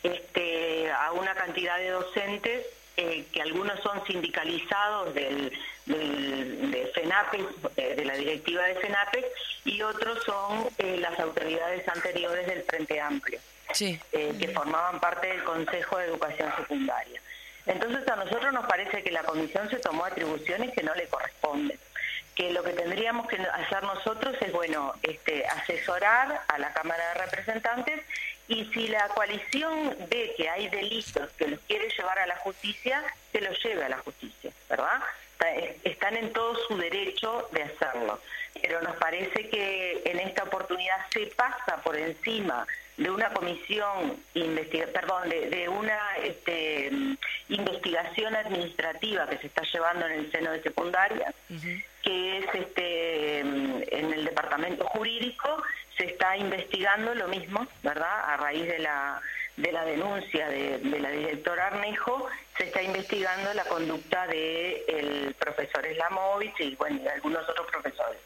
este, 0.03 0.89
a 0.91 1.11
una 1.11 1.35
cantidad 1.35 1.77
de 1.77 1.89
docentes 1.89 2.65
eh, 2.95 3.25
que 3.33 3.41
algunos 3.41 3.79
son 3.81 4.05
sindicalizados 4.05 5.13
del, 5.13 5.51
del- 5.85 6.71
de 6.71 6.87
FENAPES, 6.93 7.41
eh, 7.77 7.95
de 7.95 8.05
la 8.05 8.13
directiva 8.15 8.63
de 8.63 8.75
FENAPES, 8.75 9.25
y 9.65 9.81
otros 9.81 10.23
son 10.23 10.67
eh, 10.77 10.97
las 10.97 11.19
autoridades 11.19 11.87
anteriores 11.87 12.47
del 12.47 12.63
Frente 12.63 12.99
Amplio 13.01 13.39
Sí. 13.73 13.99
que 14.11 14.47
formaban 14.53 14.99
parte 14.99 15.27
del 15.27 15.43
Consejo 15.43 15.97
de 15.99 16.05
Educación 16.05 16.51
Secundaria. 16.57 17.21
Entonces 17.67 18.07
a 18.07 18.15
nosotros 18.15 18.51
nos 18.51 18.65
parece 18.65 19.03
que 19.03 19.11
la 19.11 19.21
comisión 19.23 19.69
se 19.69 19.75
tomó 19.77 20.05
atribuciones 20.05 20.71
que 20.73 20.81
no 20.81 20.95
le 20.95 21.05
corresponden 21.07 21.79
que 22.39 22.53
lo 22.53 22.63
que 22.63 22.71
tendríamos 22.71 23.27
que 23.27 23.35
hacer 23.35 23.83
nosotros 23.83 24.33
es, 24.39 24.53
bueno, 24.53 24.93
este, 25.03 25.45
asesorar 25.45 26.41
a 26.47 26.57
la 26.57 26.71
Cámara 26.71 27.09
de 27.09 27.25
Representantes 27.25 28.01
y 28.47 28.63
si 28.73 28.87
la 28.87 29.09
coalición 29.09 29.93
ve 30.09 30.33
que 30.37 30.47
hay 30.47 30.69
delitos 30.69 31.29
que 31.33 31.49
los 31.49 31.59
quiere 31.67 31.89
llevar 31.89 32.17
a 32.17 32.27
la 32.27 32.37
justicia, 32.37 33.03
se 33.33 33.41
los 33.41 33.61
lleve 33.61 33.83
a 33.83 33.89
la 33.89 33.97
justicia, 33.97 34.53
¿verdad? 34.69 35.01
Están 35.83 36.15
en 36.15 36.31
todo 36.31 36.55
su 36.65 36.77
derecho 36.77 37.49
de 37.51 37.63
hacerlo. 37.63 38.21
Pero 38.61 38.81
nos 38.83 38.95
parece 38.95 39.49
que 39.49 40.01
en 40.05 40.19
esta 40.19 40.43
oportunidad 40.43 40.95
se 41.11 41.25
pasa 41.35 41.81
por 41.83 41.97
encima 41.97 42.65
de 42.99 43.09
una 43.09 43.29
comisión, 43.29 44.21
perdón, 44.93 45.29
de, 45.29 45.69
una 45.69 46.17
este, 46.21 46.91
investigación 47.47 48.35
administrativa 48.35 49.27
que 49.27 49.37
se 49.37 49.47
está 49.47 49.63
llevando 49.63 50.05
en 50.05 50.11
el 50.11 50.31
seno 50.31 50.51
de 50.51 50.61
secundaria, 50.61 51.33
que 52.03 52.37
es 52.39 52.45
este, 52.53 53.39
en 53.39 54.13
el 54.13 54.25
departamento 54.25 54.85
jurídico, 54.87 55.63
se 55.97 56.07
está 56.07 56.35
investigando 56.35 57.15
lo 57.15 57.29
mismo, 57.29 57.65
¿verdad? 57.83 58.33
A 58.33 58.37
raíz 58.37 58.67
de 58.67 58.79
la, 58.79 59.21
de 59.55 59.71
la 59.71 59.85
denuncia 59.85 60.49
de, 60.49 60.79
la 60.99 61.11
directora 61.11 61.67
Arnejo, 61.67 62.27
se 62.57 62.65
está 62.65 62.81
investigando 62.81 63.53
la 63.53 63.63
conducta 63.63 64.27
del 64.27 64.83
el 64.87 65.35
profesor 65.39 65.85
Slamovich 65.85 66.59
y, 66.59 66.75
bueno, 66.75 67.01
de 67.01 67.09
algunos 67.09 67.47
otros 67.47 67.67
profesores. 67.67 68.19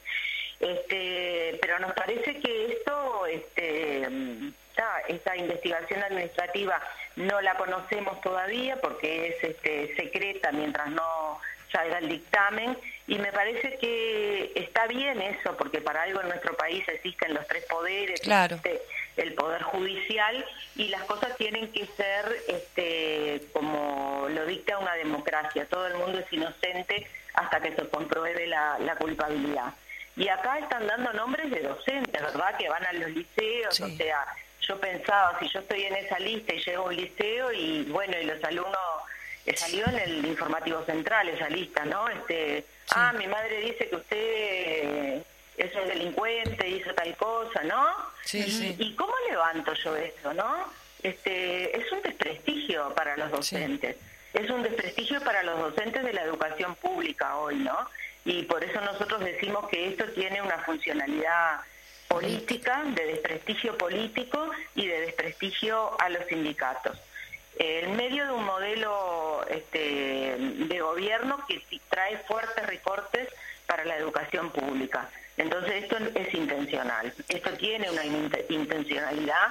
Este, 0.59 1.59
pero 1.61 1.77
nos 1.79 1.93
parece 1.93 2.39
que 2.39 2.73
esto 2.73 3.25
este, 3.25 4.07
esta 5.07 5.35
investigación 5.37 6.03
administrativa 6.03 6.81
no 7.15 7.41
la 7.41 7.55
conocemos 7.55 8.19
todavía 8.21 8.77
porque 8.81 9.27
es 9.27 9.43
este, 9.43 9.95
secreta 9.95 10.51
mientras 10.51 10.89
no 10.89 11.39
salga 11.71 11.97
el 11.97 12.09
dictamen 12.09 12.77
y 13.07 13.17
me 13.17 13.31
parece 13.31 13.77
que 13.79 14.51
está 14.55 14.85
bien 14.87 15.21
eso 15.21 15.57
porque 15.57 15.81
para 15.81 16.03
algo 16.03 16.21
en 16.21 16.29
nuestro 16.29 16.55
país 16.55 16.87
existen 16.87 17.33
los 17.33 17.47
tres 17.47 17.65
poderes, 17.65 18.21
el 19.17 19.33
poder 19.33 19.63
judicial 19.63 20.45
y 20.75 20.87
las 20.89 21.03
cosas 21.03 21.35
tienen 21.37 21.71
que 21.71 21.85
ser 21.85 22.25
este, 22.47 23.41
como 23.53 24.27
lo 24.29 24.45
dicta 24.45 24.77
una 24.77 24.93
democracia, 24.95 25.65
todo 25.65 25.87
el 25.87 25.95
mundo 25.95 26.19
es 26.19 26.31
inocente 26.31 27.07
hasta 27.33 27.59
que 27.59 27.75
se 27.75 27.87
compruebe 27.89 28.47
la, 28.47 28.77
la 28.79 28.95
culpabilidad. 28.95 29.73
Y 30.15 30.27
acá 30.27 30.59
están 30.59 30.85
dando 30.85 31.11
nombres 31.13 31.49
de 31.49 31.61
docentes, 31.61 32.21
¿verdad? 32.21 32.55
Que 32.57 32.69
van 32.69 32.85
a 32.85 32.93
los 32.93 33.09
liceos, 33.09 33.79
o 33.81 33.89
sea, 33.89 34.25
yo 34.67 34.79
pensaba, 34.79 35.37
si 35.39 35.49
yo 35.49 35.59
estoy 35.59 35.83
en 35.83 35.95
esa 35.95 36.19
lista 36.19 36.53
y 36.53 36.63
llego 36.63 36.83
a 36.83 36.87
un 36.87 36.95
liceo 36.95 37.51
y 37.51 37.83
bueno, 37.83 38.15
y 38.19 38.25
los 38.25 38.43
alumnos, 38.43 38.77
eh, 39.45 39.55
salió 39.57 39.85
en 39.87 39.99
el 39.99 40.25
informativo 40.25 40.83
central 40.85 41.27
esa 41.29 41.49
lista, 41.49 41.83
¿no? 41.85 42.07
Este, 42.09 42.65
ah, 42.91 43.13
mi 43.13 43.27
madre 43.27 43.59
dice 43.61 43.89
que 43.89 43.95
usted 43.95 45.23
es 45.57 45.75
un 45.75 45.87
delincuente, 45.87 46.67
hizo 46.67 46.93
tal 46.93 47.15
cosa, 47.17 47.63
¿no? 47.63 47.87
Sí, 48.23 48.43
sí. 48.43 48.75
¿Y 48.79 48.95
cómo 48.95 49.13
levanto 49.29 49.73
yo 49.73 49.95
eso, 49.95 50.33
no? 50.33 50.71
Este, 51.01 51.77
es 51.77 51.91
un 51.91 52.01
desprestigio 52.01 52.93
para 52.95 53.17
los 53.17 53.31
docentes. 53.31 53.97
Es 54.33 54.49
un 54.49 54.63
desprestigio 54.63 55.21
para 55.21 55.43
los 55.43 55.59
docentes 55.59 56.03
de 56.03 56.13
la 56.13 56.23
educación 56.23 56.75
pública 56.75 57.35
hoy, 57.37 57.57
¿no? 57.57 57.77
Y 58.25 58.43
por 58.43 58.63
eso 58.63 58.79
nosotros 58.81 59.19
decimos 59.19 59.67
que 59.67 59.89
esto 59.89 60.05
tiene 60.13 60.41
una 60.41 60.57
funcionalidad 60.59 61.59
política, 62.13 62.83
de 62.95 63.05
desprestigio 63.05 63.77
político 63.77 64.51
y 64.75 64.85
de 64.87 65.01
desprestigio 65.01 65.99
a 65.99 66.09
los 66.09 66.25
sindicatos. 66.27 66.97
En 67.57 67.95
medio 67.95 68.25
de 68.25 68.31
un 68.31 68.45
modelo 68.45 69.45
este, 69.49 70.35
de 70.37 70.79
gobierno 70.79 71.43
que 71.47 71.61
trae 71.89 72.17
fuertes 72.19 72.65
recortes 72.67 73.27
para 73.65 73.85
la 73.85 73.97
educación 73.97 74.51
pública. 74.51 75.09
Entonces 75.37 75.83
esto 75.83 75.97
es 75.97 76.33
intencional, 76.33 77.11
esto 77.27 77.53
tiene 77.53 77.89
una 77.89 78.05
intencionalidad 78.49 79.49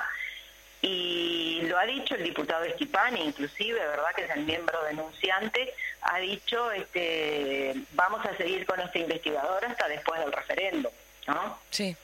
y 0.81 1.61
lo 1.63 1.79
ha 1.79 1.85
dicho 1.85 2.15
el 2.15 2.25
diputado 2.25 2.65
Esquipani, 2.65 3.21
inclusive, 3.21 3.79
¿verdad? 3.79 4.11
Que 4.15 4.25
es 4.25 4.31
el 4.31 4.45
miembro 4.45 4.83
denunciante, 4.85 5.73
ha 6.03 6.19
dicho, 6.19 6.71
este, 6.73 7.75
vamos 7.93 8.25
a 8.27 8.37
seguir 8.37 8.67
con 8.67 8.81
esta 8.81 8.99
investigadora 8.99 9.69
hasta 9.69 9.89
después 9.89 10.21
del 10.21 10.33
referendo, 10.33 10.93
¿no? 11.27 11.59
Sí. 11.71 11.97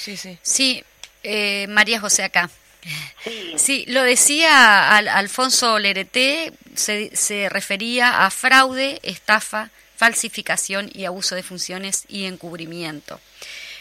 Sí, 0.00 0.16
sí. 0.16 0.38
Sí, 0.40 0.82
eh, 1.22 1.66
María 1.68 2.00
José 2.00 2.22
acá. 2.22 2.48
Sí. 3.56 3.84
lo 3.88 4.02
decía 4.02 4.96
Alfonso 4.96 5.78
Lerete, 5.78 6.54
se, 6.74 7.14
se 7.14 7.50
refería 7.50 8.24
a 8.24 8.30
fraude, 8.30 8.98
estafa, 9.02 9.68
falsificación 9.96 10.90
y 10.94 11.04
abuso 11.04 11.34
de 11.34 11.42
funciones 11.42 12.06
y 12.08 12.24
encubrimiento. 12.24 13.20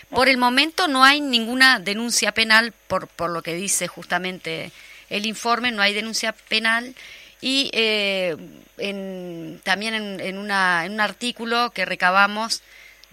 Por 0.10 0.28
el 0.28 0.38
momento 0.38 0.90
no 0.90 1.06
hay 1.06 1.22
ninguna 1.22 1.80
denuncia 1.80 2.34
penal, 2.34 2.74
por, 2.88 3.08
por 3.08 3.30
lo 3.30 3.42
que 3.42 3.54
dice 3.54 3.88
justamente 3.88 4.74
el 5.10 5.26
informe, 5.26 5.72
no 5.72 5.82
hay 5.82 5.94
denuncia 5.94 6.34
penal. 6.34 6.94
Y 7.40 7.70
eh, 7.72 8.36
en, 8.78 9.62
también 9.64 9.94
en, 9.94 10.20
en, 10.20 10.38
una, 10.38 10.86
en 10.86 10.92
un 10.92 11.00
artículo 11.00 11.70
que 11.70 11.86
recabamos 11.86 12.62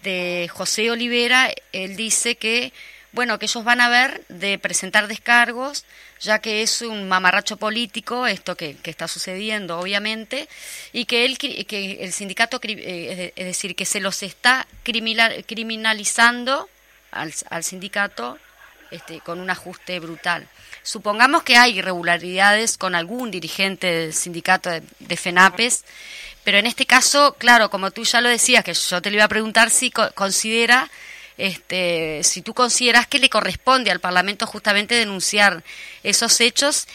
de 0.02 0.50
José 0.52 0.90
Olivera, 0.90 1.52
él 1.72 1.96
dice 1.96 2.36
que 2.36 2.72
bueno, 3.16 3.38
que 3.38 3.46
ellos 3.46 3.64
van 3.64 3.80
a 3.80 3.88
ver 3.88 4.24
de 4.28 4.58
presentar 4.58 5.08
descargos, 5.08 5.86
ya 6.20 6.38
que 6.38 6.60
es 6.62 6.82
un 6.82 7.08
mamarracho 7.08 7.56
político 7.56 8.26
esto 8.26 8.58
que, 8.58 8.76
está 8.84 9.08
sucediendo, 9.08 9.80
obviamente, 9.80 10.50
y 10.92 11.06
que, 11.06 11.24
él, 11.24 11.38
que 11.38 11.98
el 12.02 12.12
sindicato, 12.12 12.60
eh, 12.62 13.32
es 13.34 13.46
decir, 13.46 13.74
que 13.74 13.86
se 13.86 14.00
los 14.00 14.22
está 14.22 14.66
criminalizando 14.84 16.68
al, 17.10 17.32
al 17.48 17.64
sindicato 17.64 18.38
este, 18.90 19.20
con 19.20 19.40
un 19.40 19.48
ajuste 19.48 19.98
brutal. 19.98 20.46
Supongamos 20.82 21.42
que 21.42 21.56
hay 21.56 21.78
irregularidades 21.78 22.76
con 22.76 22.94
algún 22.94 23.30
dirigente 23.30 23.86
del 23.86 24.12
sindicato 24.12 24.68
de, 24.68 24.82
de, 24.98 25.16
FENAPES, 25.16 25.86
pero 26.44 26.58
en 26.58 26.66
este 26.66 26.84
caso, 26.84 27.34
claro, 27.38 27.70
como 27.70 27.90
tú 27.92 28.04
ya 28.04 28.20
lo 28.20 28.28
decías, 28.28 28.62
que 28.62 28.74
yo 28.74 29.00
te 29.00 29.08
lo 29.10 29.16
iba 29.16 29.24
a 29.24 29.28
preguntar 29.28 29.70
si 29.70 29.90
considera 29.90 30.90
este, 31.38 32.20
si 32.22 32.42
tú 32.42 32.54
consideras 32.54 33.06
que 33.06 33.18
le 33.18 33.28
corresponde 33.28 33.90
al 33.90 34.00
Parlamento 34.00 34.46
justamente 34.46 34.94
denunciar 34.94 35.62
esos 36.02 36.40
hechos 36.40 36.86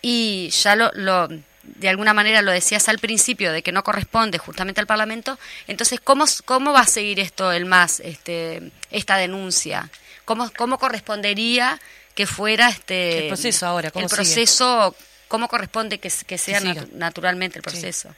y 0.00 0.50
ya 0.50 0.76
lo, 0.76 0.90
lo 0.94 1.28
de 1.28 1.88
alguna 1.88 2.14
manera 2.14 2.42
lo 2.42 2.52
decías 2.52 2.88
al 2.88 2.98
principio 2.98 3.52
de 3.52 3.62
que 3.62 3.72
no 3.72 3.82
corresponde 3.84 4.38
justamente 4.38 4.80
al 4.80 4.86
Parlamento, 4.86 5.38
entonces 5.66 6.00
¿cómo, 6.00 6.24
cómo 6.44 6.72
va 6.72 6.80
a 6.80 6.86
seguir 6.86 7.20
esto 7.20 7.52
el 7.52 7.66
más 7.66 8.00
este 8.00 8.70
esta 8.90 9.16
denuncia? 9.16 9.90
¿Cómo, 10.24 10.50
cómo 10.56 10.78
correspondería 10.78 11.80
que 12.14 12.26
fuera 12.26 12.68
este 12.68 13.22
el 13.22 13.28
proceso 13.28 13.66
ahora? 13.66 13.90
¿cómo 13.90 14.06
el 14.06 14.10
proceso 14.10 14.94
cómo 15.26 15.48
corresponde 15.48 15.98
que, 15.98 16.10
que 16.26 16.38
sea 16.38 16.60
naturalmente 16.92 17.58
el 17.58 17.62
proceso? 17.62 18.14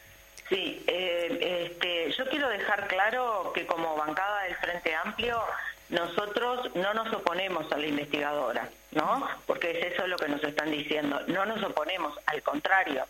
Sí, 0.49 0.83
eh, 0.89 1.69
este, 1.71 2.11
yo 2.11 2.29
quiero 2.29 2.49
dejar 2.49 2.89
claro 2.89 3.53
que 3.55 3.67
como 3.67 3.97
bancada 3.97 4.43
del 4.43 4.57
Frente 4.57 4.95
Amplio 4.95 5.41
nosotros 5.91 6.75
no 6.75 6.95
nos 6.95 7.13
oponemos 7.13 7.71
a 7.73 7.77
la 7.77 7.87
investigadora, 7.87 8.69
¿no? 8.93 9.29
Porque 9.47 9.71
es 9.71 9.93
eso 9.93 10.07
lo 10.07 10.17
que 10.17 10.29
nos 10.29 10.43
están 10.43 10.71
diciendo. 10.71 11.21
No 11.27 11.45
nos 11.47 11.63
oponemos, 11.63 12.19
al 12.27 12.43
contrario. 12.43 13.07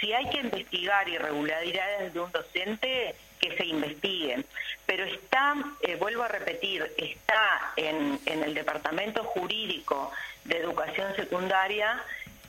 Si 0.00 0.12
hay 0.12 0.28
que 0.30 0.38
investigar 0.38 1.08
irregularidades 1.08 2.12
de 2.14 2.20
un 2.20 2.32
docente, 2.32 3.14
que 3.42 3.56
se 3.56 3.66
investiguen. 3.66 4.46
Pero 4.86 5.04
está, 5.04 5.56
eh, 5.80 5.96
vuelvo 5.96 6.22
a 6.22 6.28
repetir, 6.28 6.90
está 6.96 7.72
en, 7.76 8.18
en 8.24 8.44
el 8.44 8.54
Departamento 8.54 9.24
Jurídico 9.24 10.12
de 10.44 10.58
Educación 10.58 11.14
Secundaria 11.16 12.00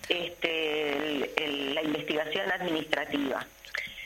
este, 0.07 1.33
la 1.73 1.81
investigación 1.81 2.51
administrativa 2.51 3.45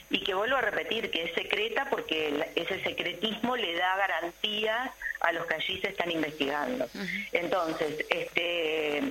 y 0.10 0.24
que 0.24 0.34
vuelvo 0.34 0.58
a 0.58 0.62
repetir 0.62 1.12
que 1.12 1.24
es 1.24 1.34
secreta 1.34 1.88
porque 1.90 2.50
ese 2.56 2.82
secretismo 2.84 3.58
le 3.58 3.76
da 3.76 3.96
garantías 3.98 4.92
a 5.22 5.32
los 5.32 5.46
que 5.48 5.56
allí 5.56 5.82
se 5.82 5.90
están 5.90 6.12
investigando. 6.12 6.88
Entonces, 7.34 8.06
este, 8.10 9.04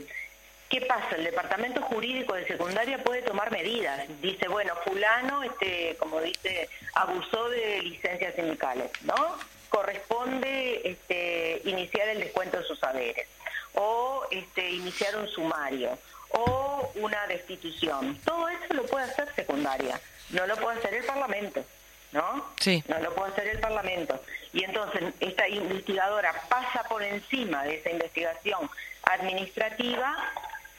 ¿qué 0.71 0.81
pasa? 0.83 1.17
El 1.17 1.25
departamento 1.25 1.83
jurídico 1.83 2.35
de 2.35 2.47
secundaria 2.47 2.99
puede 3.03 3.23
tomar 3.23 3.51
medidas. 3.51 4.07
Dice, 4.23 4.49
bueno, 4.49 4.75
fulano, 4.85 5.43
este, 5.43 5.97
como 5.99 6.21
dice, 6.21 6.69
abusó 6.95 7.49
de 7.51 7.83
licencias 7.83 8.35
sindicales, 8.35 8.91
¿no? 9.03 9.37
Corresponde 9.69 10.81
este, 10.85 11.61
iniciar 11.65 12.09
el 12.09 12.21
descuento 12.21 12.59
de 12.59 12.65
sus 12.65 12.79
saberes 12.79 13.29
o 13.75 14.27
este, 14.31 14.71
iniciar 14.71 15.17
un 15.17 15.29
sumario 15.29 15.99
o 16.31 16.91
una 16.95 17.27
destitución. 17.27 18.19
Todo 18.25 18.49
eso 18.49 18.75
lo 18.75 18.87
puede 18.87 19.05
hacer 19.05 19.29
secundaria 19.35 20.01
no 20.31 20.47
lo 20.47 20.57
puede 20.57 20.79
hacer 20.79 20.95
el 20.95 21.05
Parlamento, 21.05 21.65
¿no? 22.13 22.45
Sí. 22.61 22.83
No 22.89 22.99
lo 22.99 23.15
puede 23.15 23.33
hacer 23.33 23.49
el 23.49 23.59
Parlamento. 23.61 24.21
Y 24.53 24.65
entonces 24.65 25.13
esta 25.21 25.49
investigadora 25.49 26.33
pasa 26.49 26.85
por 26.89 27.03
encima 27.03 27.63
de 27.65 27.77
esa 27.77 27.91
investigación 27.91 28.69
administrativa 29.03 30.17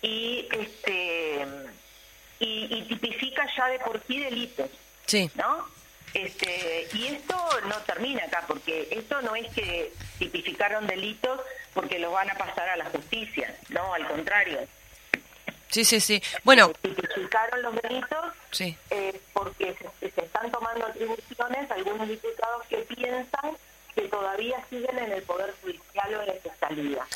y 0.01 0.47
este 0.51 1.45
y, 2.39 2.67
y 2.69 2.81
tipifica 2.87 3.47
ya 3.57 3.67
de 3.67 3.79
por 3.79 4.01
sí 4.05 4.19
delitos, 4.19 4.69
Sí. 5.05 5.29
¿no? 5.35 5.65
Este, 6.13 6.87
y 6.93 7.07
esto 7.07 7.35
no 7.67 7.75
termina 7.81 8.23
acá, 8.25 8.43
porque 8.47 8.87
esto 8.91 9.21
no 9.21 9.35
es 9.35 9.47
que 9.53 9.91
tipificaron 10.19 10.87
delitos 10.87 11.39
porque 11.73 11.99
los 11.99 12.11
van 12.13 12.29
a 12.29 12.35
pasar 12.35 12.69
a 12.69 12.75
la 12.77 12.85
justicia, 12.85 13.55
no, 13.69 13.93
al 13.93 14.07
contrario. 14.07 14.59
Sí, 15.69 15.83
sí, 15.85 15.99
sí. 15.99 16.21
Bueno, 16.43 16.71
Tipificaron 16.81 17.61
los 17.61 17.75
delitos 17.81 18.25
sí. 18.51 18.77
eh, 18.89 19.19
porque 19.33 19.75
se, 19.99 20.11
se 20.11 20.21
están 20.25 20.51
tomando 20.51 20.85
atribuciones 20.85 21.69
algunos 21.71 22.07
diputados 22.07 22.65
que 22.67 22.77
piensan 22.77 23.57
que 23.95 24.01
todavía 24.03 24.63
siguen 24.69 24.97
en 24.99 25.11
el 25.11 25.23
Poder 25.23 25.53
Judicial 25.61 26.15
o 26.15 26.21
en 26.21 26.27
la 26.27 26.33
Fiscalía. 26.33 27.07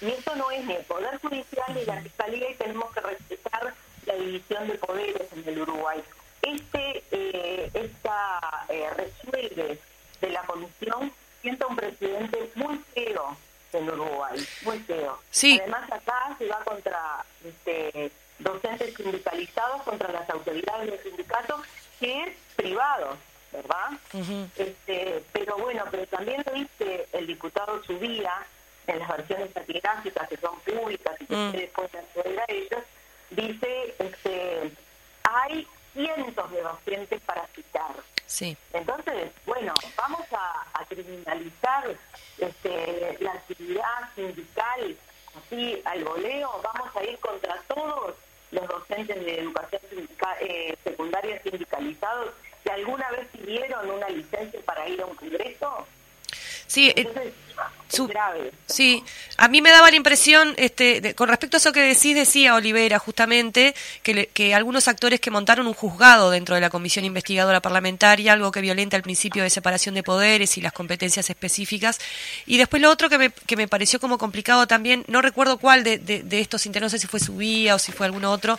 Y 0.00 0.06
eso 0.08 0.34
no 0.36 0.50
es 0.50 0.64
ni 0.64 0.74
el 0.74 0.84
Poder 0.84 1.18
Judicial 1.18 1.74
ni 1.74 1.84
la 1.84 2.00
Fiscalía 2.00 2.50
y 2.50 2.54
tenemos 2.54 2.92
que 2.92 3.00
respetar 3.00 3.74
la 4.06 4.14
división 4.14 4.66
de 4.66 4.74
poderes 4.74 5.32
en 5.32 5.48
el 5.48 5.60
Uruguay. 5.60 6.02
Este, 6.42 7.04
eh, 7.12 7.70
esta 7.72 8.40
eh, 8.68 8.88
resuelve 8.96 9.78
de 10.20 10.30
la 10.30 10.42
comisión 10.42 11.12
sienta 11.40 11.66
un 11.66 11.76
presidente 11.76 12.50
muy 12.56 12.80
feo 12.94 13.36
en 13.78 13.88
Uruguay, 13.90 14.46
muy 14.62 14.78
feo. 14.80 15.18
Sí. 15.30 15.58
Además 15.60 15.90
acá 15.90 16.34
se 16.38 16.46
va 16.46 16.58
contra 16.64 17.24
este, 17.44 18.10
docentes 18.38 18.94
sindicalizados, 18.94 19.82
contra 19.82 20.10
las 20.12 20.28
autoridades 20.30 20.90
del 20.90 21.02
sindicato, 21.02 21.62
que 22.00 22.22
es 22.24 22.36
privado, 22.56 23.16
¿verdad? 23.52 23.90
Este, 24.56 25.22
pero 25.32 25.56
bueno, 25.58 25.84
pero 25.90 26.06
también 26.06 26.42
lo 26.46 26.52
dice 26.52 27.06
el 27.12 27.26
diputado 27.26 27.82
Subía 27.84 28.32
en 28.86 28.98
las 28.98 29.08
versiones 29.08 29.52
taquigráficas 29.52 30.28
que 30.28 30.36
son 30.38 30.58
públicas 30.60 31.14
y 31.20 31.26
que 31.26 31.34
Mm. 31.36 31.46
ustedes 31.46 31.70
pueden 31.70 31.96
acceder 32.04 32.40
a 32.40 32.44
ellas, 32.48 32.84
dice, 33.30 33.94
este, 33.98 34.72
hay 35.22 35.66
cientos 35.92 36.50
de 36.50 36.62
docentes 36.62 37.20
para 37.22 37.46
citar. 37.48 37.92
Sí. 38.32 38.56
Entonces, 38.72 39.30
bueno, 39.44 39.74
vamos 39.94 40.22
a, 40.32 40.86
criminalizar 40.88 41.84
este, 42.38 43.18
la 43.20 43.32
actividad 43.32 44.14
sindical 44.14 44.96
así 45.36 45.82
al 45.84 46.02
voleo, 46.02 46.50
vamos 46.62 46.96
a 46.96 47.04
ir 47.04 47.18
contra 47.18 47.62
todos 47.68 48.14
los 48.50 48.68
docentes 48.68 49.22
de 49.22 49.38
educación 49.38 49.82
eh, 50.40 50.76
secundaria 50.82 51.42
sindicalizados 51.42 52.32
que 52.64 52.70
alguna 52.72 53.10
vez 53.10 53.26
pidieron 53.32 53.90
una 53.90 54.08
licencia 54.08 54.60
para 54.64 54.88
ir 54.88 55.02
a 55.02 55.06
un 55.06 55.14
congreso. 55.14 55.86
Sí, 56.72 56.88
eh, 56.88 56.94
Entonces, 56.96 57.32
su- 57.88 58.08
Sí, 58.66 59.04
a 59.36 59.48
mí 59.48 59.60
me 59.60 59.70
daba 59.70 59.90
la 59.90 59.96
impresión, 59.96 60.54
este, 60.56 61.02
de- 61.02 61.14
con 61.14 61.28
respecto 61.28 61.56
a 61.56 61.58
eso 61.58 61.72
que 61.72 61.80
decís, 61.82 62.14
decía 62.14 62.54
Olivera 62.54 62.98
justamente, 62.98 63.74
que, 64.02 64.14
le- 64.14 64.26
que 64.28 64.54
algunos 64.54 64.88
actores 64.88 65.20
que 65.20 65.30
montaron 65.30 65.66
un 65.66 65.74
juzgado 65.74 66.30
dentro 66.30 66.54
de 66.54 66.62
la 66.62 66.70
Comisión 66.70 67.04
Investigadora 67.04 67.60
Parlamentaria, 67.60 68.32
algo 68.32 68.50
que 68.50 68.62
violenta 68.62 68.96
el 68.96 69.02
principio 69.02 69.42
de 69.42 69.50
separación 69.50 69.94
de 69.94 70.02
poderes 70.02 70.56
y 70.56 70.62
las 70.62 70.72
competencias 70.72 71.28
específicas. 71.28 71.98
Y 72.46 72.56
después 72.56 72.80
lo 72.80 72.90
otro 72.90 73.10
que 73.10 73.18
me, 73.18 73.30
que 73.30 73.56
me 73.56 73.68
pareció 73.68 74.00
como 74.00 74.16
complicado 74.16 74.66
también, 74.66 75.04
no 75.08 75.20
recuerdo 75.20 75.58
cuál 75.58 75.84
de, 75.84 75.98
de, 75.98 76.22
de 76.22 76.40
estos 76.40 76.64
internos, 76.64 76.92
no 76.92 76.98
sé 76.98 77.02
si 77.02 77.06
fue 77.08 77.20
Subía 77.20 77.74
o 77.74 77.78
si 77.78 77.92
fue 77.92 78.06
alguno 78.06 78.30
otro, 78.32 78.56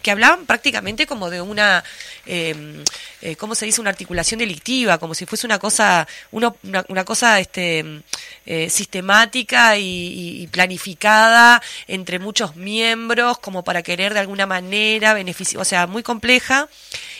que 0.00 0.10
hablaban 0.10 0.46
prácticamente 0.46 1.06
como 1.06 1.28
de 1.28 1.42
una, 1.42 1.84
eh, 2.24 2.82
eh, 3.20 3.36
¿cómo 3.36 3.54
se 3.54 3.66
dice? 3.66 3.82
Una 3.82 3.90
articulación 3.90 4.38
delictiva, 4.38 4.96
como 4.96 5.14
si 5.14 5.26
fuese 5.26 5.46
una 5.46 5.58
cosa, 5.58 6.08
uno, 6.30 6.56
una, 6.62 6.82
una 6.88 7.04
cosa 7.04 7.38
este, 7.50 8.02
eh, 8.46 8.70
sistemática 8.70 9.76
y, 9.76 10.42
y- 10.42 10.46
planificada 10.46 11.60
entre 11.88 12.18
muchos 12.18 12.54
miembros, 12.56 13.38
como 13.38 13.64
para 13.64 13.82
querer 13.82 14.14
de 14.14 14.20
alguna 14.20 14.46
manera 14.46 15.14
beneficiar, 15.14 15.60
o 15.60 15.64
sea, 15.64 15.86
muy 15.86 16.02
compleja. 16.02 16.68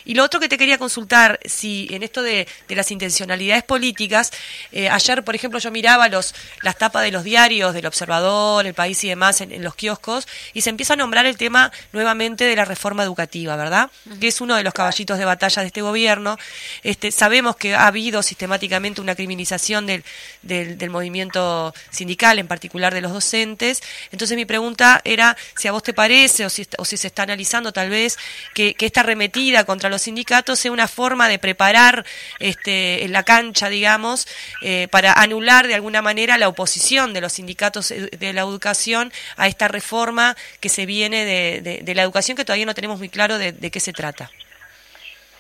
Y 0.05 0.15
lo 0.15 0.25
otro 0.25 0.41
que 0.41 0.49
te 0.49 0.59
quería 0.59 0.79
consultar, 0.79 1.39
si 1.45 1.89
en 1.91 2.03
esto 2.03 2.23
de, 2.23 2.47
de 2.69 2.75
las 2.75 2.91
intencionalidades 2.91 3.65
políticas, 3.65 4.33
eh, 4.73 4.89
ayer, 4.89 5.23
por 5.25 5.35
ejemplo, 5.35 5.59
yo 5.59 5.71
miraba 5.71 6.09
los, 6.09 6.35
las 6.63 6.79
tapas 6.79 7.03
de 7.03 7.11
los 7.11 7.25
diarios, 7.25 7.75
del 7.75 7.87
Observador, 7.87 8.67
El 8.67 8.75
País 8.75 9.03
y 9.05 9.09
demás 9.09 9.41
en, 9.41 9.53
en 9.53 9.63
los 9.63 9.75
kioscos, 9.75 10.27
y 10.55 10.63
se 10.63 10.71
empieza 10.71 10.95
a 10.95 10.97
nombrar 10.97 11.27
el 11.27 11.37
tema 11.37 11.71
nuevamente 11.93 12.45
de 12.45 12.57
la 12.57 12.65
reforma 12.65 13.03
educativa, 13.03 13.57
¿verdad? 13.57 13.91
Que 14.19 14.29
es 14.29 14.41
uno 14.41 14.57
de 14.57 14.63
los 14.63 14.73
caballitos 14.73 15.19
de 15.19 15.25
batalla 15.25 15.63
de 15.63 15.67
este 15.67 15.83
gobierno. 15.83 16.39
Este, 16.83 17.13
sabemos 17.13 17.57
que 17.57 17.75
ha 17.75 17.87
habido 17.87 18.23
sistemáticamente 18.23 19.01
una 19.01 19.15
criminalización 19.15 19.87
del, 19.87 20.05
del, 20.43 20.79
del 20.79 20.91
movimiento 20.91 21.75
sindical, 21.91 22.39
en 22.39 22.47
particular 22.49 22.95
de 22.95 23.01
los 23.01 23.13
docentes. 23.13 23.83
Entonces 24.13 24.37
mi 24.37 24.47
pregunta 24.47 25.01
era 25.05 25.37
si 25.57 25.69
a 25.69 25.73
vos 25.73 25.83
te 25.83 25.93
parece, 25.93 26.47
o 26.47 26.51
si, 26.51 26.67
o 26.79 26.85
si 26.85 26.97
se 26.97 27.09
está 27.09 27.25
analizando 27.25 27.73
tal 27.73 27.91
vez, 27.91 28.19
que, 28.55 28.75
que 28.75 28.87
esta 28.87 29.01
arremetida 29.01 29.65
contra 29.65 29.90
los 29.91 30.03
sindicatos 30.03 30.59
sea 30.59 30.73
una 30.73 30.89
forma 30.89 31.29
de 31.29 31.39
preparar 31.39 32.07
este, 32.39 33.05
en 33.05 33.13
la 33.13 33.23
cancha, 33.25 33.69
digamos, 33.69 34.27
eh, 34.63 34.89
para 34.91 35.13
anular 35.13 35.67
de 35.67 35.75
alguna 35.75 36.01
manera 36.03 36.39
la 36.39 36.49
oposición 36.49 37.13
de 37.13 37.21
los 37.21 37.33
sindicatos 37.35 37.91
eh, 37.91 38.09
de 38.19 38.33
la 38.33 38.41
educación 38.43 39.13
a 39.37 39.47
esta 39.49 39.69
reforma 39.69 40.37
que 40.61 40.69
se 40.69 40.87
viene 40.87 41.25
de, 41.25 41.61
de- 41.61 41.79
de 41.83 41.95
la 41.95 42.03
educación 42.03 42.37
que 42.37 42.45
todavía 42.45 42.67
no 42.67 42.75
tenemos 42.75 42.99
muy 42.99 43.09
claro 43.09 43.37
de, 43.39 43.53
de 43.53 43.71
qué 43.71 43.81
se 43.81 43.93
trata. 43.93 44.31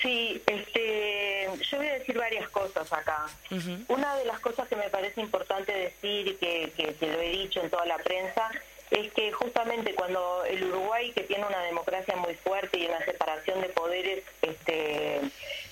Sí, 0.03 0.43
este, 0.47 1.47
yo 1.71 1.77
voy 1.77 1.87
a 1.89 1.93
decir 1.95 2.17
varias 2.17 2.49
cosas 2.49 2.91
acá. 2.91 3.27
Una 3.89 4.17
de 4.17 4.25
las 4.25 4.41
cosas 4.41 4.67
que 4.67 4.75
me 4.77 4.89
parece 4.89 5.21
importante 5.21 5.73
decir 5.73 6.27
y 6.29 6.35
que, 6.37 6.73
que, 6.75 6.95
que 6.95 7.07
lo 7.07 7.21
he 7.21 7.29
dicho 7.31 7.61
en 7.63 7.69
toda 7.69 7.85
la 7.85 7.99
prensa 7.99 8.49
es 8.91 9.12
que 9.12 9.30
justamente 9.32 9.95
cuando 9.95 10.45
el 10.45 10.64
Uruguay, 10.64 11.12
que 11.12 11.22
tiene 11.22 11.47
una 11.47 11.62
democracia 11.62 12.16
muy 12.16 12.34
fuerte 12.34 12.78
y 12.78 12.86
una 12.86 13.05
separación 13.05 13.61
de 13.61 13.68
poderes, 13.68 14.24
este, 14.43 15.20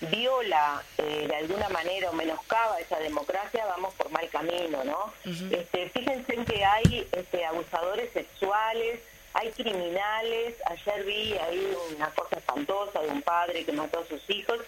viola 0.02 0.82
eh, 0.98 1.26
de 1.28 1.34
alguna 1.36 1.68
manera 1.70 2.10
o 2.10 2.12
menoscaba 2.12 2.78
esa 2.80 2.98
democracia, 3.00 3.66
vamos 3.66 3.92
por 3.94 4.10
mal 4.10 4.28
camino, 4.30 4.84
¿no? 4.84 5.12
este, 5.50 5.88
fíjense 5.90 6.34
en 6.34 6.44
que 6.44 6.64
hay 6.64 7.08
este, 7.12 7.44
abusadores 7.44 8.12
sexuales, 8.12 9.00
hay 9.34 9.50
criminales, 9.50 10.54
ayer 10.66 11.04
vi 11.04 11.32
ahí 11.38 11.76
una 11.96 12.10
cosa 12.10 12.36
espantosa 12.36 13.00
de 13.00 13.08
un 13.08 13.22
padre 13.22 13.64
que 13.64 13.72
mató 13.72 13.98
a 14.00 14.06
sus 14.06 14.28
hijos, 14.30 14.58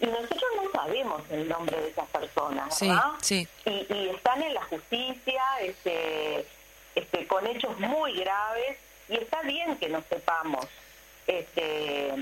y 0.00 0.06
nosotros 0.06 0.42
no 0.56 0.70
sabemos 0.72 1.20
el 1.30 1.46
nombre 1.46 1.78
de 1.78 1.88
esas 1.90 2.08
personas, 2.08 2.76
Sí, 2.78 2.88
¿verdad? 2.88 3.04
sí. 3.20 3.46
Y, 3.66 3.86
y 3.92 4.08
están 4.08 4.42
en 4.42 4.54
la 4.54 4.62
justicia, 4.64 5.42
este, 5.60 6.46
este, 6.94 7.26
con 7.26 7.46
hechos 7.46 7.78
muy 7.78 8.14
graves, 8.18 8.78
y 9.08 9.14
está 9.14 9.42
bien 9.42 9.76
que 9.76 9.88
no 9.88 10.02
sepamos 10.08 10.66
este, 11.26 12.12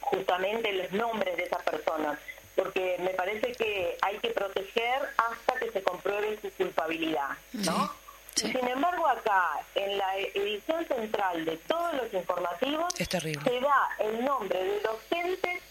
justamente 0.00 0.72
los 0.72 0.92
nombres 0.92 1.36
de 1.36 1.44
esas 1.44 1.62
personas, 1.62 2.18
porque 2.56 2.96
me 3.00 3.10
parece 3.10 3.52
que 3.52 3.96
hay 4.02 4.18
que 4.18 4.30
proteger 4.30 5.00
hasta 5.16 5.58
que 5.58 5.70
se 5.70 5.82
compruebe 5.82 6.38
su 6.40 6.50
culpabilidad, 6.52 7.30
¿no? 7.52 7.92
Sí, 8.34 8.46
sí. 8.46 8.52
Sin 8.52 8.68
embargo, 8.68 9.06
acá, 9.06 9.60
en 9.74 9.98
la 9.98 10.16
edición 10.18 10.86
central 10.86 11.44
de 11.44 11.56
todos 11.58 11.94
los 11.94 12.12
informativos, 12.12 12.92
Es 12.98 13.08
se 13.08 13.60
da 13.60 13.88
el 13.98 14.24
nombre 14.24 14.62
de 14.62 14.80
docentes 14.80 15.62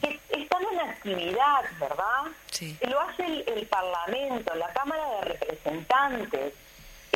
que 0.00 0.20
están 0.30 0.62
en 0.72 0.80
actividad, 0.80 1.64
¿verdad? 1.78 2.24
Sí. 2.50 2.76
Lo 2.88 3.00
hace 3.00 3.24
el, 3.24 3.44
el 3.48 3.66
Parlamento, 3.66 4.54
la 4.54 4.72
Cámara 4.72 5.04
de 5.16 5.20
Representantes. 5.22 6.54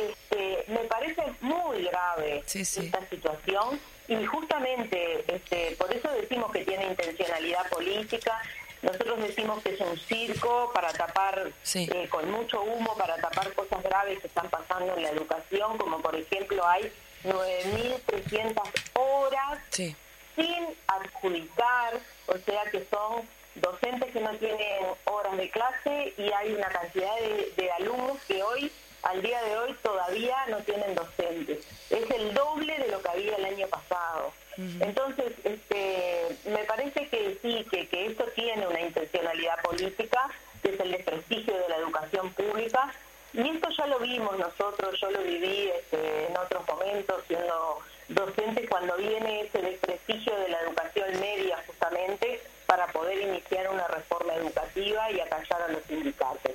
Este, 0.09 0.63
me 0.67 0.79
parece 0.85 1.23
muy 1.41 1.83
grave 1.85 2.43
Sí, 2.45 2.65
sí. 2.65 2.85
esta 2.85 3.07
situación 3.09 3.79
y 4.07 4.25
justamente 4.25 5.23
este, 5.27 5.75
por 5.77 5.91
eso 5.93 6.09
decimos 6.11 6.51
que 6.51 6.65
tiene 6.65 6.85
intencionalidad 6.87 7.67
política. 7.69 8.41
Nosotros 8.81 9.19
decimos 9.23 9.63
que 9.63 9.69
es 9.75 9.79
un 9.79 9.97
circo 9.97 10.71
para 10.73 10.91
tapar, 10.91 11.51
Sí. 11.63 11.87
eh, 11.93 12.07
con 12.09 12.29
mucho 12.29 12.61
humo, 12.63 12.95
para 12.97 13.15
tapar 13.17 13.53
cosas 13.53 13.81
graves 13.81 14.19
que 14.19 14.27
están 14.27 14.49
pasando 14.49 14.95
en 14.97 15.03
la 15.03 15.09
educación, 15.11 15.77
como 15.77 16.01
por 16.01 16.15
ejemplo 16.15 16.67
hay 16.67 16.91
9.300 17.23 18.61
horas 18.93 19.59
Sí. 19.69 19.95
sin 20.35 20.65
adjudicar, 20.87 21.99
o 22.27 22.37
sea 22.39 22.63
que 22.71 22.85
son 22.89 23.27
docentes 23.55 24.11
que 24.11 24.19
no 24.19 24.31
tienen 24.37 24.83
horas 25.05 25.37
de 25.37 25.49
clase 25.49 26.13
y 26.17 26.31
hay 26.31 26.53
una 26.53 26.67
cantidad 26.67 27.15
de, 27.17 27.53
de 27.55 27.71
alumnos 27.71 28.17
que 28.27 28.41
hoy, 28.43 28.71
al 29.03 29.21
día 29.21 29.41
de 29.43 29.57
hoy, 29.57 29.73
todavía 29.81 30.37
no 30.49 30.57
tienen 30.59 30.95
docentes. 30.95 31.65
Es 31.89 32.09
el 32.09 32.33
doble 32.33 32.77
de 32.77 32.87
lo 32.89 33.01
que 33.01 33.09
había 33.09 33.35
el 33.35 33.45
año 33.45 33.67
pasado. 33.67 34.33
Entonces, 34.57 35.33
este, 35.43 36.37
me 36.45 36.63
parece 36.65 37.07
que 37.09 37.37
sí, 37.41 37.65
que, 37.71 37.87
que 37.87 38.05
esto 38.05 38.23
tiene 38.35 38.67
una 38.67 38.81
intencionalidad 38.81 39.59
política, 39.61 40.29
que 40.61 40.69
es 40.69 40.79
el 40.79 40.91
desprestigio 40.91 41.57
de 41.57 41.69
la 41.69 41.77
educación 41.77 42.31
pública, 42.33 42.93
y 43.33 43.49
esto 43.49 43.67
ya 43.75 43.87
lo 43.87 43.99
vimos 43.99 44.37
nosotros, 44.37 44.99
yo 45.01 45.09
lo 45.09 45.21
viví 45.23 45.69
este, 45.69 46.27
en 46.27 46.37
otros 46.37 46.67
momentos 46.67 47.23
siendo 47.27 47.79
docente 48.09 48.67
cuando 48.67 48.95
viene 48.97 49.41
ese 49.41 49.59
desprestigio 49.59 50.35
de 50.35 50.49
la 50.49 50.61
educación 50.61 51.19
media 51.19 51.57
justamente 51.65 52.41
para 52.67 52.87
poder 52.87 53.19
iniciar 53.19 53.69
una 53.69 53.87
reforma 53.87 54.35
educativa 54.35 55.11
y 55.11 55.19
acallar 55.19 55.61
a 55.63 55.67
los 55.69 55.83
sindicatos. 55.85 56.52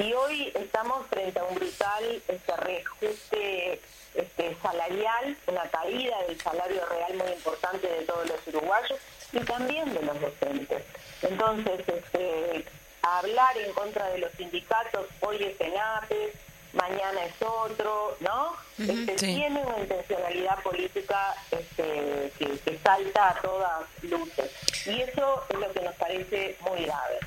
Y 0.00 0.14
hoy 0.14 0.50
estamos 0.54 1.06
frente 1.08 1.38
a 1.38 1.44
un 1.44 1.56
brutal 1.56 2.22
este, 2.26 2.56
reajuste 2.56 3.80
este, 4.14 4.56
salarial, 4.62 5.36
una 5.46 5.68
caída 5.68 6.16
del 6.26 6.40
salario 6.40 6.86
real 6.86 7.14
muy 7.18 7.32
importante 7.32 7.86
de 7.86 8.02
todos 8.06 8.26
los 8.26 8.46
uruguayos 8.46 8.98
y 9.30 9.40
también 9.40 9.92
de 9.92 10.00
los 10.02 10.18
docentes. 10.18 10.82
Entonces, 11.20 11.80
este, 11.86 12.64
hablar 13.02 13.58
en 13.58 13.74
contra 13.74 14.08
de 14.08 14.18
los 14.18 14.32
sindicatos, 14.32 15.06
hoy 15.20 15.36
es 15.44 15.60
ENAPES, 15.60 16.34
mañana 16.72 17.26
es 17.26 17.34
otro, 17.42 18.16
¿no? 18.20 18.56
este, 18.78 19.16
Tiene 19.16 19.62
una 19.62 19.80
intencionalidad 19.80 20.62
política 20.62 21.34
este, 21.50 22.32
que, 22.38 22.58
que 22.64 22.78
salta 22.82 23.30
a 23.30 23.42
todas 23.42 23.82
luces. 24.02 24.50
Y 24.86 25.02
eso 25.02 25.44
es 25.50 25.58
lo 25.58 25.70
que 25.72 25.80
nos 25.80 25.94
parece 25.96 26.56
muy 26.62 26.84
grave. 26.84 27.18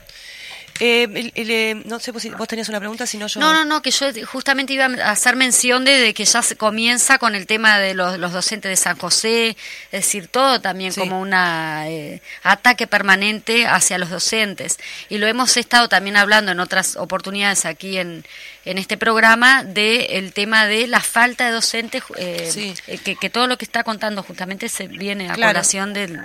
Eh, 0.79 1.31
eh, 1.35 1.81
no 1.85 1.99
sé 1.99 2.11
si 2.19 2.29
vos 2.29 2.47
tenías 2.47 2.67
una 2.69 2.79
pregunta, 2.79 3.05
si 3.05 3.17
no 3.17 3.27
yo... 3.27 3.39
No, 3.39 3.53
no, 3.53 3.63
no, 3.63 3.81
que 3.81 3.91
yo 3.91 4.07
justamente 4.25 4.73
iba 4.73 4.85
a 4.85 5.11
hacer 5.11 5.35
mención 5.35 5.85
de, 5.85 6.13
que 6.13 6.25
ya 6.25 6.41
se 6.41 6.55
comienza 6.55 7.17
con 7.19 7.35
el 7.35 7.45
tema 7.45 7.77
de 7.79 7.93
los, 7.93 8.19
docentes 8.19 8.69
de 8.69 8.75
San 8.75 8.97
José, 8.97 9.49
es 9.91 9.91
decir, 9.91 10.27
todo 10.27 10.61
también 10.61 10.93
como 10.93 11.19
un 11.19 11.31
eh, 11.33 12.21
ataque 12.41 12.87
permanente 12.87 13.67
hacia 13.67 13.97
los 13.97 14.09
docentes. 14.09 14.79
Y 15.09 15.19
lo 15.19 15.27
hemos 15.27 15.57
estado 15.57 15.89
también 15.89 16.17
hablando 16.17 16.51
en 16.51 16.59
otras 16.59 16.95
oportunidades 16.95 17.65
aquí 17.65 17.97
en, 17.97 18.25
en 18.65 18.77
este 18.77 18.97
programa 18.97 19.63
de 19.63 20.17
el 20.17 20.33
tema 20.33 20.65
de 20.65 20.87
la 20.87 21.01
falta 21.01 21.45
de 21.45 21.51
docentes, 21.51 22.03
eh, 22.17 22.73
que, 23.03 23.15
que, 23.15 23.29
todo 23.29 23.47
lo 23.47 23.57
que 23.57 23.65
está 23.65 23.83
contando 23.83 24.23
justamente 24.23 24.69
se 24.69 24.87
viene 24.87 25.29
a 25.29 25.35
colación 25.35 25.93
del 25.93 26.19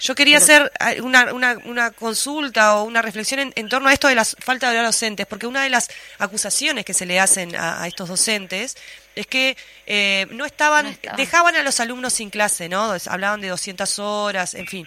yo 0.00 0.14
quería 0.14 0.38
hacer 0.38 0.70
ah, 0.80 0.92
una, 1.02 1.32
una, 1.32 1.58
una, 1.64 1.90
consulta 1.90 2.76
o 2.76 2.84
una 2.84 3.02
reflexión 3.02 3.52
en, 3.54 3.68
torno 3.68 3.88
a 3.88 3.92
esto 3.92 4.08
de 4.08 4.14
la 4.14 4.24
falta 4.24 4.70
de 4.70 4.82
docentes, 4.82 5.26
porque 5.26 5.46
una 5.46 5.62
de 5.62 5.70
las 5.70 5.88
acusaciones 6.18 6.84
que 6.84 6.94
se 6.94 7.06
le 7.06 7.20
hacen 7.20 7.54
a, 7.56 7.86
estos 7.86 8.08
docentes 8.08 8.76
es 9.14 9.26
que 9.26 9.56
eh, 9.86 10.26
no, 10.30 10.44
estaban, 10.44 10.98
dejaban 11.16 11.54
a 11.56 11.62
los 11.62 11.80
alumnos 11.80 12.12
sin 12.12 12.30
clase, 12.30 12.68
¿no? 12.68 12.94
Hablaban 13.06 13.40
de 13.40 13.48
200 13.48 13.98
horas, 13.98 14.54
en 14.54 14.66
fin. 14.66 14.86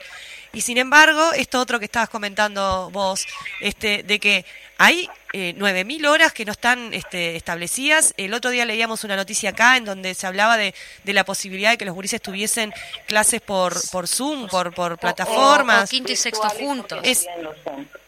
Y 0.53 0.61
sin 0.61 0.77
embargo, 0.77 1.33
esto 1.33 1.59
otro 1.59 1.79
que 1.79 1.85
estabas 1.85 2.09
comentando 2.09 2.89
vos, 2.91 3.25
este, 3.61 4.03
de 4.03 4.19
que 4.19 4.45
hay 4.77 5.09
eh, 5.33 5.55
9.000 5.57 6.07
horas 6.07 6.33
que 6.33 6.45
no 6.45 6.51
están 6.51 6.93
este, 6.93 7.35
establecidas. 7.35 8.13
El 8.17 8.33
otro 8.33 8.51
día 8.51 8.65
leíamos 8.65 9.03
una 9.03 9.15
noticia 9.15 9.49
acá 9.49 9.77
en 9.77 9.85
donde 9.85 10.13
se 10.13 10.27
hablaba 10.27 10.55
de, 10.55 10.73
de 11.03 11.13
la 11.13 11.25
posibilidad 11.25 11.71
de 11.71 11.77
que 11.77 11.85
los 11.85 11.95
gurises 11.95 12.21
tuviesen 12.21 12.73
clases 13.07 13.41
por, 13.41 13.75
por 13.91 14.07
Zoom, 14.07 14.47
por, 14.47 14.73
por 14.73 14.97
plataformas. 14.97 15.89
quinto 15.89 16.11
y 16.11 16.15
sexto 16.15 16.47
juntos. 16.49 16.99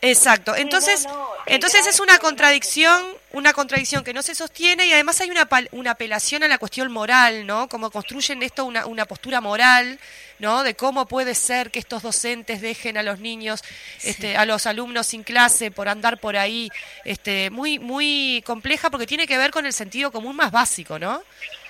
exacto. 0.01 0.55
Entonces, 0.55 1.07
entonces 1.47 1.87
es 1.87 1.99
una 1.99 2.19
contradicción, 2.19 3.03
una 3.31 3.53
contradicción 3.53 4.03
que 4.03 4.13
no 4.13 4.21
se 4.21 4.33
sostiene 4.33 4.87
y 4.87 4.93
además 4.93 5.21
hay 5.21 5.29
una, 5.29 5.47
una 5.71 5.91
apelación 5.91 6.43
a 6.43 6.47
la 6.47 6.57
cuestión 6.57 6.91
moral, 6.91 7.45
¿no? 7.45 7.69
Como 7.69 7.91
construyen 7.91 8.41
esto 8.41 8.65
una, 8.65 8.85
una 8.87 9.05
postura 9.05 9.39
moral, 9.39 9.99
¿no? 10.39 10.63
De 10.63 10.75
cómo 10.75 11.05
puede 11.05 11.35
ser 11.35 11.69
que 11.69 11.79
estos 11.79 12.01
docentes 12.01 12.61
dejen 12.61 12.97
a 12.97 13.03
los 13.03 13.19
niños, 13.19 13.63
este, 14.03 14.35
a 14.35 14.45
los 14.45 14.65
alumnos 14.65 15.07
sin 15.07 15.23
clase 15.23 15.69
por 15.69 15.89
andar 15.89 16.19
por 16.19 16.37
ahí 16.37 16.69
este, 17.05 17.49
muy, 17.51 17.77
muy 17.77 18.43
compleja 18.45 18.89
porque 18.89 19.05
tiene 19.05 19.27
que 19.27 19.37
ver 19.37 19.51
con 19.51 19.65
el 19.65 19.73
sentido 19.73 20.11
común 20.11 20.35
más 20.35 20.51
básico, 20.51 20.97
¿no? 20.97 21.21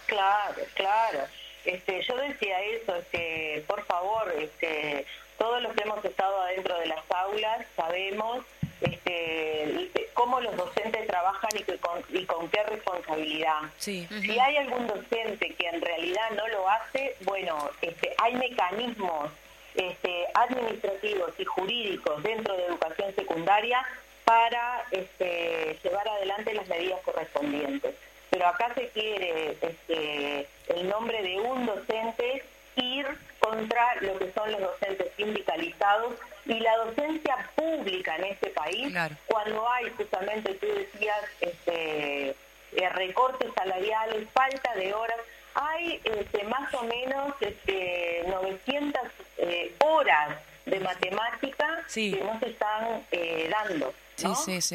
Claro, 0.06 0.62
claro. 0.76 1.28
Este, 1.66 2.02
yo 2.08 2.16
decía 2.16 2.62
eso, 2.64 2.96
este, 2.96 3.64
por 3.68 3.86
favor, 3.86 4.34
este, 4.40 5.06
todos 5.38 5.62
los 5.62 5.74
que 5.74 5.84
hemos 5.84 6.04
estado 6.04 6.42
adentro 6.42 6.78
de 6.80 6.88
las 6.88 7.04
aulas 7.12 7.66
sabemos 7.76 8.46
este, 8.82 10.10
cómo 10.14 10.42
los 10.42 10.56
docentes 10.58 11.08
trabajan 11.08 11.50
y, 11.56 11.64
con, 11.78 12.04
y 12.10 12.26
con 12.26 12.50
qué 12.50 12.64
responsabilidad. 12.64 13.62
Si 13.78 14.08
hay 14.40 14.58
algún 14.58 14.88
docente 14.88 15.54
que 15.56 15.68
en 15.68 15.82
realidad 15.82 16.30
no 16.36 16.48
lo 16.50 16.70
hace, 16.70 17.16
bueno, 17.22 17.70
este, 17.82 18.14
hay 18.18 18.36
mecanismos 18.36 19.32
este, 19.76 20.26
administrativos 20.34 21.32
y 21.38 21.46
jurídicos 21.46 22.22
dentro 22.22 22.56
de 22.58 22.66
educación 22.66 23.16
secundaria 23.16 23.86
para 24.26 24.86
este, 24.92 25.78
llevar 25.84 26.08
adelante 26.08 26.54
las 26.54 26.68
medidas 26.68 27.00
correspondientes. 27.02 27.96
Pero 28.30 28.48
acá 28.48 28.74
se 28.76 28.90
quiere 28.90 29.58
este, 29.62 30.48
el 30.68 30.90
nombre 30.90 31.22
de 31.24 31.38
un 31.40 31.66
docente 31.66 32.44
ir 32.84 33.06
contra 33.40 33.96
lo 34.02 34.18
que 34.18 34.32
son 34.34 34.52
los 34.52 34.62
docentes 34.62 35.08
sindicalizados 35.16 36.16
y 36.46 36.60
la 36.60 36.76
docencia 36.78 37.50
pública 37.56 38.16
en 38.18 38.26
este 38.26 38.50
país, 38.50 38.94
cuando 39.28 39.70
hay 39.70 39.90
justamente, 39.92 40.54
tú 40.56 40.68
decías, 40.68 41.22
este, 41.42 42.30
eh, 42.30 42.90
recortes 42.90 43.50
salariales, 43.56 44.28
falta 44.34 44.76
de 44.76 44.94
horas, 44.94 45.18
hay 45.56 46.00
este, 46.04 46.44
más 46.46 46.74
o 46.74 46.84
menos 46.84 47.36
este, 47.42 48.24
900 48.28 49.02
eh, 49.38 49.76
horas 49.80 50.38
de 50.66 50.80
matemática 50.80 51.84
que 51.94 52.22
no 52.24 52.40
se 52.40 52.50
están 52.50 53.06
eh, 53.12 53.50
dando. 53.50 53.94
Entonces, 54.18 54.72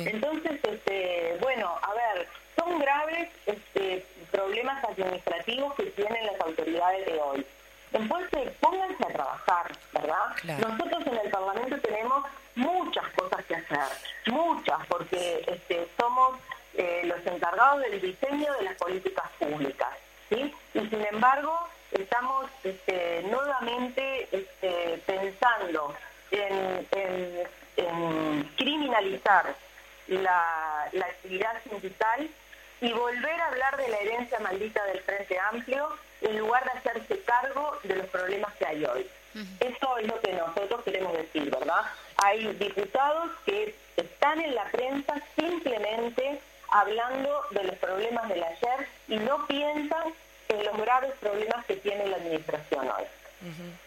este, 0.62 1.36
bueno, 1.40 1.78
a 1.82 1.92
ver, 1.94 2.26
son 2.58 2.78
graves 2.78 3.28
este, 3.46 4.04
problemas 4.30 4.82
administrativos 4.84 5.74
que 5.74 5.84
tienen 5.84 6.26
las 6.26 6.40
autoridades 6.40 7.06
de 7.06 7.20
hoy. 7.20 7.46
Entonces, 7.94 8.52
pónganse 8.60 9.04
a 9.04 9.12
trabajar, 9.12 9.72
¿verdad? 9.92 10.24
Nosotros 10.44 11.06
en 11.06 11.16
el 11.16 11.30
Parlamento 11.30 11.80
tenemos 11.80 12.24
muchas 12.54 13.04
cosas 13.16 13.44
que 13.46 13.54
hacer, 13.56 13.78
muchas, 14.26 14.86
porque 14.88 15.44
este, 15.46 15.88
somos 15.98 16.38
eh, 16.74 17.02
los 17.04 17.26
encargados 17.26 17.80
del 17.80 18.00
diseño 18.00 18.52
de 18.54 18.64
las 18.64 18.74
políticas 18.74 19.30
públicas, 19.38 19.90
¿sí? 20.28 20.54
Y 20.74 20.80
sin 20.80 21.06
embargo, 21.06 21.56
estamos 21.92 22.46
este, 22.62 23.22
nuevamente 23.30 24.28
este, 24.30 25.02
pensando 25.06 25.94
en 26.30 26.86
en 27.76 28.50
criminalizar 28.56 29.54
la, 30.08 30.84
actividad 30.84 31.62
sindical 31.68 32.28
y 32.80 32.92
volver 32.92 33.40
a 33.40 33.46
hablar 33.48 33.76
de 33.76 33.88
la 33.88 33.96
herencia 33.98 34.38
maldita 34.40 34.84
del 34.84 35.00
Frente 35.00 35.38
Amplio 35.38 35.88
en 36.20 36.38
lugar 36.38 36.64
de 36.64 36.78
hacerse 36.78 37.20
cargo 37.20 37.78
de 37.82 37.96
los 37.96 38.06
problemas 38.06 38.52
que 38.54 38.66
hay 38.66 38.84
hoy. 38.84 39.06
Eso 39.60 39.98
es 39.98 40.06
lo 40.06 40.20
que 40.20 40.32
nosotros 40.32 40.82
queremos 40.84 41.12
decir, 41.12 41.50
¿verdad? 41.50 41.82
Hay 42.22 42.46
diputados 42.54 43.30
que 43.44 43.74
están 43.96 44.40
en 44.40 44.54
la 44.54 44.64
prensa 44.66 45.14
simplemente 45.36 46.40
hablando 46.68 47.42
de 47.50 47.64
los 47.64 47.76
problemas 47.76 48.28
del 48.28 48.42
ayer 48.42 48.88
y 49.08 49.16
no 49.16 49.46
piensan 49.46 50.14
en 50.48 50.64
los 50.64 50.76
graves 50.76 51.12
problemas 51.20 51.64
que 51.66 51.76
tiene 51.76 52.06
la 52.06 52.16
administración 52.16 52.88
hoy. 52.88 53.04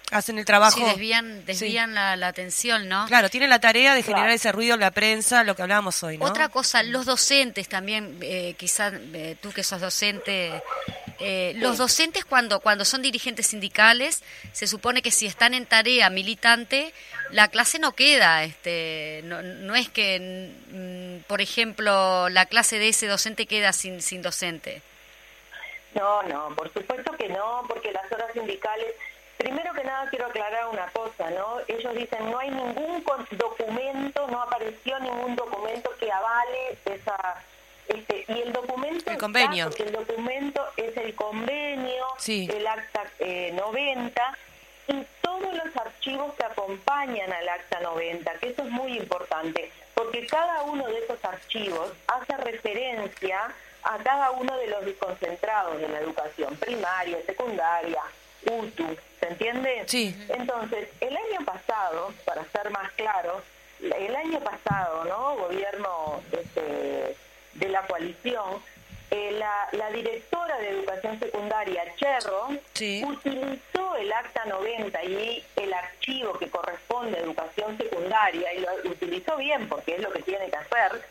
Hacen 0.09 0.39
el 0.39 0.45
trabajo. 0.45 0.79
Sí, 0.79 0.85
desvían, 0.85 1.45
desvían 1.45 1.93
La, 1.93 2.13
atención, 2.27 2.87
¿no? 2.87 3.07
Claro, 3.07 3.29
tienen 3.29 3.49
la 3.49 3.59
tarea 3.59 3.93
de 3.93 4.03
generar 4.03 4.29
ese 4.29 4.53
ruido 4.53 4.75
en 4.75 4.79
la 4.79 4.91
prensa, 4.91 5.43
lo 5.43 5.53
que 5.55 5.63
hablábamos 5.63 6.01
hoy, 6.01 6.17
¿no? 6.17 6.25
Otra 6.25 6.47
cosa, 6.47 6.81
los 6.81 7.05
docentes 7.05 7.67
también, 7.67 8.17
eh, 8.21 8.55
quizás 8.57 8.93
eh, 9.13 9.35
tú 9.41 9.51
que 9.51 9.63
sos 9.63 9.81
docente, 9.81 10.63
eh, 11.19 11.53
los 11.57 11.77
docentes 11.77 12.23
cuando, 12.23 12.61
cuando 12.61 12.85
son 12.85 13.01
dirigentes 13.01 13.47
sindicales, 13.47 14.23
se 14.53 14.65
supone 14.65 15.01
que 15.01 15.11
si 15.11 15.25
están 15.25 15.53
en 15.53 15.65
tarea 15.65 16.09
militante, 16.09 16.93
la 17.31 17.49
clase 17.49 17.77
no 17.77 17.91
queda. 17.91 18.45
Este, 18.45 19.21
no, 19.25 19.41
no 19.41 19.75
es 19.75 19.89
que, 19.89 20.53
mm, 20.71 21.27
por 21.27 21.41
ejemplo, 21.41 22.29
la 22.29 22.45
clase 22.45 22.79
de 22.79 22.89
ese 22.89 23.07
docente 23.07 23.45
queda 23.45 23.73
sin, 23.73 24.01
sin 24.01 24.21
docente. 24.21 24.81
No, 25.95 26.21
no, 26.23 26.55
por 26.55 26.71
supuesto 26.71 27.11
que 27.17 27.27
no, 27.27 27.63
porque 27.67 27.91
las 27.91 28.09
horas 28.11 28.31
sindicales 28.33 28.93
Primero 29.38 29.73
que 29.73 29.83
nada 29.83 30.09
quiero 30.09 30.25
aclarar 30.25 30.67
una 30.67 30.88
cosa, 30.88 31.29
¿no? 31.29 31.59
Ellos 31.67 31.93
dicen 31.93 32.31
no 32.31 32.39
hay 32.39 32.49
ningún 32.49 33.03
documento, 33.31 34.27
no 34.27 34.41
apareció 34.41 34.99
ningún 34.99 35.35
documento 35.35 35.91
que 35.99 36.11
avale 36.11 36.77
esa 36.85 37.43
este, 37.88 38.25
y 38.27 38.41
el 38.41 38.51
documento 38.51 39.11
el 39.11 39.17
convenio 39.17 39.69
el 39.77 39.91
documento 39.93 40.65
es 40.75 40.97
el 40.97 41.15
convenio 41.15 42.05
el 42.27 42.67
acta 42.67 43.03
90 43.53 44.21
eh, 44.21 44.93
y 44.93 45.07
todos 45.21 45.53
los 45.53 45.77
archivos 45.77 46.33
que 46.33 46.43
acompañan 46.43 47.31
al 47.31 47.47
acta 47.47 47.79
90 47.79 48.33
que 48.39 48.49
eso 48.49 48.63
es 48.63 48.69
muy 48.69 48.97
importante 48.97 49.71
porque 49.93 50.27
cada 50.27 50.63
uno 50.63 50.85
de 50.88 50.99
esos 50.99 51.23
archivos 51.23 51.93
hace 52.07 52.35
referencia 52.38 53.53
a 53.83 53.97
cada 53.99 54.31
uno 54.31 54.57
de 54.57 54.67
los 54.67 54.83
desconcentrados 54.83 55.79
de 55.79 55.88
la 55.88 55.99
educación 55.99 56.57
primaria 56.57 57.21
secundaria 57.25 58.01
UTU 58.49 58.97
¿Se 59.19 59.27
entiende? 59.29 59.83
Sí. 59.87 60.15
Entonces, 60.29 60.89
el 61.01 61.15
año 61.17 61.43
pasado, 61.45 62.13
para 62.25 62.43
ser 62.51 62.69
más 62.69 62.91
claro, 62.93 63.41
el 63.81 64.15
año 64.15 64.39
pasado, 64.41 65.05
¿no? 65.05 65.35
Gobierno 65.37 66.21
este, 66.31 67.15
de 67.55 67.69
la 67.69 67.81
coalición, 67.87 68.61
eh, 69.09 69.31
la, 69.39 69.69
la 69.71 69.89
directora 69.89 70.57
de 70.59 70.69
educación 70.69 71.17
secundaria, 71.19 71.83
Cherro, 71.95 72.49
Sí. 72.73 73.03
utilizó 73.07 73.95
el 73.95 74.11
acta 74.13 74.45
90 74.45 75.03
y 75.05 75.43
el 75.55 75.73
archivo 75.73 76.33
que 76.33 76.49
corresponde 76.49 77.17
a 77.17 77.21
educación 77.21 77.75
secundaria, 77.77 78.53
y 78.53 78.59
lo 78.59 78.69
utilizó 78.91 79.35
bien 79.37 79.67
porque 79.67 79.95
es 79.95 80.01
lo 80.01 80.11
que 80.11 80.21
tiene 80.21 80.47
que 80.49 80.57
hacer, 80.57 81.01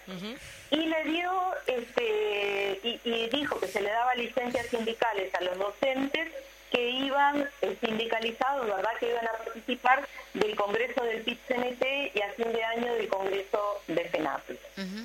y 0.71 0.77
le 0.77 1.05
dio, 1.05 1.33
este, 1.67 2.81
y, 2.85 3.01
y 3.05 3.29
dijo 3.31 3.59
que 3.59 3.67
se 3.67 3.81
le 3.81 3.91
daba 3.91 4.15
licencias 4.15 4.67
sindicales 4.67 5.35
a 5.35 5.41
los 5.41 5.59
docentes 5.59 6.29
que 6.71 6.89
iban 7.17 7.49
eh, 7.63 7.77
sindicalizados, 7.81 8.67
¿verdad? 8.67 8.91
Que 9.01 9.09
iban 9.11 9.27
a 9.27 9.33
participar 9.33 10.07
del 10.35 10.55
Congreso 10.55 11.03
del 11.03 11.23
PIT-CNT 11.23 11.85
y 12.15 12.21
a 12.21 12.31
fin 12.33 12.53
de 12.53 12.63
año 12.63 12.95
del 12.95 13.09
Congreso 13.09 13.81
de 13.87 14.05
FENAPI, 14.05 14.59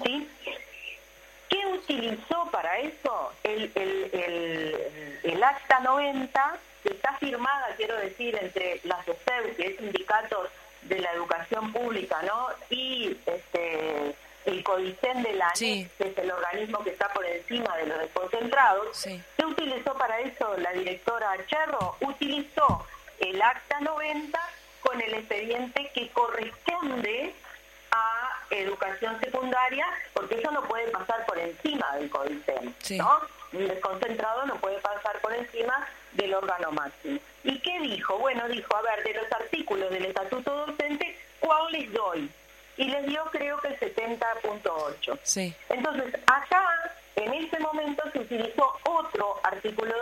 ¿sí? 0.03 0.27
¿Qué 1.49 1.65
utilizó 1.67 2.49
para 2.51 2.79
eso? 2.79 3.31
El, 3.43 3.71
el, 3.75 4.09
el, 4.13 5.19
el 5.23 5.43
acta 5.43 5.79
90, 5.79 6.57
que 6.83 6.89
está 6.89 7.13
firmada, 7.13 7.73
quiero 7.77 7.95
decir, 7.97 8.37
entre 8.41 8.79
las 8.83 9.07
OSEB, 9.07 9.55
que 9.55 9.67
es 9.67 9.77
sindicatos 9.77 10.49
de 10.83 10.99
la 10.99 11.11
educación 11.11 11.71
pública, 11.71 12.21
¿no? 12.23 12.47
Y 12.69 13.17
este 13.25 14.15
el 14.45 14.63
CODICEN 14.63 15.23
de 15.23 15.33
la 15.33 15.53
Sí. 15.55 15.87
que 15.97 16.07
es 16.09 16.17
el 16.17 16.31
organismo 16.31 16.83
que 16.83 16.91
está 16.91 17.09
por 17.13 17.25
encima 17.25 17.75
de 17.77 17.85
los 17.87 17.99
desconcentrados. 17.99 18.97
Sí. 18.97 19.21
¿Qué 19.37 19.45
utilizó 19.45 19.93
para 19.95 20.19
eso 20.21 20.55
la 20.57 20.71
directora 20.71 21.33
Cherro? 21.47 21.95
Utilizó 22.01 22.85
el 23.19 23.41
acta 23.41 23.79
90 23.81 24.39
con 24.81 24.99
el 25.01 25.13
expediente 25.13 25.91
que 25.93 26.09
corresponde 26.09 27.33
a 27.91 28.37
educación 28.49 29.19
secundaria, 29.19 29.85
porque 30.13 30.35
eso 30.39 30.51
no 30.51 30.63
puede 30.63 30.87
pasar 30.91 31.25
por 31.25 31.37
encima 31.37 31.95
del 31.97 32.09
CODICEN, 32.09 32.75
Sí. 32.79 32.97
¿no? 32.97 33.19
Un 33.53 33.67
desconcentrado 33.67 34.45
no 34.45 34.55
puede 34.55 34.79
pasar 34.79 35.19
por 35.19 35.33
encima 35.33 35.85
del 36.13 36.33
órgano 36.33 36.71
máximo. 36.71 37.19
¿Y 37.43 37.59
qué 37.59 37.79
dijo? 37.81 38.17
Bueno, 38.17 38.47
dijo, 38.47 38.75
a 38.75 38.81
ver, 38.81 39.03
de 39.03 39.13
los 39.13 39.31
artículos 39.31 39.89
del 39.91 40.05
Estatuto 40.05 40.65
Docente, 40.67 41.19
¿cuál 41.39 41.71
les 41.71 41.91
doy? 41.91 42.29
Y 42.77 42.85
les 42.85 43.05
dio 43.05 43.23
creo 43.31 43.59
que 43.59 43.67
el 43.69 43.79
70.8. 43.79 45.19
Sí. 45.23 45.53
Entonces, 45.69 46.13
acá, 46.25 46.91
en 47.15 47.33
ese 47.33 47.59
momento, 47.59 48.03
se 48.11 48.19
utilizó 48.19 48.77
otro 48.85 49.39
artículo 49.43 49.93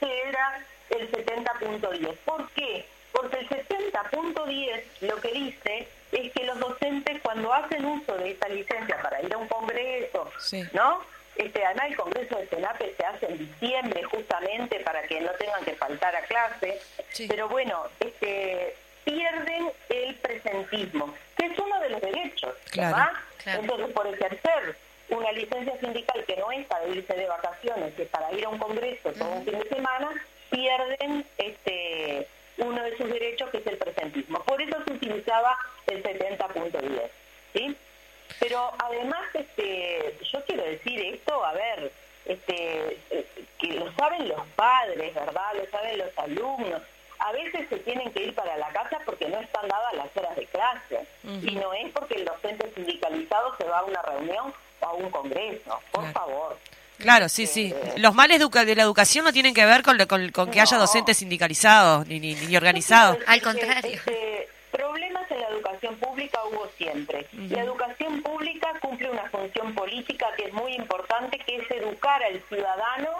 que 0.00 0.22
era 0.28 0.64
el 0.90 1.10
70.10. 1.12 2.16
¿Por 2.24 2.48
qué? 2.50 2.86
Porque 3.12 3.38
el 3.38 3.48
70.10 3.48 4.82
lo 5.02 5.16
que 5.20 5.32
dice 5.32 5.88
es 6.12 6.32
que 6.32 6.44
los 6.44 6.58
docentes 6.58 7.20
cuando 7.22 7.52
hacen 7.52 7.84
uso 7.84 8.16
de 8.16 8.30
esta 8.32 8.48
licencia 8.48 9.00
para 9.02 9.22
ir 9.22 9.32
a 9.32 9.38
un 9.38 9.48
congreso, 9.48 10.30
Sí. 10.38 10.62
¿no? 10.72 11.00
Este, 11.36 11.64
además 11.64 11.86
el 11.88 11.96
congreso 11.96 12.38
de 12.38 12.48
SENAPE 12.48 12.94
se 12.96 13.04
hace 13.04 13.26
en 13.26 13.38
diciembre 13.38 14.02
justamente 14.04 14.80
para 14.80 15.02
que 15.02 15.20
no 15.20 15.30
tengan 15.32 15.62
que 15.64 15.74
faltar 15.74 16.16
a 16.16 16.22
clase, 16.22 16.80
Sí. 17.10 17.26
pero 17.28 17.48
bueno, 17.48 17.84
este, 18.00 18.74
pierden 19.04 19.70
el 19.90 20.14
presentismo, 20.16 21.14
que 21.36 21.46
es 21.46 21.58
uno 21.58 21.80
de 21.80 21.90
los 21.90 22.00
derechos, 22.00 22.54
Claro. 22.70 23.10
Entonces, 23.44 23.92
por 23.92 24.06
ejercer 24.08 24.76
una 25.08 25.30
licencia 25.32 25.78
sindical 25.78 26.24
que 26.24 26.36
no 26.36 26.50
es 26.50 26.66
para 26.66 26.86
irse 26.88 27.14
de 27.14 27.26
vacaciones, 27.26 27.94
que 27.94 28.02
es 28.02 28.08
para 28.08 28.32
ir 28.32 28.44
a 28.44 28.48
un 28.48 28.58
congreso 28.58 29.12
todo 29.12 29.30
un 29.30 29.44
fin 29.44 29.58
de 29.58 29.68
semana, 29.68 30.10
pierden 30.50 31.24
este 31.38 32.26
uno 32.58 32.82
de 32.82 32.96
sus 32.96 33.08
derechos, 33.10 33.50
que 33.50 33.58
es 33.58 33.66
el 33.66 33.76
presentismo. 33.76 34.42
Por 34.44 34.60
eso 34.60 34.82
se 34.84 34.92
utilizaba 34.92 35.56
el 35.86 36.02
70.10, 36.02 37.10
¿sí? 37.52 37.76
Pero 38.40 38.72
además, 38.78 39.22
este, 39.34 40.18
yo 40.32 40.44
quiero 40.44 40.64
decir 40.64 41.00
esto, 41.14 41.44
a 41.44 41.52
ver, 41.52 41.92
este, 42.24 42.98
eh, 43.10 43.26
que 43.58 43.68
lo 43.74 43.92
saben 43.92 44.28
los 44.28 44.46
padres, 44.56 45.14
¿verdad? 45.14 45.52
Lo 45.54 45.70
saben 45.70 45.98
los 45.98 46.18
alumnos. 46.18 46.82
A 47.18 47.32
veces 47.32 47.68
se 47.68 47.78
tienen 47.78 48.12
que 48.12 48.24
ir 48.24 48.34
para 48.34 48.56
la 48.56 48.68
casa 48.68 49.00
porque 49.04 49.28
no 49.28 49.38
están 49.40 49.68
dadas 49.68 49.94
las 49.94 50.16
horas 50.16 50.36
de 50.36 50.46
clase. 50.46 50.95
Y 51.26 51.54
no 51.56 51.72
es 51.74 51.90
porque 51.92 52.14
el 52.14 52.24
docente 52.24 52.70
sindicalizado 52.74 53.54
se 53.58 53.64
va 53.64 53.78
a 53.80 53.84
una 53.84 54.00
reunión 54.02 54.52
o 54.80 54.86
a 54.86 54.92
un 54.92 55.10
congreso. 55.10 55.80
Por 55.90 56.02
Claro. 56.02 56.12
favor. 56.12 56.58
Claro, 56.98 57.28
sí, 57.28 57.46
sí. 57.46 57.74
Los 57.98 58.14
males 58.14 58.38
de 58.40 58.74
la 58.74 58.82
educación 58.82 59.24
no 59.24 59.32
tienen 59.32 59.52
que 59.52 59.66
ver 59.66 59.82
con, 59.82 59.98
lo- 59.98 60.06
con, 60.08 60.30
con 60.30 60.50
que 60.50 60.60
haya 60.62 60.78
docentes 60.78 61.18
sindicalizados 61.18 62.06
ni, 62.06 62.20
ni, 62.20 62.34
ni 62.34 62.56
organizados. 62.56 63.18
Al 63.26 63.38
Este, 63.38 63.44
contrario. 63.50 63.92
este, 63.92 64.48
problemas 64.72 65.30
en 65.30 65.40
la 65.40 65.48
educación 65.48 65.96
pública 65.96 66.38
hubo 66.50 66.66
siempre. 66.78 67.26
La 67.50 67.62
educación 67.62 68.22
pública 68.22 68.72
cumple 68.80 69.10
una 69.10 69.28
función 69.30 69.74
política 69.74 70.26
que 70.38 70.44
es 70.44 70.52
muy 70.54 70.72
importante, 70.74 71.38
que 71.38 71.56
es 71.56 71.70
educar 71.70 72.22
al 72.22 72.40
ciudadano 72.48 73.10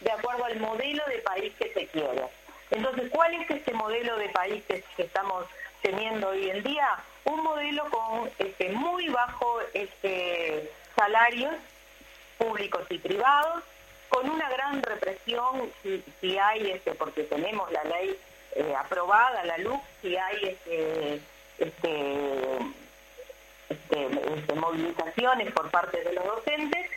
de 0.00 0.12
acuerdo 0.12 0.44
al 0.44 0.60
modelo 0.60 1.02
de 1.08 1.18
país 1.18 1.52
que 1.58 1.72
se 1.72 1.86
quiere. 1.88 2.22
Entonces, 2.70 3.10
¿cuál 3.10 3.34
es 3.34 3.50
este 3.50 3.72
modelo 3.72 4.16
de 4.16 4.28
país 4.28 4.62
que, 4.68 4.84
que 4.96 5.02
estamos 5.02 5.44
teniendo 5.84 6.30
hoy 6.30 6.48
en 6.48 6.62
día? 6.64 6.88
Un 7.24 7.42
modelo 7.42 7.84
con 7.90 8.30
este, 8.38 8.70
muy 8.70 9.08
bajo 9.08 9.60
este, 9.74 10.70
salarios 10.96 11.54
públicos 12.38 12.82
y 12.88 12.98
privados, 12.98 13.62
con 14.08 14.28
una 14.30 14.48
gran 14.48 14.82
represión 14.82 15.70
si, 15.82 16.38
hay, 16.38 16.70
este, 16.70 16.94
porque 16.94 17.24
tenemos 17.24 17.70
la 17.70 17.84
ley 17.84 18.18
eh, 18.56 18.74
aprobada, 18.76 19.44
la 19.44 19.58
luz, 19.58 19.78
si 20.00 20.16
hay 20.16 20.36
este, 20.42 21.20
este, 21.58 22.58
este, 23.68 24.06
este, 24.38 24.54
movilizaciones 24.54 25.52
por 25.52 25.70
parte 25.70 26.02
de 26.02 26.12
los 26.14 26.24
docentes. 26.24 26.90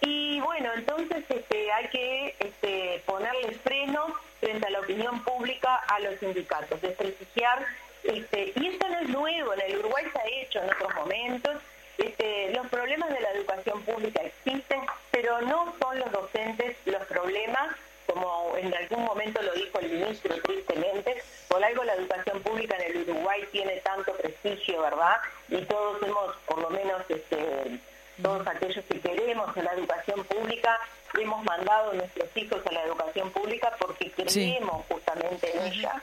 Y 0.00 0.40
bueno, 0.40 0.70
entonces 0.74 1.24
este, 1.28 1.70
hay 1.70 1.88
que 1.88 3.02
ponerle 3.04 3.52
freno 3.58 4.06
frente 4.40 4.66
a 4.66 4.70
la 4.70 4.80
opinión 4.80 5.22
pública 5.22 5.76
a 5.76 6.00
los 6.00 6.18
sindicatos, 6.18 6.80
desprestigiar, 6.80 7.64
este, 8.04 8.52
y 8.56 8.66
esto 8.66 8.88
no 8.88 8.98
es 8.98 9.08
nuevo, 9.08 9.54
en 9.54 9.60
el 9.60 9.78
Uruguay 9.78 10.04
se 10.12 10.18
ha 10.18 10.42
hecho 10.42 10.58
en 10.60 10.70
otros 10.70 10.94
momentos, 10.94 11.56
este, 11.98 12.52
los 12.54 12.66
problemas 12.68 13.10
de 13.10 13.20
la 13.20 13.30
educación 13.32 13.82
pública 13.82 14.22
existen, 14.22 14.80
pero 15.10 15.40
no 15.42 15.74
son 15.80 15.98
los 15.98 16.10
docentes 16.10 16.76
los 16.86 17.04
problemas, 17.04 17.76
como 18.06 18.56
en 18.56 18.74
algún 18.74 19.04
momento 19.04 19.40
lo 19.42 19.52
dijo 19.54 19.78
el 19.78 19.90
ministro 19.90 20.34
tristemente, 20.42 21.22
por 21.48 21.62
algo 21.62 21.84
la 21.84 21.94
educación 21.94 22.42
pública 22.42 22.76
en 22.76 22.96
el 22.96 23.08
Uruguay 23.08 23.42
tiene 23.52 23.76
tanto 23.80 24.12
prestigio, 24.16 24.82
¿verdad? 24.82 25.18
Y 25.48 25.58
todos 25.62 26.02
hemos, 26.02 26.36
por 26.46 26.60
lo 26.60 26.70
menos, 26.70 27.02
este, 27.08 27.78
todos 28.20 28.46
aquellos 28.46 28.84
que 28.86 29.00
queremos 29.00 29.56
en 29.56 29.64
la 29.64 29.72
educación 29.72 30.24
pública, 30.24 30.78
hemos 31.20 31.44
mandado 31.44 31.90
a 31.90 31.94
nuestros 31.94 32.28
hijos 32.36 32.60
a 32.66 32.72
la 32.72 32.84
educación 32.84 33.30
pública 33.30 33.72
porque 33.78 34.10
creemos 34.10 34.84
justamente 34.88 35.56
en 35.56 35.72
ella. 35.72 36.02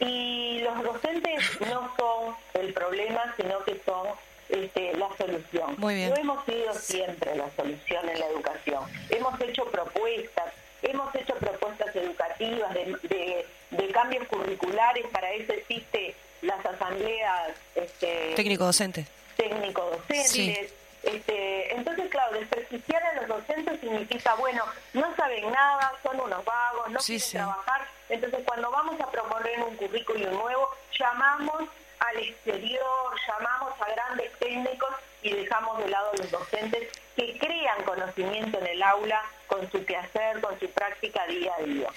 Y 0.00 0.58
los 0.60 0.82
docentes 0.82 1.60
no 1.60 1.90
son 1.96 2.36
el 2.54 2.72
problema, 2.74 3.34
sino 3.36 3.62
que 3.64 3.80
son 3.86 4.08
este, 4.48 4.94
la 4.96 5.08
solución. 5.16 5.74
Muy 5.78 5.94
bien. 5.94 6.10
No 6.10 6.16
hemos 6.16 6.44
sido 6.44 6.74
siempre 6.74 7.34
la 7.36 7.48
solución 7.56 8.08
en 8.08 8.18
la 8.20 8.26
educación. 8.26 8.84
Hemos 9.10 9.40
hecho 9.40 9.64
propuestas, 9.66 10.52
hemos 10.82 11.14
hecho 11.14 11.34
propuestas 11.36 11.94
educativas 11.96 12.74
de, 12.74 12.84
de- 13.02 13.46
de 13.70 13.88
cambios 13.88 14.26
curriculares, 14.28 15.04
para 15.12 15.32
eso 15.32 15.52
existe 15.52 16.14
las 16.42 16.64
asambleas 16.64 17.52
este, 17.74 18.34
Técnico 18.36 18.64
docente. 18.66 19.04
técnico-docentes. 19.36 20.30
Sí. 20.30 20.54
Este, 21.02 21.74
entonces, 21.74 22.08
claro, 22.10 22.32
desprestigiar 22.38 23.02
a 23.02 23.12
los 23.14 23.26
docentes 23.28 23.80
significa, 23.80 24.34
bueno, 24.36 24.64
no 24.92 25.14
saben 25.16 25.50
nada, 25.50 25.92
son 26.02 26.20
unos 26.20 26.44
vagos, 26.44 26.90
no 26.90 27.00
Sí, 27.00 27.14
quieren 27.14 27.26
sí. 27.28 27.36
trabajar. 27.36 27.86
Entonces, 28.08 28.40
cuando 28.46 28.70
vamos 28.70 29.00
a 29.00 29.10
proponer 29.10 29.62
un 29.62 29.76
currículum 29.76 30.32
nuevo, 30.32 30.70
llamamos 30.98 31.64
al 32.00 32.16
exterior, 32.18 33.14
llamamos 33.26 33.72
a 33.80 33.90
grandes 33.92 34.32
técnicos 34.38 34.90
y 35.22 35.32
dejamos 35.32 35.78
de 35.78 35.88
lado 35.88 36.10
a 36.12 36.16
los 36.16 36.30
docentes 36.30 36.92
que 37.16 37.38
crean 37.38 37.82
conocimiento 37.84 38.58
en 38.58 38.66
el 38.66 38.82
aula 38.82 39.22
con 39.46 39.70
su 39.70 39.84
quehacer, 39.84 40.40
con 40.40 40.58
su 40.60 40.68
práctica 40.70 41.20
día 41.26 41.52
a 41.58 41.62
día. 41.62 41.88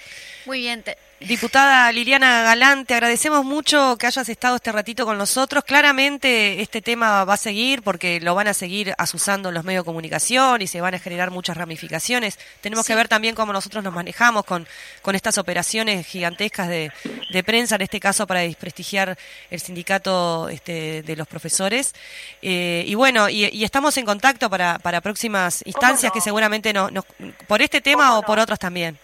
Muy 0.46 0.60
bien. 0.60 0.82
te- 0.82 0.96
Diputada 1.20 1.90
Liliana 1.90 2.42
Galán, 2.44 2.86
te 2.86 2.94
agradecemos 2.94 3.44
mucho 3.44 3.96
que 3.98 4.06
hayas 4.06 4.28
estado 4.28 4.54
este 4.54 4.70
ratito 4.70 5.04
con 5.04 5.18
nosotros. 5.18 5.64
Claramente 5.64 6.62
este 6.62 6.80
tema 6.80 7.24
va 7.24 7.34
a 7.34 7.36
seguir 7.36 7.82
porque 7.82 8.20
lo 8.20 8.36
van 8.36 8.46
a 8.46 8.54
seguir 8.54 8.94
asusando 8.98 9.50
los 9.50 9.64
medios 9.64 9.82
de 9.82 9.86
comunicación 9.86 10.62
y 10.62 10.68
se 10.68 10.80
van 10.80 10.94
a 10.94 11.00
generar 11.00 11.32
muchas 11.32 11.56
ramificaciones. 11.56 12.38
Tenemos 12.60 12.86
que 12.86 12.94
ver 12.94 13.08
también 13.08 13.34
cómo 13.34 13.52
nosotros 13.52 13.82
nos 13.82 13.92
manejamos 13.92 14.44
con, 14.44 14.68
con 15.02 15.16
estas 15.16 15.38
operaciones 15.38 16.06
gigantescas 16.06 16.68
de, 16.68 16.92
de 17.32 17.42
prensa, 17.42 17.74
en 17.74 17.82
este 17.82 17.98
caso 17.98 18.24
para 18.28 18.40
desprestigiar 18.40 19.18
el 19.50 19.58
sindicato 19.60 20.48
este, 20.48 21.02
de 21.02 21.16
los 21.16 21.26
profesores. 21.26 21.96
Eh, 22.42 22.84
y 22.86 22.94
bueno, 22.94 23.28
y, 23.28 23.46
y 23.46 23.64
estamos 23.64 23.96
en 23.96 24.04
contacto 24.04 24.48
para, 24.48 24.78
para 24.78 25.00
próximas 25.00 25.62
instancias 25.66 26.10
no? 26.10 26.14
que 26.14 26.20
seguramente 26.20 26.72
no, 26.72 26.90
nos- 26.92 27.06
por 27.46 27.62
este 27.62 27.80
tema 27.80 28.08
¿Cómo 28.08 28.18
o 28.18 28.22
por 28.22 28.36
no? 28.36 28.42
otras 28.42 28.58
también. 28.58 28.98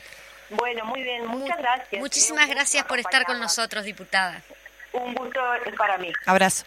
Bueno, 0.51 0.85
muy 0.85 1.03
bien, 1.03 1.27
muchas 1.27 1.59
gracias. 1.59 2.01
Muchísimas 2.01 2.49
gracias 2.49 2.85
por 2.85 2.99
estar 2.99 3.25
con 3.25 3.41
nosotros, 3.41 3.85
diputada. 3.85 4.43
Un 4.93 5.15
gusto 5.15 5.41
para 5.77 5.99
mí. 5.99 6.13
Abrazo. 6.27 6.65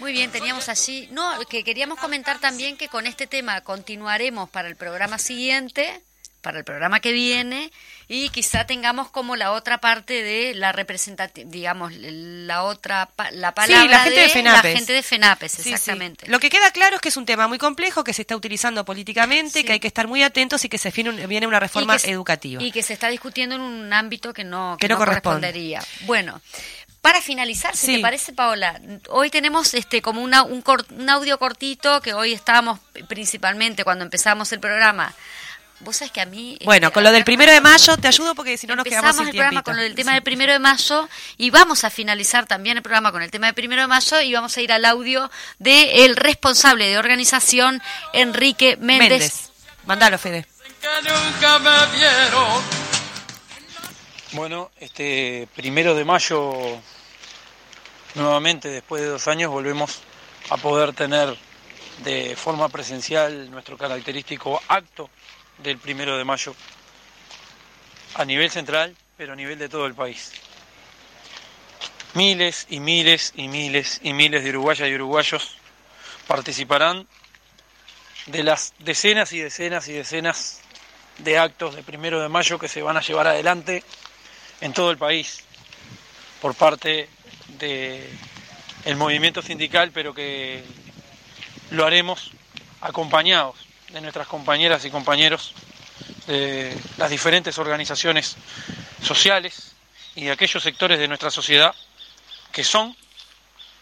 Muy 0.00 0.12
bien, 0.12 0.30
teníamos 0.30 0.68
allí, 0.68 1.08
no, 1.12 1.38
que 1.48 1.62
queríamos 1.62 1.98
comentar 1.98 2.40
también 2.40 2.76
que 2.76 2.88
con 2.88 3.06
este 3.06 3.26
tema 3.26 3.60
continuaremos 3.60 4.50
para 4.50 4.68
el 4.68 4.76
programa 4.76 5.18
siguiente 5.18 6.02
para 6.44 6.58
el 6.58 6.64
programa 6.64 7.00
que 7.00 7.12
viene 7.12 7.72
y 8.08 8.28
quizá 8.28 8.66
tengamos 8.66 9.08
como 9.10 9.36
la 9.36 9.52
otra 9.52 9.78
parte 9.78 10.22
de 10.22 10.54
la 10.54 10.72
representación, 10.72 11.50
digamos, 11.50 11.92
la 11.94 12.64
otra, 12.64 13.08
la 13.32 13.54
palabra 13.54 13.82
sí, 13.82 13.88
la 13.88 14.00
gente 14.00 14.20
de, 14.20 14.28
FENAPES. 14.28 14.64
La 14.64 14.78
gente 14.78 14.92
de 14.92 15.02
FENAPES, 15.02 15.58
exactamente. 15.66 16.26
Lo 16.28 16.38
que 16.38 16.50
queda 16.50 16.70
claro 16.70 16.96
es 16.96 17.02
que 17.02 17.08
es 17.08 17.16
un 17.16 17.26
tema 17.26 17.48
muy 17.48 17.58
complejo, 17.58 18.04
que 18.04 18.12
se 18.12 18.22
está 18.22 18.36
utilizando 18.36 18.84
políticamente, 18.84 19.64
que 19.64 19.72
hay 19.72 19.80
que 19.80 19.88
estar 19.88 20.06
muy 20.06 20.22
atentos 20.22 20.64
y 20.64 20.68
que 20.68 20.78
se 20.78 20.90
viene 20.90 21.46
una 21.46 21.60
reforma 21.60 21.96
educativa. 22.04 22.62
Y 22.62 22.72
que 22.72 22.82
se 22.82 22.92
está 22.92 23.08
discutiendo 23.08 23.54
en 23.54 23.60
un 23.62 23.92
ámbito 23.92 24.32
que 24.32 24.44
no, 24.44 24.76
que 24.78 24.88
no, 24.88 24.96
correspondería. 24.96 25.82
Bueno, 26.02 26.40
para 27.00 27.20
finalizar, 27.20 27.76
si 27.76 27.96
te 27.96 27.98
parece, 28.00 28.32
Paola, 28.32 28.80
hoy 29.10 29.28
tenemos 29.30 29.74
este 29.74 30.00
como 30.00 30.22
una, 30.22 30.42
un, 30.42 30.64
un 30.90 31.10
audio 31.10 31.38
cortito 31.38 32.00
que 32.00 32.14
hoy 32.14 32.32
estábamos 32.32 32.80
principalmente 33.08 33.84
cuando 33.84 34.04
empezamos 34.04 34.52
el 34.52 34.60
programa. 34.60 35.14
Vos 35.84 35.96
sabés 35.96 36.12
que 36.12 36.20
a 36.20 36.26
mí... 36.26 36.58
Bueno, 36.64 36.88
este, 36.88 36.94
con 36.94 37.04
lo 37.04 37.12
del 37.12 37.24
primero 37.24 37.52
de 37.52 37.60
mayo 37.60 37.96
te 37.96 38.08
ayudo 38.08 38.34
porque 38.34 38.56
si 38.56 38.66
no 38.66 38.74
nos 38.74 38.84
quedamos 38.84 39.16
sin 39.16 39.28
el 39.28 39.32
programa 39.32 39.62
con 39.62 39.76
lo 39.76 39.82
del 39.82 39.94
tema 39.94 40.14
del 40.14 40.22
primero 40.22 40.52
de 40.52 40.58
mayo 40.58 41.08
y 41.36 41.50
vamos 41.50 41.84
a 41.84 41.90
finalizar 41.90 42.46
también 42.46 42.78
el 42.78 42.82
programa 42.82 43.12
con 43.12 43.22
el 43.22 43.30
tema 43.30 43.46
del 43.46 43.54
primero 43.54 43.82
de 43.82 43.88
mayo 43.88 44.20
y 44.20 44.32
vamos 44.32 44.56
a 44.56 44.60
ir 44.60 44.72
al 44.72 44.84
audio 44.84 45.30
del 45.58 45.88
el 45.90 46.16
responsable 46.16 46.88
de 46.88 46.98
organización, 46.98 47.82
Enrique 48.12 48.76
Méndez. 48.80 49.10
Méndez. 49.10 49.50
Mándalo, 49.84 50.18
Fede. 50.18 50.46
Bueno, 54.32 54.70
este 54.80 55.48
primero 55.54 55.94
de 55.94 56.04
mayo 56.04 56.80
nuevamente 58.14 58.68
después 58.68 59.02
de 59.02 59.08
dos 59.08 59.28
años 59.28 59.50
volvemos 59.50 60.00
a 60.50 60.56
poder 60.56 60.92
tener 60.92 61.36
de 62.02 62.34
forma 62.36 62.68
presencial 62.68 63.50
nuestro 63.50 63.78
característico 63.78 64.60
acto 64.68 65.10
del 65.58 65.78
primero 65.78 66.16
de 66.16 66.24
mayo 66.24 66.54
a 68.14 68.24
nivel 68.24 68.50
central, 68.50 68.96
pero 69.16 69.32
a 69.32 69.36
nivel 69.36 69.58
de 69.58 69.68
todo 69.68 69.86
el 69.86 69.94
país. 69.94 70.32
Miles 72.14 72.66
y 72.70 72.80
miles 72.80 73.32
y 73.36 73.48
miles 73.48 74.00
y 74.02 74.12
miles 74.12 74.44
de 74.44 74.50
uruguayas 74.50 74.88
y 74.88 74.94
uruguayos 74.94 75.56
participarán 76.26 77.06
de 78.26 78.42
las 78.42 78.72
decenas 78.78 79.32
y 79.32 79.40
decenas 79.40 79.88
y 79.88 79.92
decenas 79.92 80.60
de 81.18 81.38
actos 81.38 81.74
de 81.74 81.82
primero 81.82 82.20
de 82.20 82.28
mayo 82.28 82.58
que 82.58 82.68
se 82.68 82.82
van 82.82 82.96
a 82.96 83.00
llevar 83.00 83.26
adelante 83.26 83.82
en 84.60 84.72
todo 84.72 84.90
el 84.90 84.98
país 84.98 85.42
por 86.40 86.54
parte 86.54 87.08
del 87.58 88.96
movimiento 88.96 89.42
sindical, 89.42 89.90
pero 89.92 90.14
que 90.14 90.64
lo 91.70 91.84
haremos 91.84 92.32
acompañados 92.80 93.63
de 93.94 94.00
nuestras 94.00 94.26
compañeras 94.26 94.84
y 94.84 94.90
compañeros 94.90 95.54
de 96.26 96.76
las 96.96 97.08
diferentes 97.08 97.56
organizaciones 97.58 98.36
sociales 99.00 99.72
y 100.16 100.24
de 100.24 100.32
aquellos 100.32 100.62
sectores 100.62 100.98
de 100.98 101.06
nuestra 101.06 101.30
sociedad 101.30 101.72
que 102.50 102.64
son, 102.64 102.96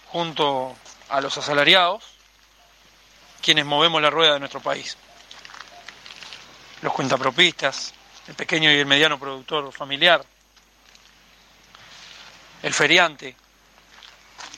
junto 0.09 0.77
a 1.09 1.21
los 1.23 1.39
asalariados, 1.39 2.05
quienes 3.41 3.65
movemos 3.65 4.03
la 4.03 4.11
rueda 4.11 4.35
de 4.35 4.41
nuestro 4.41 4.61
país. 4.61 4.99
Los 6.83 6.93
cuentapropistas, 6.93 7.95
el 8.29 8.35
pequeño 8.35 8.71
y 8.71 8.77
el 8.77 8.87
mediano 8.87 9.19
productor 9.19 9.73
familiar, 9.73 10.23
el 12.63 12.75
feriante, 12.75 13.35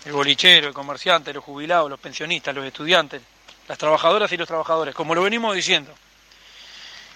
el 0.05 0.13
bolichero, 0.13 0.67
el 0.67 0.75
comerciante, 0.75 1.33
los 1.33 1.45
jubilados, 1.45 1.89
los 1.89 2.01
pensionistas, 2.01 2.55
los 2.55 2.67
estudiantes, 2.67 3.23
las 3.69 3.79
trabajadoras 3.79 4.31
y 4.33 4.37
los 4.37 4.49
trabajadores, 4.49 4.95
como 4.95 5.15
lo 5.15 5.23
venimos 5.23 5.55
diciendo. 5.55 5.93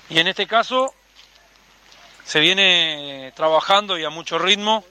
Y 0.08 0.18
en 0.18 0.28
este 0.28 0.46
caso 0.46 0.94
se 2.24 2.40
viene 2.40 3.32
trabajando 3.34 3.98
y 3.98 4.04
a 4.04 4.10
mucho 4.10 4.38
ritmo 4.38 4.84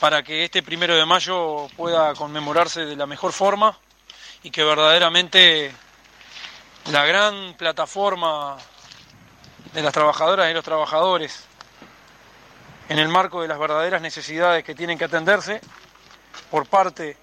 para 0.00 0.22
que 0.22 0.44
este 0.44 0.62
primero 0.62 0.96
de 0.96 1.06
mayo 1.06 1.68
pueda 1.76 2.14
conmemorarse 2.14 2.84
de 2.84 2.96
la 2.96 3.06
mejor 3.06 3.32
forma 3.32 3.78
y 4.42 4.50
que 4.50 4.64
verdaderamente 4.64 5.72
la 6.90 7.04
gran 7.04 7.54
plataforma 7.54 8.56
de 9.72 9.82
las 9.82 9.92
trabajadoras 9.92 10.50
y 10.50 10.54
los 10.54 10.64
trabajadores 10.64 11.44
en 12.88 12.98
el 12.98 13.08
marco 13.08 13.42
de 13.42 13.48
las 13.48 13.58
verdaderas 13.58 14.02
necesidades 14.02 14.64
que 14.64 14.74
tienen 14.74 14.98
que 14.98 15.04
atenderse 15.04 15.60
por 16.50 16.66
parte 16.66 17.16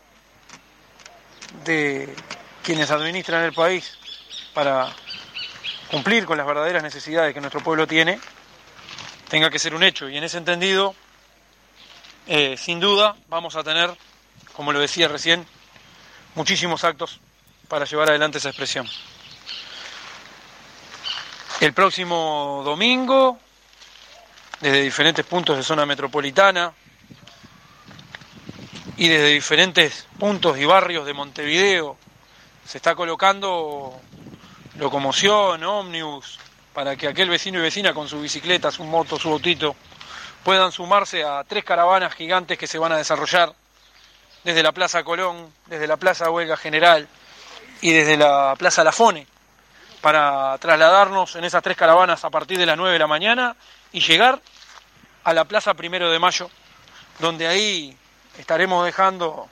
de 1.66 2.16
quienes 2.64 2.92
administran 2.92 3.44
el 3.44 3.54
país 3.54 3.98
para 4.54 4.94
cumplir 5.90 6.26
con 6.26 6.38
las 6.38 6.46
verdaderas 6.46 6.84
necesidades 6.84 7.34
que 7.34 7.42
nuestro 7.42 7.62
pueblo 7.62 7.88
tiene, 7.88 8.20
tenga 9.30 9.50
que 9.50 9.60
ser 9.60 9.74
un 9.74 9.84
hecho. 9.84 10.10
Y 10.10 10.18
en 10.18 10.24
ese 10.24 10.38
entendido, 10.38 10.96
eh, 12.28 12.58
sin 12.58 12.80
duda, 12.80 13.16
vamos 13.28 13.56
a 13.56 13.64
tener, 13.64 13.92
como 14.54 14.72
lo 14.72 14.80
decía 14.80 15.08
recién, 15.08 15.46
muchísimos 16.36 16.84
actos 16.84 17.20
para 17.68 17.86
llevar 17.86 18.10
adelante 18.10 18.38
esa 18.38 18.50
expresión. 18.50 18.88
El 21.60 21.74
próximo 21.74 22.62
domingo, 22.64 23.38
desde 24.62 24.82
diferentes 24.82 25.26
puntos 25.26 25.58
de 25.58 25.64
zona 25.64 25.86
metropolitana 25.86 26.74
y 28.98 29.08
desde 29.08 29.28
diferentes 29.28 30.08
puntos 30.18 30.58
y 30.58 30.66
barrios 30.66 31.06
de 31.06 31.14
Montevideo, 31.14 31.98
se 32.70 32.78
está 32.78 32.94
colocando 32.94 34.00
locomoción, 34.78 35.64
ómnibus, 35.64 36.38
para 36.72 36.96
que 36.96 37.08
aquel 37.08 37.28
vecino 37.28 37.58
y 37.58 37.64
vecina 37.64 37.96
con 37.96 38.08
su 38.08 38.22
bicicleta, 38.22 38.70
su 38.70 38.84
moto, 38.84 39.18
su 39.18 39.32
autito, 39.32 39.76
puedan 40.44 40.72
sumarse 40.72 41.24
a 41.24 41.44
tres 41.46 41.64
caravanas 41.64 42.14
gigantes 42.14 42.60
que 42.60 42.68
se 42.68 42.78
van 42.78 42.92
a 42.92 42.98
desarrollar 42.98 43.56
desde 44.44 44.62
la 44.62 44.72
Plaza 44.72 45.04
Colón, 45.04 45.52
desde 45.66 45.88
la 45.88 45.98
Plaza 45.98 46.30
Huelga 46.30 46.58
General 46.58 47.08
y 47.82 47.92
desde 47.92 48.18
la 48.18 48.54
Plaza 48.56 48.84
Lafone, 48.84 49.26
para 50.02 50.56
trasladarnos 50.60 51.38
en 51.38 51.46
esas 51.46 51.64
tres 51.64 51.76
caravanas 51.76 52.24
a 52.24 52.30
partir 52.30 52.60
de 52.60 52.68
las 52.68 52.78
9 52.78 52.94
de 52.94 53.00
la 53.00 53.08
mañana 53.08 53.56
y 53.92 54.02
llegar 54.02 54.40
a 55.24 55.34
la 55.34 55.46
Plaza 55.46 55.74
Primero 55.74 56.12
de 56.12 56.20
Mayo, 56.20 56.52
donde 57.18 57.48
ahí 57.48 57.98
estaremos 58.38 58.86
dejando 58.86 59.50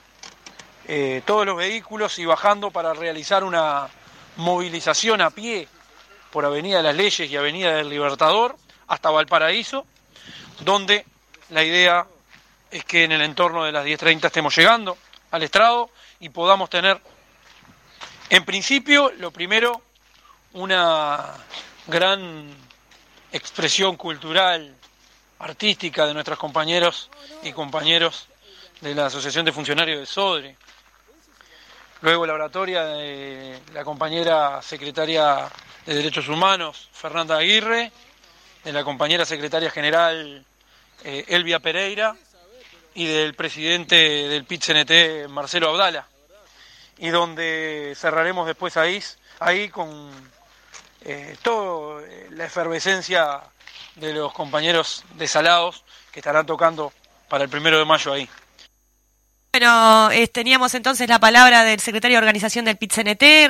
eh, 0.88 1.22
todos 1.26 1.44
los 1.44 1.56
vehículos 1.56 2.18
y 2.18 2.24
bajando 2.24 2.70
para 2.70 2.94
realizar 2.94 3.44
una 3.44 3.88
movilización 4.36 5.20
a 5.20 5.28
pie 5.28 5.68
por 6.30 6.46
Avenida 6.46 6.78
de 6.78 6.82
las 6.82 6.96
Leyes 6.96 7.30
y 7.30 7.36
Avenida 7.36 7.74
del 7.74 7.90
Libertador 7.90 8.56
hasta 8.86 9.10
Valparaíso, 9.10 9.86
donde 10.60 11.04
la 11.50 11.62
idea 11.62 12.06
es 12.70 12.86
que 12.86 13.04
en 13.04 13.12
el 13.12 13.20
entorno 13.20 13.64
de 13.64 13.72
las 13.72 13.84
10.30 13.84 14.24
estemos 14.24 14.56
llegando 14.56 14.96
al 15.30 15.42
estrado 15.42 15.90
y 16.20 16.30
podamos 16.30 16.70
tener, 16.70 16.98
en 18.30 18.44
principio, 18.46 19.12
lo 19.18 19.30
primero, 19.30 19.82
una 20.54 21.34
gran 21.86 22.48
expresión 23.30 23.96
cultural, 23.96 24.74
artística 25.38 26.06
de 26.06 26.14
nuestros 26.14 26.38
compañeros 26.38 27.10
y 27.42 27.52
compañeros 27.52 28.26
de 28.80 28.94
la 28.94 29.06
Asociación 29.06 29.44
de 29.44 29.52
Funcionarios 29.52 30.00
de 30.00 30.06
Sodre, 30.06 30.56
Luego 32.00 32.26
la 32.26 32.34
oratoria 32.34 32.84
de 32.84 33.60
la 33.74 33.82
compañera 33.82 34.62
secretaria 34.62 35.48
de 35.84 35.94
Derechos 35.94 36.28
Humanos, 36.28 36.88
Fernanda 36.92 37.36
Aguirre, 37.36 37.90
de 38.62 38.72
la 38.72 38.84
compañera 38.84 39.24
secretaria 39.24 39.68
general 39.68 40.44
eh, 41.02 41.24
Elvia 41.26 41.58
Pereira 41.58 42.14
y 42.94 43.06
del 43.06 43.34
presidente 43.34 43.96
del 43.96 44.44
PIT-CNT, 44.44 45.28
Marcelo 45.28 45.70
Abdala. 45.70 46.06
Y 46.98 47.08
donde 47.08 47.94
cerraremos 47.96 48.46
después 48.46 48.76
ahí, 48.76 49.02
ahí 49.40 49.68
con 49.68 50.08
eh, 51.00 51.36
toda 51.42 52.04
eh, 52.04 52.28
la 52.30 52.44
efervescencia 52.44 53.40
de 53.96 54.12
los 54.12 54.32
compañeros 54.32 55.04
desalados 55.14 55.82
que 56.12 56.20
estarán 56.20 56.46
tocando 56.46 56.92
para 57.28 57.42
el 57.42 57.50
primero 57.50 57.76
de 57.76 57.84
mayo 57.84 58.12
ahí. 58.12 58.28
Bueno, 59.58 60.10
teníamos 60.32 60.72
entonces 60.74 61.08
la 61.08 61.18
palabra 61.18 61.64
del 61.64 61.80
secretario 61.80 62.14
de 62.14 62.18
organización 62.18 62.64
del 62.64 62.76
PIT-CNT, 62.76 63.46